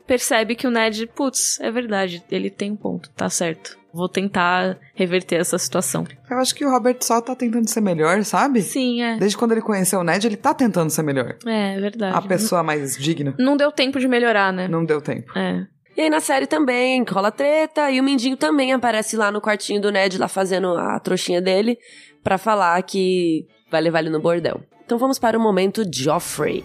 percebe 0.06 0.54
que 0.54 0.66
o 0.66 0.70
Ned, 0.70 1.06
putz, 1.06 1.58
é 1.60 1.70
verdade, 1.70 2.22
ele 2.30 2.50
tem 2.50 2.72
um 2.72 2.76
ponto, 2.76 3.10
tá 3.10 3.28
certo. 3.30 3.79
Vou 3.92 4.08
tentar 4.08 4.78
reverter 4.94 5.36
essa 5.36 5.58
situação. 5.58 6.04
Eu 6.30 6.38
acho 6.38 6.54
que 6.54 6.64
o 6.64 6.70
Robert 6.70 6.98
só 7.00 7.20
tá 7.20 7.34
tentando 7.34 7.68
ser 7.68 7.80
melhor, 7.80 8.24
sabe? 8.24 8.62
Sim, 8.62 9.02
é. 9.02 9.16
Desde 9.16 9.36
quando 9.36 9.52
ele 9.52 9.62
conheceu 9.62 10.00
o 10.00 10.04
Ned, 10.04 10.26
ele 10.26 10.36
tá 10.36 10.54
tentando 10.54 10.90
ser 10.90 11.02
melhor. 11.02 11.36
É, 11.46 11.74
é 11.76 11.80
verdade. 11.80 12.16
A 12.16 12.22
pessoa 12.22 12.62
mais 12.62 12.96
digna. 12.96 13.34
Não 13.38 13.56
deu 13.56 13.72
tempo 13.72 13.98
de 13.98 14.06
melhorar, 14.06 14.52
né? 14.52 14.68
Não 14.68 14.84
deu 14.84 15.00
tempo. 15.00 15.36
É. 15.36 15.66
E 15.96 16.02
aí 16.02 16.10
na 16.10 16.20
série 16.20 16.46
também 16.46 17.04
rola 17.08 17.32
treta 17.32 17.90
e 17.90 18.00
o 18.00 18.04
Mindinho 18.04 18.36
também 18.36 18.72
aparece 18.72 19.16
lá 19.16 19.30
no 19.30 19.40
quartinho 19.40 19.80
do 19.80 19.90
Ned, 19.90 20.16
lá 20.18 20.28
fazendo 20.28 20.68
a 20.76 20.98
trouxinha 21.00 21.42
dele, 21.42 21.76
pra 22.22 22.38
falar 22.38 22.80
que 22.82 23.46
vai 23.70 23.80
levar 23.80 23.98
ele 24.00 24.10
no 24.10 24.20
bordel. 24.20 24.62
Então 24.84 24.98
vamos 24.98 25.18
para 25.18 25.36
o 25.36 25.40
momento 25.40 25.82
Joffrey. 25.92 26.64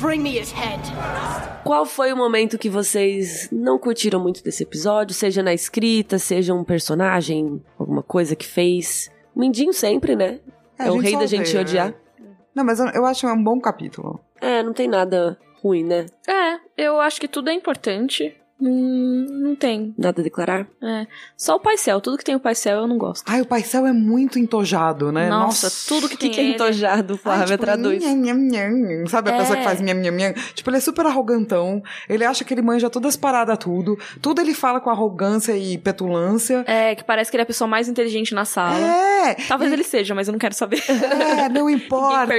Bring 0.00 0.22
me 0.22 0.38
his 0.38 0.50
head. 0.52 0.80
Qual 1.62 1.84
foi 1.84 2.12
o 2.12 2.16
momento 2.16 2.56
que 2.58 2.70
vocês 2.70 3.48
não 3.52 3.78
curtiram 3.78 4.18
muito 4.18 4.42
desse 4.42 4.62
episódio? 4.62 5.14
Seja 5.14 5.42
na 5.42 5.52
escrita, 5.52 6.18
seja 6.18 6.54
um 6.54 6.64
personagem, 6.64 7.62
alguma 7.78 8.02
coisa 8.02 8.34
que 8.34 8.46
fez. 8.46 9.10
Mindinho 9.36 9.72
sempre, 9.72 10.16
né? 10.16 10.40
É, 10.78 10.86
É, 10.86 10.90
o 10.90 10.96
rei 10.98 11.16
da 11.16 11.26
gente 11.26 11.48
odeia, 11.50 11.60
odiar. 11.60 11.88
né? 11.88 11.94
Não, 12.54 12.64
mas 12.64 12.80
eu, 12.80 12.86
eu 12.86 13.04
acho 13.04 13.26
um 13.26 13.42
bom 13.44 13.60
capítulo. 13.60 14.18
É, 14.40 14.62
não 14.62 14.72
tem 14.72 14.88
nada 14.88 15.38
ruim, 15.62 15.84
né? 15.84 16.06
É, 16.26 16.58
eu 16.76 16.98
acho 16.98 17.20
que 17.20 17.28
tudo 17.28 17.50
é 17.50 17.52
importante. 17.52 18.34
Hum, 18.62 19.26
não 19.30 19.54
tem. 19.56 19.94
Nada 19.96 20.20
a 20.20 20.24
declarar. 20.24 20.66
É. 20.82 21.06
Só 21.36 21.56
o 21.56 21.60
paisel. 21.60 22.00
Tudo 22.00 22.18
que 22.18 22.24
tem 22.24 22.34
o 22.34 22.40
paisel 22.40 22.80
eu 22.80 22.86
não 22.86 22.98
gosto. 22.98 23.24
Ai, 23.26 23.40
o 23.40 23.46
paisel 23.46 23.86
é 23.86 23.92
muito 23.92 24.38
entojado, 24.38 25.10
né? 25.10 25.28
Nossa, 25.28 25.70
tudo 25.88 26.08
que 26.08 26.14
O 26.14 26.18
que, 26.18 26.24
tem 26.26 26.30
que 26.30 26.40
é 26.40 26.44
entojado, 26.44 27.14
Ai, 27.14 27.18
Flávia? 27.18 27.46
tipo, 27.46 27.58
Traduz. 27.64 28.02
nham, 28.04 28.16
nham, 28.16 28.38
nham. 28.38 29.06
Sabe 29.06 29.30
a 29.30 29.34
É. 29.34 29.38
pessoa 29.38 29.56
que 29.58 29.64
faz 29.64 29.80
nham, 29.80 29.94
nham, 30.00 30.14
nham? 30.14 30.34
Tipo, 30.54 30.70
ele 30.70 30.76
é 30.76 30.80
super 30.80 31.06
arrogantão. 31.06 31.82
Ele 32.08 32.24
acha 32.24 32.44
que 32.44 32.52
ele 32.52 32.62
manja 32.62 32.90
todas 32.90 33.10
as 33.10 33.16
paradas, 33.16 33.56
tudo. 33.58 33.98
Tudo 34.20 34.40
ele 34.40 34.52
fala 34.54 34.80
com 34.80 34.90
arrogância 34.90 35.56
e 35.56 35.78
petulância. 35.78 36.62
É, 36.66 36.94
que 36.94 37.02
parece 37.04 37.30
que 37.30 37.36
ele 37.36 37.42
é 37.42 37.44
a 37.44 37.46
pessoa 37.46 37.66
mais 37.68 37.88
inteligente 37.88 38.34
na 38.34 38.44
sala. 38.44 38.76
É! 38.78 39.34
Talvez 39.48 39.72
ele 39.72 39.84
seja, 39.84 40.14
mas 40.14 40.28
eu 40.28 40.32
não 40.32 40.38
quero 40.38 40.54
saber. 40.54 40.82
É, 40.88 41.48
não 41.48 41.68
importa. 41.70 42.34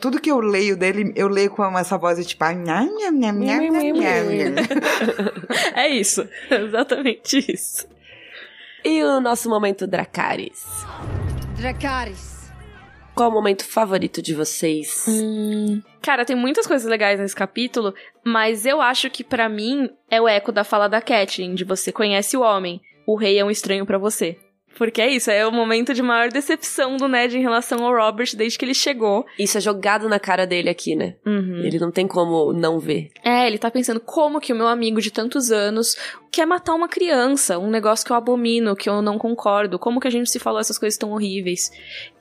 Tudo 0.00 0.20
que 0.20 0.30
eu 0.30 0.40
leio 0.40 0.76
dele, 0.76 1.12
eu 1.16 1.28
leio 1.28 1.50
com 1.50 1.78
essa 1.78 1.98
voz 1.98 2.18
de 2.18 2.24
tipo, 2.24 2.44
nham, 2.44 2.86
nham, 2.98 3.12
nham, 3.12 3.32
nham, 3.32 3.72
nham, 3.72 3.94
nham. 3.94 5.17
é 5.74 5.88
isso. 5.88 6.28
Exatamente 6.50 7.52
isso. 7.52 7.86
E 8.84 9.02
o 9.02 9.20
nosso 9.20 9.48
momento 9.48 9.86
Dracarys. 9.86 10.64
Dracarys. 11.56 12.38
Qual 13.14 13.30
o 13.30 13.32
momento 13.32 13.64
favorito 13.64 14.22
de 14.22 14.32
vocês? 14.32 15.04
Hum, 15.08 15.82
cara, 16.00 16.24
tem 16.24 16.36
muitas 16.36 16.68
coisas 16.68 16.88
legais 16.88 17.18
nesse 17.18 17.34
capítulo, 17.34 17.92
mas 18.24 18.64
eu 18.64 18.80
acho 18.80 19.10
que 19.10 19.24
pra 19.24 19.48
mim 19.48 19.90
é 20.08 20.20
o 20.20 20.28
eco 20.28 20.52
da 20.52 20.62
fala 20.62 20.88
da 20.88 21.02
Catelyn, 21.02 21.56
de 21.56 21.64
você 21.64 21.90
conhece 21.90 22.36
o 22.36 22.42
homem, 22.42 22.80
o 23.04 23.16
rei 23.16 23.36
é 23.36 23.44
um 23.44 23.50
estranho 23.50 23.84
pra 23.84 23.98
você. 23.98 24.38
Porque 24.78 25.02
é 25.02 25.10
isso, 25.10 25.28
é 25.28 25.44
o 25.44 25.50
momento 25.50 25.92
de 25.92 26.00
maior 26.00 26.30
decepção 26.30 26.96
do 26.96 27.08
Ned 27.08 27.36
em 27.36 27.42
relação 27.42 27.84
ao 27.84 27.92
Robert 27.92 28.30
desde 28.36 28.56
que 28.56 28.64
ele 28.64 28.74
chegou. 28.74 29.26
Isso 29.36 29.58
é 29.58 29.60
jogado 29.60 30.08
na 30.08 30.20
cara 30.20 30.46
dele 30.46 30.70
aqui, 30.70 30.94
né? 30.94 31.16
Uhum. 31.26 31.62
Ele 31.64 31.80
não 31.80 31.90
tem 31.90 32.06
como 32.06 32.52
não 32.52 32.78
ver. 32.78 33.10
É, 33.24 33.48
ele 33.48 33.58
tá 33.58 33.70
pensando 33.70 33.98
como 33.98 34.40
que 34.40 34.52
o 34.52 34.56
meu 34.56 34.68
amigo 34.68 35.00
de 35.00 35.10
tantos 35.10 35.50
anos 35.50 35.96
quer 36.30 36.46
matar 36.46 36.74
uma 36.74 36.88
criança, 36.88 37.58
um 37.58 37.70
negócio 37.70 38.04
que 38.04 38.12
eu 38.12 38.16
abomino, 38.16 38.76
que 38.76 38.88
eu 38.88 39.00
não 39.02 39.18
concordo. 39.18 39.78
Como 39.78 40.00
que 40.00 40.06
a 40.08 40.10
gente 40.10 40.30
se 40.30 40.38
falou 40.38 40.60
essas 40.60 40.78
coisas 40.78 40.98
tão 40.98 41.10
horríveis? 41.12 41.70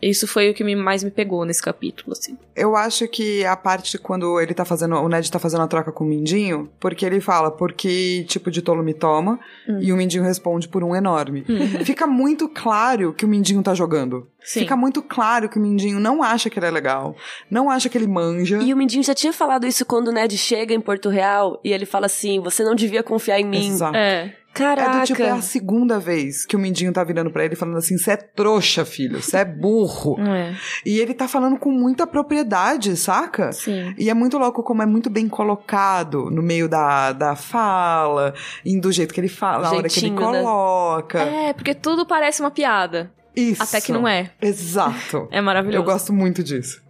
Isso 0.02 0.28
foi 0.28 0.50
o 0.50 0.54
que 0.54 0.64
me- 0.64 0.76
mais 0.76 1.04
me 1.04 1.12
pegou 1.12 1.44
nesse 1.46 1.62
capítulo, 1.62 2.14
assim. 2.14 2.38
Eu 2.56 2.76
acho 2.76 3.08
que 3.08 3.46
a 3.46 3.56
parte 3.56 3.98
quando 3.98 4.40
ele 4.40 4.54
tá 4.54 4.66
fazendo, 4.66 4.96
o 4.96 5.08
Ned 5.10 5.30
tá 5.32 5.40
fazendo 5.40 5.64
a 5.64 5.68
troca 5.68 5.92
com 5.92 6.04
o 6.04 6.08
Mindinho, 6.08 6.70
porque 6.80 7.06
ele 7.06 7.20
fala, 7.20 7.52
por 7.52 7.74
que 7.74 8.24
tipo 8.28 8.50
de 8.52 8.62
tolo 8.62 8.84
me 8.84 8.94
toma? 8.94 9.40
Hum. 9.68 9.80
E 9.82 9.92
o 9.92 9.98
Mindinho 9.98 10.24
responde 10.24 10.68
por 10.68 10.84
um 10.84 10.96
enorme. 10.96 11.44
Uhum. 11.48 11.86
Fica 11.86 12.08
muito 12.08 12.48
claro 12.50 13.14
que 13.14 13.26
o 13.26 13.28
Mindinho 13.28 13.62
tá 13.64 13.74
jogando. 13.74 14.28
Sim. 14.48 14.62
Fica 14.62 14.78
muito 14.78 15.02
claro 15.02 15.50
que 15.50 15.60
o 15.60 15.62
Mindinho 15.62 16.00
não 16.00 16.24
acha 16.24 16.50
que 16.50 16.58
ele 16.58 16.68
é 16.68 16.72
legal, 16.72 17.18
não 17.52 17.70
acha 17.70 17.90
que 17.90 17.98
ele 17.98 18.08
manja. 18.08 18.60
E 18.60 18.74
o 18.74 18.78
Mindinho 18.78 19.04
já 19.04 19.14
tinha 19.14 19.34
falado 19.34 19.68
isso 19.68 19.86
quando 19.86 20.08
o 20.08 20.12
Ned 20.14 20.38
chega 20.38 20.74
em 20.74 20.80
Porto 20.80 21.10
Real 21.10 21.60
e 21.66 21.74
ele 21.74 21.86
fala 21.86 22.06
assim: 22.06 22.40
você 22.40 22.64
não 22.64 22.74
devia 22.74 23.04
confiar 23.04 23.42
em 23.42 23.46
mim. 23.46 23.68
Exato. 23.68 23.98
É. 23.98 24.34
Caraca. 24.54 24.98
É 24.98 25.02
do 25.02 25.06
tipo, 25.06 25.22
é 25.22 25.32
a 25.32 25.42
segunda 25.42 26.00
vez 26.00 26.46
que 26.46 26.56
o 26.56 26.60
Mindinho 26.60 26.94
tá 26.94 27.04
virando 27.04 27.30
pra 27.30 27.44
ele 27.44 27.58
falando 27.58 27.76
assim: 27.76 27.98
você 27.98 28.12
é 28.12 28.16
trouxa, 28.16 28.86
filho, 28.86 29.22
você 29.22 29.40
é 29.40 29.46
burro. 29.46 30.16
É. 30.38 30.54
e 30.86 31.00
ele 31.00 31.14
tá 31.14 31.28
falando 31.28 31.58
com 31.58 31.72
muita 31.72 32.06
propriedade, 32.06 32.96
saca? 32.96 33.52
Sim. 33.52 33.94
E 33.98 34.10
é 34.10 34.14
muito 34.14 34.38
louco 34.38 34.64
como 34.64 34.82
é 34.82 34.86
muito 34.86 35.10
bem 35.10 35.28
colocado 35.28 36.30
no 36.30 36.42
meio 36.42 36.70
da, 36.70 37.12
da 37.12 37.36
fala, 37.36 38.34
e 38.64 38.80
do 38.80 38.92
jeito 38.92 39.14
que 39.14 39.20
ele 39.20 39.28
fala, 39.28 39.64
na 39.64 39.72
hora 39.72 39.90
que 39.90 40.00
ele 40.00 40.12
né? 40.12 40.18
coloca. 40.18 41.20
É, 41.20 41.54
porque 41.54 41.74
tudo 41.74 42.06
parece 42.06 42.42
uma 42.42 42.52
piada. 42.52 43.12
Isso. 43.38 43.62
Até 43.64 43.80
que 43.80 43.92
não 43.92 44.08
é. 44.08 44.32
Exato. 44.42 45.28
É 45.32 45.40
maravilhoso. 45.42 45.78
Eu 45.78 45.84
gosto 45.84 46.12
muito 46.12 46.44
disso. 46.44 46.82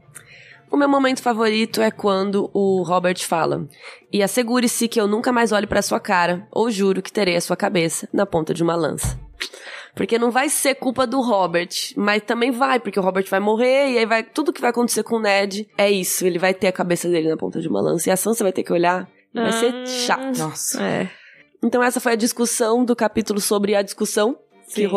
O 0.72 0.76
meu 0.78 0.90
momento 0.90 1.22
favorito 1.22 1.82
é 1.82 1.92
quando 1.92 2.50
o 2.54 2.84
Robert 2.84 3.20
fala: 3.26 3.68
E 4.12 4.22
assegure-se 4.24 4.88
que 4.88 5.00
eu 5.00 5.08
nunca 5.08 5.32
mais 5.32 5.52
olhe 5.52 5.68
pra 5.68 5.82
sua 5.82 6.00
cara, 6.00 6.48
ou 6.52 6.70
juro 6.70 7.02
que 7.02 7.12
terei 7.12 7.36
a 7.36 7.42
sua 7.42 7.56
cabeça 7.56 8.08
na 8.14 8.26
ponta 8.26 8.54
de 8.54 8.64
uma 8.64 8.76
lança. 8.76 9.18
Porque 9.96 10.20
não 10.20 10.30
vai 10.30 10.48
ser 10.50 10.76
culpa 10.76 11.08
do 11.08 11.22
Robert, 11.22 11.70
mas 11.96 12.22
também 12.22 12.52
vai, 12.52 12.80
porque 12.80 13.00
o 13.00 13.04
Robert 13.04 13.26
vai 13.30 13.40
morrer 13.40 13.92
e 13.94 13.98
aí 13.98 14.06
vai 14.06 14.24
tudo 14.24 14.54
que 14.54 14.62
vai 14.62 14.70
acontecer 14.70 15.04
com 15.04 15.16
o 15.16 15.20
Ned 15.22 15.68
é 15.78 15.90
isso, 15.90 16.26
ele 16.26 16.38
vai 16.38 16.54
ter 16.54 16.68
a 16.68 16.72
cabeça 16.72 17.10
dele 17.10 17.30
na 17.30 17.38
ponta 17.38 17.60
de 17.60 17.68
uma 17.68 17.82
lança 17.82 18.10
e 18.10 18.12
a 18.12 18.18
Sansa 18.18 18.44
vai 18.44 18.54
ter 18.54 18.62
que 18.64 18.72
olhar, 18.72 19.10
e 19.34 19.40
vai 19.40 19.52
ser 19.54 19.74
Ah. 19.74 19.86
chato. 19.86 20.38
Nossa. 20.38 20.84
É. 20.84 21.10
Então 21.64 21.82
essa 21.82 22.00
foi 22.00 22.12
a 22.12 22.16
discussão 22.16 22.86
do 22.86 22.96
capítulo 22.96 23.40
sobre 23.42 23.74
a 23.74 23.82
discussão 23.82 24.38
que 24.68 24.82
Sim. 24.82 24.88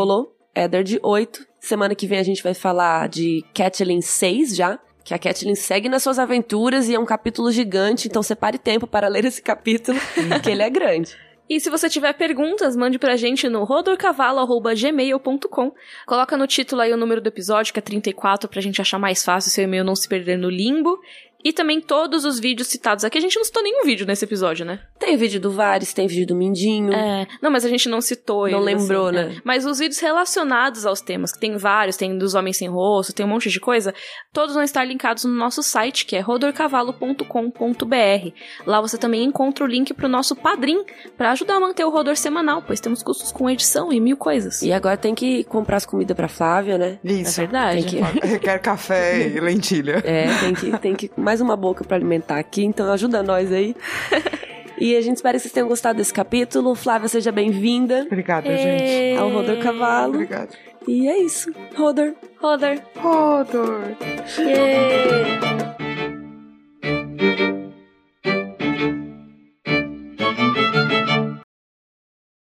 Rolou. 0.55 0.65
Eddard 0.65 0.99
8. 1.03 1.47
Semana 1.59 1.95
que 1.95 2.07
vem 2.07 2.19
a 2.19 2.23
gente 2.23 2.43
vai 2.43 2.55
falar 2.55 3.09
de 3.09 3.45
Catelyn 3.55 4.01
6 4.01 4.57
já. 4.57 4.79
Que 5.05 5.13
a 5.15 5.19
Catelyn 5.19 5.55
segue 5.55 5.89
nas 5.89 6.03
suas 6.03 6.19
aventuras 6.19 6.89
e 6.89 6.95
é 6.95 6.99
um 6.99 7.07
capítulo 7.07 7.51
gigante, 7.51 8.07
então 8.07 8.23
separe 8.23 8.59
tempo 8.59 8.87
para 8.87 9.09
ler 9.09 9.25
esse 9.25 9.43
capítulo, 9.43 9.99
que 10.43 10.51
ele 10.51 10.63
é 10.63 10.71
grande. 10.71 11.17
E 11.49 11.59
se 11.59 11.69
você 11.69 11.89
tiver 11.89 12.13
perguntas, 12.13 12.77
mande 12.77 12.97
pra 12.97 13.17
gente 13.17 13.49
no 13.49 13.65
rodorcavalo.gmail.com. 13.65 15.73
Coloca 16.07 16.37
no 16.37 16.47
título 16.47 16.83
aí 16.83 16.93
o 16.93 16.97
número 16.97 17.21
do 17.21 17.27
episódio, 17.27 17.73
que 17.73 17.81
é 17.81 17.83
34, 17.83 18.49
pra 18.49 18.61
gente 18.61 18.81
achar 18.81 19.01
mais 19.01 19.25
fácil 19.25 19.51
seu 19.51 19.65
e-mail 19.65 19.83
não 19.83 19.97
se 19.97 20.09
perder 20.09 20.39
no 20.39 20.49
limbo. 20.49 21.01
E 21.45 21.53
também 21.53 21.81
todos 21.81 22.25
os 22.25 22.39
vídeos 22.39 22.69
citados 22.69 23.05
aqui. 23.05 23.19
A 23.19 23.21
gente 23.21 23.37
não 23.37 23.45
citou 23.45 23.63
nenhum 23.63 23.85
vídeo 23.85 24.07
nesse 24.07 24.25
episódio, 24.25 24.65
né? 24.67 24.81
Tem 24.99 25.17
vídeo 25.17 25.41
do 25.41 25.51
Vares, 25.51 25.95
tem 25.95 26.07
vídeo 26.07 26.27
do 26.27 26.37
Mindinho. 26.37 26.93
É. 26.93 27.27
Não, 27.41 27.51
mas 27.51 27.65
a 27.65 27.69
gente 27.69 27.89
não 27.89 28.01
citou 28.01 28.49
Não 28.49 28.69
eles, 28.69 28.83
lembrou, 28.83 29.07
assim, 29.09 29.17
né? 29.17 29.35
é. 29.37 29.41
Mas 29.43 29.65
os 29.65 29.79
vídeos 29.79 29.99
relacionados 30.01 30.85
aos 30.85 31.01
temas, 31.01 31.33
que 31.33 31.41
tem 31.41 31.57
vários, 31.57 31.97
tem 31.97 32.17
dos 32.19 32.35
Homens 32.35 32.59
Sem 32.59 32.69
Rosto, 32.69 33.13
tem 33.15 33.25
um 33.25 33.29
monte 33.29 33.49
de 33.49 33.59
coisa, 33.59 33.95
todos 34.33 34.55
vão 34.55 34.63
estar 34.63 34.85
linkados 34.85 35.25
no 35.25 35.33
nosso 35.33 35.63
site, 35.63 36.05
que 36.05 36.15
é 36.17 36.21
rodorcavalo.com.br. 36.21 38.33
Lá 38.67 38.81
você 38.81 38.99
também 38.99 39.25
encontra 39.25 39.65
o 39.65 39.67
link 39.67 39.93
pro 39.95 40.09
nosso 40.09 40.35
Padrim, 40.37 40.85
pra 41.17 41.33
ajudar 41.33 41.57
a 41.57 41.61
manter 41.61 41.85
o 41.85 41.91
Rodor 41.91 42.17
semanal, 42.17 42.63
pois 42.67 42.81
temos 42.81 43.03
custos 43.03 43.33
com 43.33 43.49
edição 43.49 43.93
e 43.93 44.01
mil 44.01 44.17
coisas. 44.17 44.63
E 44.63 44.73
agora 44.73 44.97
tem 44.97 45.15
que 45.15 45.45
comprar 45.45 45.77
as 45.79 45.87
comidas 45.87 46.17
pra 46.17 46.29
Flávia, 46.29 46.77
né? 46.79 46.99
É 47.05 47.13
Isso. 47.13 47.41
verdade. 47.41 47.85
Tem 47.85 48.05
que, 48.05 48.21
Requer 48.27 48.59
café 48.61 49.29
e 49.29 49.41
lentilha. 49.41 50.03
é, 50.05 50.27
tem 50.41 50.55
que, 50.55 50.79
tem 50.79 50.95
que 50.95 51.11
mais 51.31 51.41
uma 51.41 51.55
boca 51.55 51.85
para 51.85 51.97
alimentar 51.97 52.41
aqui, 52.41 52.65
então 52.65 52.91
ajuda 52.91 53.23
nós 53.23 53.53
aí. 53.53 53.77
E 54.83 54.97
a 54.97 55.01
gente 55.03 55.17
espera 55.17 55.37
que 55.37 55.43
vocês 55.43 55.53
tenham 55.53 55.69
gostado 55.69 55.99
desse 55.99 56.15
capítulo. 56.15 56.75
Flávia, 56.75 57.07
seja 57.07 57.31
bem-vinda. 57.31 58.05
Obrigada, 58.07 58.49
gente. 58.49 59.19
Ao 59.19 59.29
Rodor 59.29 59.59
Cavalo. 59.59 60.15
Obrigado. 60.15 60.57
E 60.89 61.07
é 61.07 61.19
isso. 61.19 61.53
Rodor. 61.77 62.15
Rodor. 62.41 62.79
Rodor. 62.97 63.95
Yeah. 64.39 65.81